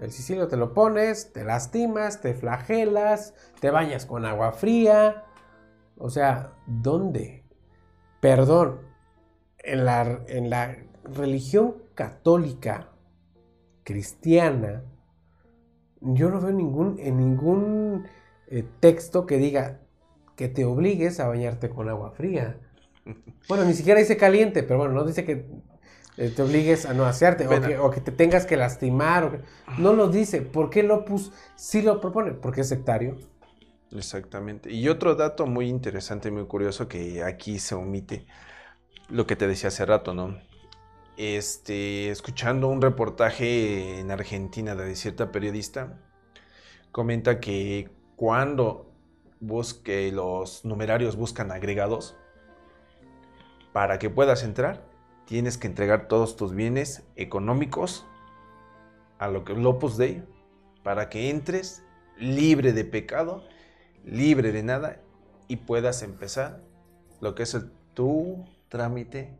El 0.00 0.12
Sicilio 0.12 0.48
te 0.48 0.56
lo 0.56 0.72
pones, 0.72 1.32
te 1.32 1.44
lastimas, 1.44 2.20
te 2.20 2.34
flagelas, 2.34 3.34
te 3.60 3.70
bañas 3.70 4.06
con 4.06 4.24
agua 4.24 4.52
fría. 4.52 5.24
O 5.98 6.08
sea, 6.08 6.54
¿dónde? 6.66 7.44
Perdón, 8.20 8.80
en 9.58 9.84
la, 9.84 10.20
en 10.26 10.48
la 10.48 10.76
religión 11.04 11.82
católica 11.94 12.88
cristiana, 13.82 14.84
yo 16.00 16.30
no 16.30 16.40
veo 16.40 16.52
ningún, 16.52 16.96
en 16.98 17.18
ningún 17.18 18.06
eh, 18.50 18.64
texto 18.80 19.26
que 19.26 19.38
diga 19.38 19.80
que 20.36 20.48
te 20.48 20.64
obligues 20.64 21.20
a 21.20 21.28
bañarte 21.28 21.70
con 21.70 21.88
agua 21.88 22.12
fría. 22.12 22.58
Bueno, 23.48 23.64
ni 23.64 23.74
siquiera 23.74 24.00
dice 24.00 24.16
caliente, 24.16 24.62
pero 24.62 24.78
bueno, 24.80 24.94
no 24.94 25.04
dice 25.04 25.24
que 25.24 25.46
eh, 26.16 26.30
te 26.30 26.42
obligues 26.42 26.86
a 26.86 26.94
no 26.94 27.04
asearte 27.06 27.48
o 27.48 27.60
que, 27.60 27.78
o 27.78 27.90
que 27.90 28.00
te 28.00 28.12
tengas 28.12 28.46
que 28.46 28.56
lastimar. 28.56 29.24
o 29.24 29.32
que- 29.32 29.40
no 29.76 29.92
lo 29.94 30.08
dice. 30.08 30.42
¿Por 30.42 30.70
qué 30.70 30.80
el 30.80 30.90
Opus 30.90 31.32
sí 31.56 31.82
lo 31.82 32.00
propone? 32.00 32.32
Porque 32.32 32.62
es 32.62 32.68
sectario. 32.68 33.18
Exactamente. 33.92 34.70
Y 34.72 34.88
otro 34.88 35.14
dato 35.16 35.46
muy 35.46 35.68
interesante, 35.68 36.30
muy 36.30 36.46
curioso 36.46 36.86
que 36.88 37.24
aquí 37.24 37.58
se 37.58 37.74
omite, 37.74 38.26
lo 39.08 39.26
que 39.26 39.36
te 39.36 39.46
decía 39.48 39.68
hace 39.68 39.86
rato, 39.86 40.14
¿no? 40.14 40.38
Este, 41.16 42.10
escuchando 42.10 42.68
un 42.68 42.82
reportaje 42.82 44.00
en 44.00 44.10
Argentina 44.10 44.74
de 44.76 44.96
cierta 44.96 45.32
periodista, 45.32 45.98
comenta 46.92 47.40
que 47.40 47.90
cuando 48.20 48.92
busque 49.40 50.12
los 50.12 50.66
numerarios 50.66 51.16
buscan 51.16 51.50
agregados, 51.50 52.18
para 53.72 53.98
que 53.98 54.10
puedas 54.10 54.42
entrar, 54.44 54.84
tienes 55.24 55.56
que 55.56 55.66
entregar 55.66 56.06
todos 56.06 56.36
tus 56.36 56.54
bienes 56.54 57.02
económicos 57.16 58.04
a 59.18 59.28
lo 59.28 59.42
que 59.44 59.54
Opus 59.54 59.96
Dei 59.96 60.22
para 60.82 61.08
que 61.08 61.30
entres 61.30 61.82
libre 62.18 62.74
de 62.74 62.84
pecado, 62.84 63.42
libre 64.04 64.52
de 64.52 64.64
nada 64.64 65.00
y 65.48 65.56
puedas 65.56 66.02
empezar 66.02 66.60
lo 67.22 67.34
que 67.34 67.44
es 67.44 67.54
el- 67.54 67.72
tu 67.94 68.44
trámite 68.68 69.32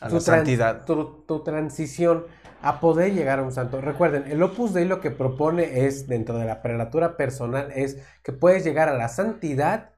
a 0.00 0.08
tu, 0.08 0.20
santidad. 0.20 0.84
tu- 0.84 1.24
tu 1.26 1.42
transición 1.42 2.26
a 2.62 2.80
poder 2.80 3.12
llegar 3.14 3.38
a 3.38 3.42
un 3.42 3.52
santo. 3.52 3.80
Recuerden, 3.80 4.24
el 4.30 4.42
Opus 4.42 4.72
Dei 4.74 4.84
lo 4.86 5.00
que 5.00 5.10
propone 5.10 5.86
es, 5.86 6.06
dentro 6.08 6.38
de 6.38 6.46
la 6.46 6.62
prelatura 6.62 7.16
personal, 7.16 7.70
es 7.74 7.98
que 8.22 8.32
puedes 8.32 8.64
llegar 8.64 8.88
a 8.88 8.94
la 8.96 9.08
santidad 9.08 9.90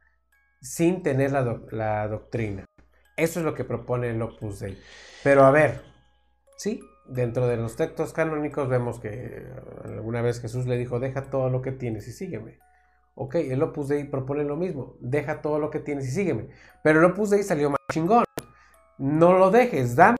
sin 0.60 1.02
tener 1.02 1.32
la, 1.32 1.42
doc- 1.44 1.72
la 1.72 2.08
doctrina. 2.08 2.64
Eso 3.16 3.40
es 3.40 3.44
lo 3.46 3.54
que 3.54 3.64
propone 3.64 4.10
el 4.10 4.20
Opus 4.22 4.60
Dei. 4.60 4.78
Pero 5.24 5.44
a 5.44 5.50
ver, 5.50 5.80
sí, 6.56 6.80
dentro 7.08 7.48
de 7.48 7.56
los 7.56 7.76
textos 7.76 8.12
canónicos 8.12 8.68
vemos 8.68 9.00
que 9.00 9.46
alguna 9.84 10.22
vez 10.22 10.40
Jesús 10.40 10.66
le 10.66 10.76
dijo, 10.76 11.00
deja 11.00 11.30
todo 11.30 11.48
lo 11.50 11.62
que 11.62 11.72
tienes 11.72 12.06
y 12.08 12.12
sígueme. 12.12 12.58
Ok, 13.14 13.36
el 13.36 13.62
Opus 13.62 13.88
Dei 13.88 14.04
propone 14.04 14.44
lo 14.44 14.56
mismo, 14.56 14.96
deja 15.00 15.40
todo 15.42 15.58
lo 15.58 15.70
que 15.70 15.80
tienes 15.80 16.06
y 16.06 16.10
sígueme. 16.10 16.50
Pero 16.84 17.00
el 17.00 17.06
Opus 17.06 17.30
Dei 17.30 17.42
salió 17.42 17.70
más 17.70 17.80
chingón. 17.92 18.24
No 18.98 19.38
lo 19.38 19.50
dejes, 19.50 19.94
dame 19.94 20.16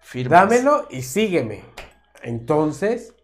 Firmas. 0.00 0.48
Dámelo 0.48 0.86
y 0.90 1.02
sígueme. 1.02 1.62
Entonces, 2.22 3.14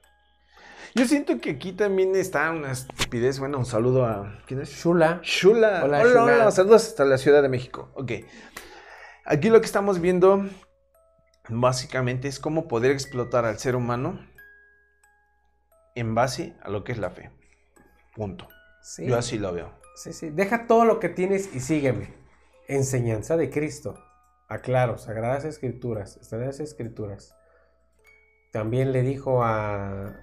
Yo 0.95 1.07
siento 1.07 1.41
que 1.41 1.51
aquí 1.51 1.73
también 1.73 2.15
está 2.15 2.51
una 2.53 2.71
estupidez. 2.71 3.41
Bueno, 3.41 3.59
un 3.59 3.67
saludo 3.67 4.07
a. 4.07 4.39
¿Quién 4.47 4.61
es? 4.61 4.71
Shula. 4.71 5.21
Shula. 5.25 5.83
Hola, 5.83 6.03
Hola, 6.03 6.23
hola, 6.23 6.33
Shula. 6.37 6.51
Saludos 6.53 6.87
hasta 6.87 7.05
la 7.05 7.19
Ciudad 7.19 7.43
de 7.43 7.49
México. 7.49 7.91
Ok. 7.95 8.13
Aquí 9.25 9.49
lo 9.49 9.61
que 9.61 9.67
estamos 9.67 10.01
viendo 10.01 10.45
básicamente 11.49 12.29
es 12.29 12.39
cómo 12.39 12.69
poder 12.69 12.93
explotar 12.93 13.45
al 13.45 13.59
ser 13.59 13.75
humano 13.75 14.25
en 15.97 16.15
base 16.15 16.55
a 16.63 16.69
lo 16.69 16.85
que 16.85 16.93
es 16.93 16.99
la 16.99 17.11
fe. 17.11 17.31
Punto. 18.15 18.47
Sí. 18.83 19.07
Yo 19.07 19.17
así 19.17 19.39
lo 19.39 19.53
veo. 19.53 19.73
sí, 19.97 20.13
sí, 20.13 20.31
deja 20.31 20.67
todo 20.67 20.85
lo 20.85 21.01
que 21.01 21.09
tienes 21.09 21.55
y 21.55 21.61
sígueme. 21.61 22.15
Enseñanza 22.69 23.37
de 23.37 23.51
Cristo. 23.51 24.04
Aclaro, 24.49 24.99
Sagradas 24.99 25.45
Escrituras, 25.45 26.19
Sagradas 26.23 26.61
Escrituras. 26.61 27.37
También 28.53 28.93
le 28.93 29.03
dijo 29.03 29.43
a, 29.43 30.21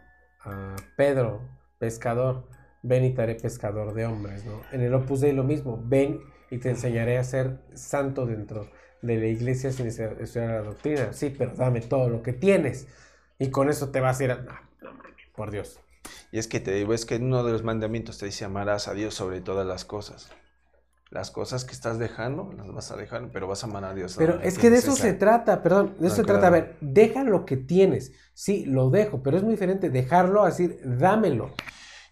Pedro, 0.96 1.42
pescador, 1.80 2.48
ven 2.82 3.04
y 3.04 3.14
te 3.14 3.22
haré 3.22 3.36
pescador 3.36 3.94
de 3.94 4.06
hombres. 4.06 4.44
En 4.72 4.82
el 4.82 4.94
Opus 4.94 5.22
Dei 5.22 5.34
lo 5.34 5.44
mismo, 5.44 5.82
ven 5.84 6.22
y 6.50 6.58
te 6.58 6.70
enseñaré 6.70 7.18
a 7.18 7.24
ser 7.24 7.60
santo 7.74 8.26
dentro 8.26 8.68
de 9.02 9.18
la 9.18 9.28
iglesia 9.28 9.72
sin 9.72 9.88
estudiar 9.88 10.18
la 10.50 10.62
doctrina. 10.62 11.14
Sí, 11.14 11.34
pero 11.36 11.54
dame 11.56 11.82
todo 11.82 12.10
lo 12.10 12.22
que 12.22 12.34
tienes. 12.34 12.88
Y 13.40 13.50
con 13.50 13.70
eso 13.70 13.90
te 13.90 14.00
vas 14.00 14.20
a 14.20 14.24
ir 14.24 14.32
a... 14.32 14.70
Por 15.36 15.52
Dios. 15.52 15.80
Y 16.32 16.40
es 16.40 16.48
que 16.48 16.60
te 16.60 16.74
digo, 16.74 16.94
es 16.94 17.06
que 17.06 17.16
en 17.16 17.26
uno 17.26 17.44
de 17.44 17.52
los 17.52 17.64
mandamientos 17.64 18.18
te 18.18 18.26
dice 18.26 18.46
amarás 18.46 18.88
a 18.88 18.94
Dios 18.94 19.14
sobre 19.14 19.42
todas 19.42 19.68
las 19.68 19.86
cosas. 19.86 20.32
Las 21.12 21.30
cosas 21.30 21.66
que 21.66 21.74
estás 21.74 22.00
dejando, 22.00 22.54
las 22.54 22.72
vas 22.72 22.90
a 22.92 22.96
dejar, 22.96 23.30
pero 23.34 23.46
vas 23.46 23.64
a 23.64 23.68
amar 23.68 23.84
a 23.84 23.94
Dios. 23.94 24.16
Pero 24.18 24.40
es 24.42 24.58
que 24.58 24.70
de 24.70 24.78
eso 24.78 24.94
esa- 24.94 25.04
se 25.04 25.14
trata, 25.14 25.62
perdón, 25.62 25.96
de 26.00 26.08
eso 26.08 26.16
No, 26.16 26.16
se 26.16 26.24
trata. 26.24 26.48
A 26.48 26.50
ver, 26.50 26.78
deja 26.80 27.26
lo 27.26 27.46
que 27.46 27.58
tienes. 27.58 28.14
Sí, 28.34 28.66
lo 28.66 28.90
dejo, 28.90 29.22
pero 29.22 29.36
es 29.36 29.44
muy 29.44 29.52
diferente 29.52 29.90
dejarlo 29.90 30.42
a 30.42 30.46
decir, 30.48 30.80
dámelo. 30.86 31.54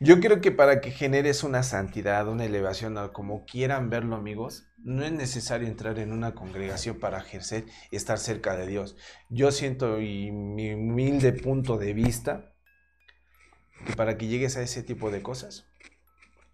Yo 0.01 0.19
creo 0.19 0.41
que 0.41 0.51
para 0.51 0.81
que 0.81 0.91
generes 0.91 1.45
una 1.45 1.63
santidad, 1.63 2.27
una 2.27 2.43
elevación, 2.43 2.97
como 3.13 3.45
quieran 3.45 3.89
verlo, 3.89 4.17
amigos, 4.17 4.67
no 4.77 5.03
es 5.05 5.13
necesario 5.13 5.67
entrar 5.67 5.97
en 5.97 6.11
una 6.11 6.35
congregación 6.35 6.99
para 6.99 7.19
ejercer 7.19 7.65
y 7.91 7.95
estar 7.95 8.17
cerca 8.17 8.57
de 8.57 8.67
Dios. 8.67 8.97
Yo 9.29 9.51
siento, 9.53 10.01
y 10.01 10.31
mi 10.31 10.73
humilde 10.73 11.31
punto 11.31 11.77
de 11.77 11.93
vista, 11.93 12.53
que 13.85 13.93
para 13.93 14.17
que 14.17 14.27
llegues 14.27 14.57
a 14.57 14.61
ese 14.61 14.83
tipo 14.83 15.09
de 15.09 15.21
cosas, 15.21 15.68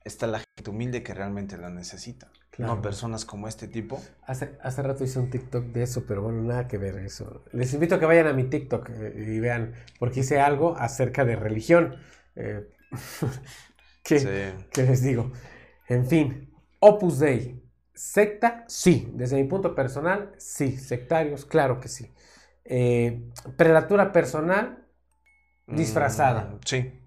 está 0.06 0.28
la 0.28 0.40
gente 0.40 0.70
humilde 0.70 1.04
que 1.04 1.14
realmente 1.14 1.58
la 1.58 1.70
necesita. 1.70 2.32
Claro. 2.52 2.76
No 2.76 2.82
personas 2.82 3.26
como 3.26 3.50
este 3.50 3.68
tipo. 3.68 4.02
Hace, 4.26 4.58
hace 4.62 4.82
rato 4.82 5.04
hice 5.04 5.20
un 5.20 5.30
TikTok 5.30 5.66
de 5.66 5.84
eso, 5.84 6.06
pero 6.08 6.22
bueno, 6.22 6.42
nada 6.44 6.68
que 6.68 6.78
ver 6.78 6.96
eso. 7.00 7.44
Les 7.52 7.74
invito 7.74 7.96
a 7.96 8.00
que 8.00 8.06
vayan 8.06 8.28
a 8.28 8.34
mi 8.34 8.46
TikTok 8.46 8.90
eh, 8.92 9.14
y 9.36 9.40
vean, 9.40 9.74
porque 10.00 10.22
hice 10.22 10.40
algo 10.40 10.78
acerca 10.78 11.26
de 11.26 11.36
religión. 11.36 11.98
Eh, 12.36 12.70
¿qué, 14.04 14.20
Sí. 14.20 14.28
qué 14.72 14.84
les 14.84 15.02
digo? 15.02 15.32
En 15.90 16.06
fin, 16.08 16.54
Opus 16.80 17.20
Dei. 17.20 17.62
¿Secta? 17.94 18.66
Sí. 18.68 19.10
Desde 19.14 19.38
mi 19.42 19.46
punto 19.48 19.74
personal, 19.74 20.34
sí. 20.38 20.78
Sectarios, 20.78 21.46
claro 21.46 21.80
que 21.80 21.88
sí. 21.88 22.14
Eh, 22.66 23.32
prelatura 23.58 24.12
personal, 24.12 24.86
disfrazada. 25.68 26.44
Mm, 26.46 26.60
sí. 26.66 27.02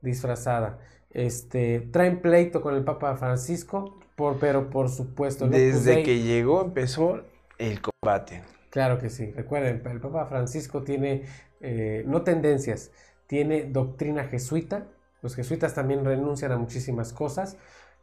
Disfrazada. 0.00 0.78
Este, 1.16 1.80
traen 1.80 2.20
pleito 2.20 2.60
con 2.60 2.74
el 2.74 2.84
Papa 2.84 3.16
Francisco, 3.16 3.98
por, 4.16 4.38
pero 4.38 4.68
por 4.68 4.90
supuesto. 4.90 5.46
Opus 5.46 5.56
Desde 5.56 6.02
que 6.02 6.20
llegó 6.20 6.60
empezó 6.60 7.22
el 7.56 7.80
combate. 7.80 8.42
Claro 8.68 8.98
que 8.98 9.08
sí. 9.08 9.30
Recuerden, 9.30 9.80
el 9.86 10.00
Papa 10.00 10.26
Francisco 10.26 10.82
tiene 10.82 11.24
eh, 11.62 12.04
no 12.06 12.20
tendencias, 12.20 12.90
tiene 13.26 13.64
doctrina 13.64 14.24
jesuita. 14.24 14.88
Los 15.22 15.34
jesuitas 15.34 15.72
también 15.72 16.04
renuncian 16.04 16.52
a 16.52 16.58
muchísimas 16.58 17.14
cosas, 17.14 17.56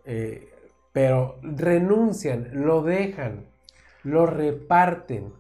eh, 0.05 0.51
pero 0.91 1.38
renuncian, 1.43 2.66
lo 2.66 2.82
dejan, 2.82 3.45
lo 4.01 4.26
reparten. 4.26 5.34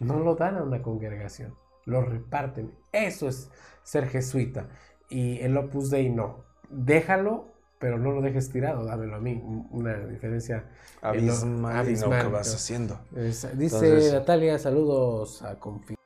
No 0.00 0.18
lo 0.18 0.34
dan 0.34 0.56
a 0.56 0.62
una 0.62 0.80
congregación, 0.80 1.54
lo 1.84 2.00
reparten. 2.00 2.72
Eso 2.90 3.28
es 3.28 3.50
ser 3.82 4.08
jesuita. 4.08 4.70
Y 5.10 5.40
el 5.40 5.58
Opus 5.58 5.90
Dei 5.90 6.08
no. 6.08 6.50
Déjalo, 6.74 7.52
pero 7.78 7.98
no 7.98 8.12
lo 8.12 8.22
dejes 8.22 8.50
tirado, 8.50 8.84
dámelo 8.84 9.16
a 9.16 9.20
mí. 9.20 9.42
Una 9.70 9.98
diferencia 10.06 10.64
Abismal 11.02 11.86
lo 11.92 12.10
que 12.10 12.26
vas 12.28 12.54
haciendo. 12.54 12.98
Es- 13.14 13.58
dice 13.58 13.76
Entonces- 13.76 14.12
Natalia, 14.14 14.58
saludos 14.58 15.42
a 15.42 15.58
Confite. 15.58 15.96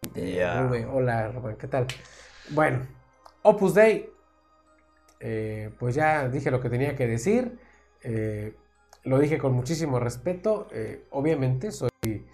Hola, 0.93 1.31
Román, 1.31 1.57
¿qué 1.57 1.69
tal? 1.69 1.87
Bueno, 2.51 2.81
Opus 3.43 3.75
Dei. 3.75 4.11
eh, 5.21 5.71
pues 5.79 5.95
ya 5.95 6.29
dije 6.29 6.51
lo 6.51 6.61
que 6.61 6.69
tenía 6.69 6.95
que 6.97 7.07
decir. 7.07 7.59
eh, 8.03 8.55
lo 9.05 9.19
dije 9.19 9.39
con 9.39 9.53
muchísimo 9.53 9.99
respeto. 10.01 10.67
eh, 10.73 11.07
obviamente 11.11 11.71
soy, 11.73 12.27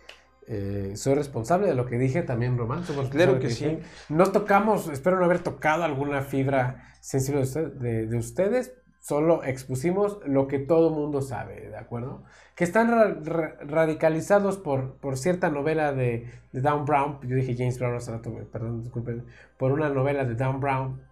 eh, 0.47 0.93
soy 0.97 1.15
responsable 1.15 1.67
de 1.69 1.75
lo 1.75 1.87
que 1.87 1.99
dije 1.99 2.23
también, 2.23 2.57
Román. 2.59 2.83
Claro 3.11 3.39
que 3.39 3.51
sí. 3.51 3.65
dije. 3.65 3.83
No 4.09 4.27
tocamos, 4.33 4.89
espero 4.89 5.19
no 5.19 5.25
haber 5.25 5.41
tocado 5.41 5.85
alguna 5.85 6.23
fibra 6.23 6.93
sensible 7.01 7.41
de, 7.41 7.47
usted- 7.47 7.73
de- 7.75 8.07
de 8.07 8.17
ustedes. 8.17 8.75
Solo 9.01 9.43
expusimos 9.43 10.21
lo 10.27 10.47
que 10.47 10.61
todo 10.61 10.91
mundo 10.91 11.23
sabe, 11.23 11.71
¿de 11.71 11.77
acuerdo? 11.77 12.23
Que 12.55 12.63
están 12.63 12.89
ra- 12.89 13.17
ra- 13.25 13.57
radicalizados 13.61 14.59
por, 14.59 14.95
por 14.99 15.17
cierta 15.19 15.51
novela 15.51 15.93
de, 15.93 16.31
de 16.53 16.61
Dan 16.61 16.85
Brown. 16.85 17.19
Yo 17.23 17.35
dije 17.35 17.57
James 17.59 17.81
Brown 17.81 17.97
hace 17.97 18.13
rato, 18.13 18.33
perdón, 18.53 18.81
disculpen. 18.83 19.27
Por 19.59 19.73
una 19.73 19.89
novela 19.89 20.25
de 20.25 20.37
Dan 20.37 20.61
Brown. 20.61 21.03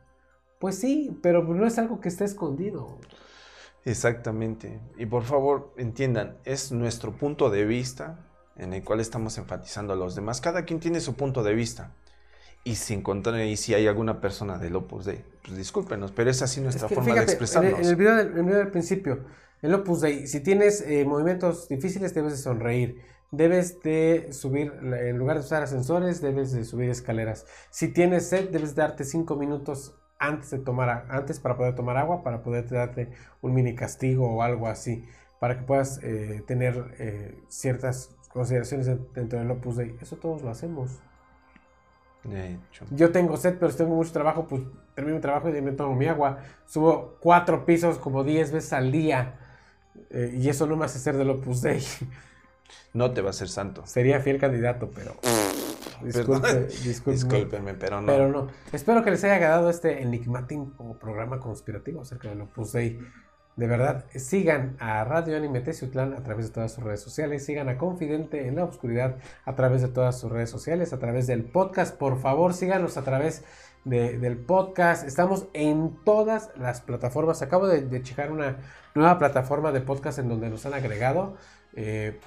Pues 0.61 0.79
sí, 0.79 1.19
pero 1.21 1.43
no 1.43 1.67
es 1.67 1.79
algo 1.79 2.01
que 2.01 2.11
esté 2.11 2.25
escondido. 2.25 2.99
Exactamente. 3.85 4.81
Y 4.97 5.07
por 5.07 5.23
favor, 5.25 5.73
entiendan, 5.77 6.37
es 6.45 6.71
nuestro 6.73 7.13
punto 7.13 7.51
de 7.51 7.65
vista 7.65 8.19
en 8.61 8.73
el 8.75 8.85
cual 8.85 9.01
estamos 9.01 9.39
enfatizando 9.39 9.93
a 9.93 9.97
los 9.97 10.15
demás. 10.15 10.41
Cada 10.41 10.65
quien 10.65 10.81
tiene 10.81 11.01
su 11.01 11.15
punto 11.15 11.43
de 11.43 11.55
vista. 11.55 11.93
Y 12.63 12.75
si 12.75 12.93
encontrar 12.93 13.41
y 13.41 13.57
si 13.57 13.73
hay 13.73 13.87
alguna 13.87 14.21
persona 14.21 14.59
del 14.59 14.77
Opus 14.77 15.07
Dei, 15.07 15.25
pues 15.43 15.57
discúlpenos, 15.57 16.13
pero 16.13 16.31
es 16.31 16.43
así 16.43 16.61
nuestra 16.61 16.87
Es 16.87 16.89
que 16.91 16.95
forma 16.95 17.11
fíjate, 17.11 17.27
de 17.27 17.33
expresarnos. 17.33 17.73
En 17.73 17.79
el, 17.79 17.85
en 17.85 17.91
el 17.91 17.97
video 17.97 18.15
del, 18.17 18.27
en 18.33 18.39
el 18.39 18.45
video 18.45 18.59
del 18.59 18.71
principio, 18.71 19.25
el 19.63 19.75
Opus 19.75 20.03
Dei, 20.03 20.27
si 20.27 20.41
tienes 20.41 20.83
eh, 20.83 21.05
movimientos 21.07 21.69
difíciles, 21.69 22.15
debes 22.15 22.33
de 22.33 22.39
sonreír. 22.39 23.03
Debes 23.33 23.81
de 23.83 24.33
subir, 24.33 24.73
en 24.83 25.17
lugar 25.17 25.39
de 25.39 25.45
usar 25.45 25.63
ascensores, 25.63 26.21
debes 26.21 26.51
de 26.51 26.65
subir 26.65 26.91
escaleras. 26.91 27.47
Si 27.71 27.87
tienes 27.87 28.29
sed, 28.29 28.51
debes 28.51 28.75
darte 28.75 29.05
cinco 29.05 29.37
minutos 29.37 29.95
antes 30.19 30.51
de 30.51 30.59
tomar, 30.59 31.07
antes 31.09 31.39
para 31.39 31.57
poder 31.57 31.77
tomar 31.77 31.97
agua, 31.97 32.25
para 32.25 32.43
poder 32.43 32.69
darte 32.69 33.13
un 33.41 33.55
mini 33.55 33.77
castigo 33.77 34.29
o 34.29 34.43
algo 34.43 34.67
así, 34.67 35.07
para 35.39 35.57
que 35.57 35.65
puedas 35.65 36.01
eh, 36.03 36.43
tener 36.47 36.97
eh, 36.99 37.41
ciertas 37.49 38.17
consideraciones 38.33 38.87
de- 38.87 38.99
dentro 39.15 39.39
del 39.39 39.51
Opus 39.51 39.77
Dei. 39.77 39.97
Eso 40.01 40.17
todos 40.17 40.43
lo 40.43 40.51
hacemos. 40.51 40.99
De 42.25 42.53
hecho. 42.55 42.85
Yo 42.91 43.11
tengo 43.13 43.37
sed, 43.37 43.57
pero 43.59 43.71
si 43.73 43.79
tengo 43.79 43.95
mucho 43.95 44.13
trabajo, 44.13 44.47
pues 44.47 44.63
termino 44.95 45.17
mi 45.17 45.23
trabajo 45.23 45.49
y 45.49 45.63
me 45.63 45.73
tomo 45.73 45.95
mi 45.95 46.07
agua. 46.07 46.39
Subo 46.67 47.17
cuatro 47.21 47.65
pisos 47.65 47.99
como 47.99 48.25
10 48.25 48.53
veces 48.53 48.73
al 48.73 48.93
día. 48.93 49.39
eh, 50.11 50.33
y 50.39 50.49
eso 50.49 50.67
no 50.67 50.77
me 50.77 50.85
hace 50.85 50.99
ser 50.99 51.17
del 51.17 51.31
Opus 51.31 51.63
Dei. 51.63 51.81
No 52.93 53.13
te 53.13 53.21
va 53.21 53.31
a 53.31 53.33
ser 53.33 53.49
santo. 53.49 53.85
Sería 53.87 54.21
fiel 54.21 54.39
candidato, 54.39 54.91
pero. 54.95 55.15
Disculpe. 56.03 56.67
Discúlpenme, 57.11 57.75
pero 57.75 58.01
no. 58.01 58.07
Pero 58.07 58.29
no. 58.29 58.49
Espero 58.73 59.03
que 59.05 59.11
les 59.11 59.23
haya 59.25 59.37
agradado 59.37 59.71
este 59.71 60.03
enigmático 60.03 60.97
programa 61.01 61.41
conspirativo 61.41 62.01
acerca 62.03 62.29
del 62.29 62.41
Opus 62.43 62.73
Dei. 62.73 62.99
De 63.57 63.67
verdad, 63.67 64.07
sigan 64.15 64.77
a 64.81 65.05
Radio 65.05 65.37
Anime 65.37 65.61
Teciutlán 65.61 66.15
a 66.15 66.23
través 66.23 66.47
de 66.47 66.53
todas 66.55 66.73
sus 66.73 66.83
redes 66.83 67.01
sociales. 67.01 67.45
Sigan 67.45 67.69
a 67.69 67.77
Confidente 67.77 68.47
en 68.49 68.57
la 68.57 68.65
Oscuridad 68.65 69.17
a 69.45 69.55
través 69.55 69.83
de 69.83 69.89
todas 69.89 70.19
sus 70.19 70.31
redes 70.33 70.49
sociales, 70.49 70.93
a 70.93 70.99
través 70.99 71.27
del 71.27 71.45
podcast. 71.45 71.95
Por 71.97 72.19
favor, 72.19 72.55
síganos 72.55 72.97
a 72.97 73.03
través 73.03 73.45
de- 73.85 74.19
del 74.19 74.39
podcast. 74.39 75.07
Estamos 75.07 75.47
en 75.53 75.95
todas 76.05 76.51
las 76.57 76.81
plataformas. 76.81 77.43
Acabo 77.43 77.67
de, 77.67 77.83
de 77.83 78.03
checar 78.03 78.33
una 78.33 78.59
nueva 78.95 79.19
plataforma 79.19 79.73
de 79.73 79.81
podcast 79.83 80.19
en 80.21 80.29
donde 80.31 80.49
nos 80.49 80.65
han 80.65 80.73
agregado. 80.75 81.37
Eh, 81.75 82.19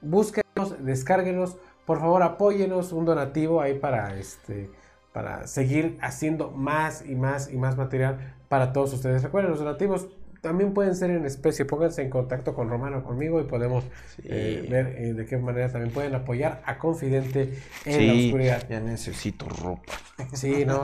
búsquenos, 0.00 0.84
descárguenos, 0.84 1.56
por 1.86 1.98
favor 1.98 2.22
apóyenos 2.22 2.92
un 2.92 3.04
donativo 3.04 3.60
ahí 3.60 3.78
para 3.78 4.16
este 4.16 4.70
para 5.12 5.46
seguir 5.46 5.98
haciendo 6.00 6.50
más 6.52 7.04
y 7.04 7.14
más 7.16 7.52
y 7.52 7.58
más 7.58 7.76
material 7.76 8.34
para 8.48 8.72
todos 8.72 8.94
ustedes. 8.94 9.22
Recuerden, 9.22 9.50
los 9.50 9.60
donativos 9.60 10.08
también 10.42 10.74
pueden 10.74 10.96
ser 10.96 11.10
en 11.10 11.24
especie, 11.24 11.64
pónganse 11.64 12.02
en 12.02 12.10
contacto 12.10 12.52
con 12.52 12.68
Romano 12.68 12.98
o 12.98 13.02
conmigo 13.04 13.40
y 13.40 13.44
podemos 13.44 13.84
eh, 14.24 14.66
ver 14.68 14.96
eh, 14.98 15.14
de 15.14 15.24
qué 15.24 15.36
manera 15.38 15.70
también 15.70 15.92
pueden 15.94 16.16
apoyar 16.16 16.60
a 16.66 16.78
Confidente 16.78 17.56
en 17.84 18.06
la 18.08 18.12
oscuridad. 18.12 18.68
ya 18.68 18.80
necesito 18.80 19.48
ropa. 19.48 19.92
Sí, 20.32 20.64
no. 20.66 20.82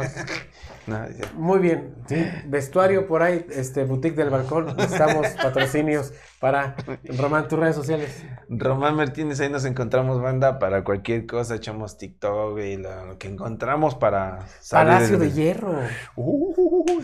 Muy 1.34 1.58
bien, 1.58 1.96
sí. 2.06 2.24
Vestuario 2.46 3.08
por 3.08 3.22
ahí, 3.22 3.44
este 3.50 3.82
boutique 3.82 4.14
del 4.14 4.30
balcón, 4.30 4.66
necesitamos 4.76 5.26
patrocinios 5.42 6.12
para 6.38 6.76
Román, 7.18 7.48
tus 7.48 7.58
redes 7.58 7.74
sociales. 7.74 8.24
Román 8.48 8.94
Martínez, 8.94 9.40
ahí 9.40 9.50
nos 9.50 9.64
encontramos 9.64 10.22
banda 10.22 10.60
para 10.60 10.84
cualquier 10.84 11.26
cosa, 11.26 11.56
echamos 11.56 11.98
TikTok 11.98 12.58
y 12.60 12.76
lo, 12.76 13.18
que 13.18 13.26
encontramos 13.26 13.96
para 13.96 14.46
salir 14.60 14.92
Palacio 14.92 15.18
del- 15.18 15.34
de 15.34 15.34
Hierro. 15.34 15.74
Uh, 16.14 17.02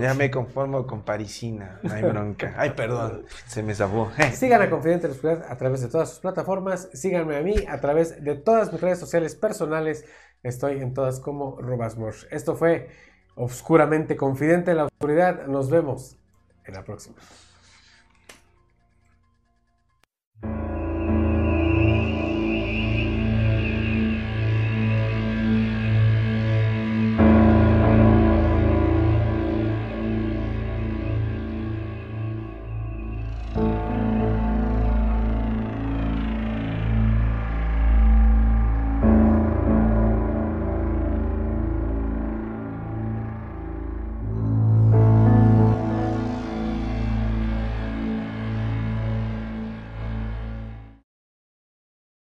Ya 0.00 0.14
me 0.14 0.30
conformo 0.30 0.86
con 0.86 1.02
parisina, 1.02 1.80
no 1.82 1.94
hay 1.94 2.02
bronca. 2.02 2.54
Ay, 2.56 2.70
perdón, 2.70 3.24
se 3.46 3.62
me 3.62 3.74
zafó. 3.74 4.10
Sigan 4.34 4.60
a 4.60 4.68
Confidente 4.68 5.06
Oscuridad 5.06 5.46
a 5.48 5.56
través 5.56 5.80
de 5.80 5.88
todas 5.88 6.10
sus 6.10 6.18
plataformas. 6.18 6.90
Síganme 6.92 7.36
a 7.36 7.42
mí 7.42 7.54
a 7.68 7.80
través 7.80 8.22
de 8.22 8.34
todas 8.34 8.72
mis 8.72 8.80
redes 8.80 8.98
sociales 8.98 9.34
personales. 9.34 10.04
Estoy 10.42 10.80
en 10.80 10.92
todas 10.92 11.20
como 11.20 11.60
Rubasmosh. 11.60 12.24
Esto 12.30 12.54
fue 12.54 12.90
Obscuramente 13.34 14.16
Confidente 14.16 14.72
en 14.72 14.76
la 14.78 14.84
Oscuridad. 14.84 15.46
Nos 15.46 15.70
vemos 15.70 16.18
en 16.64 16.74
la 16.74 16.84
próxima. 16.84 17.16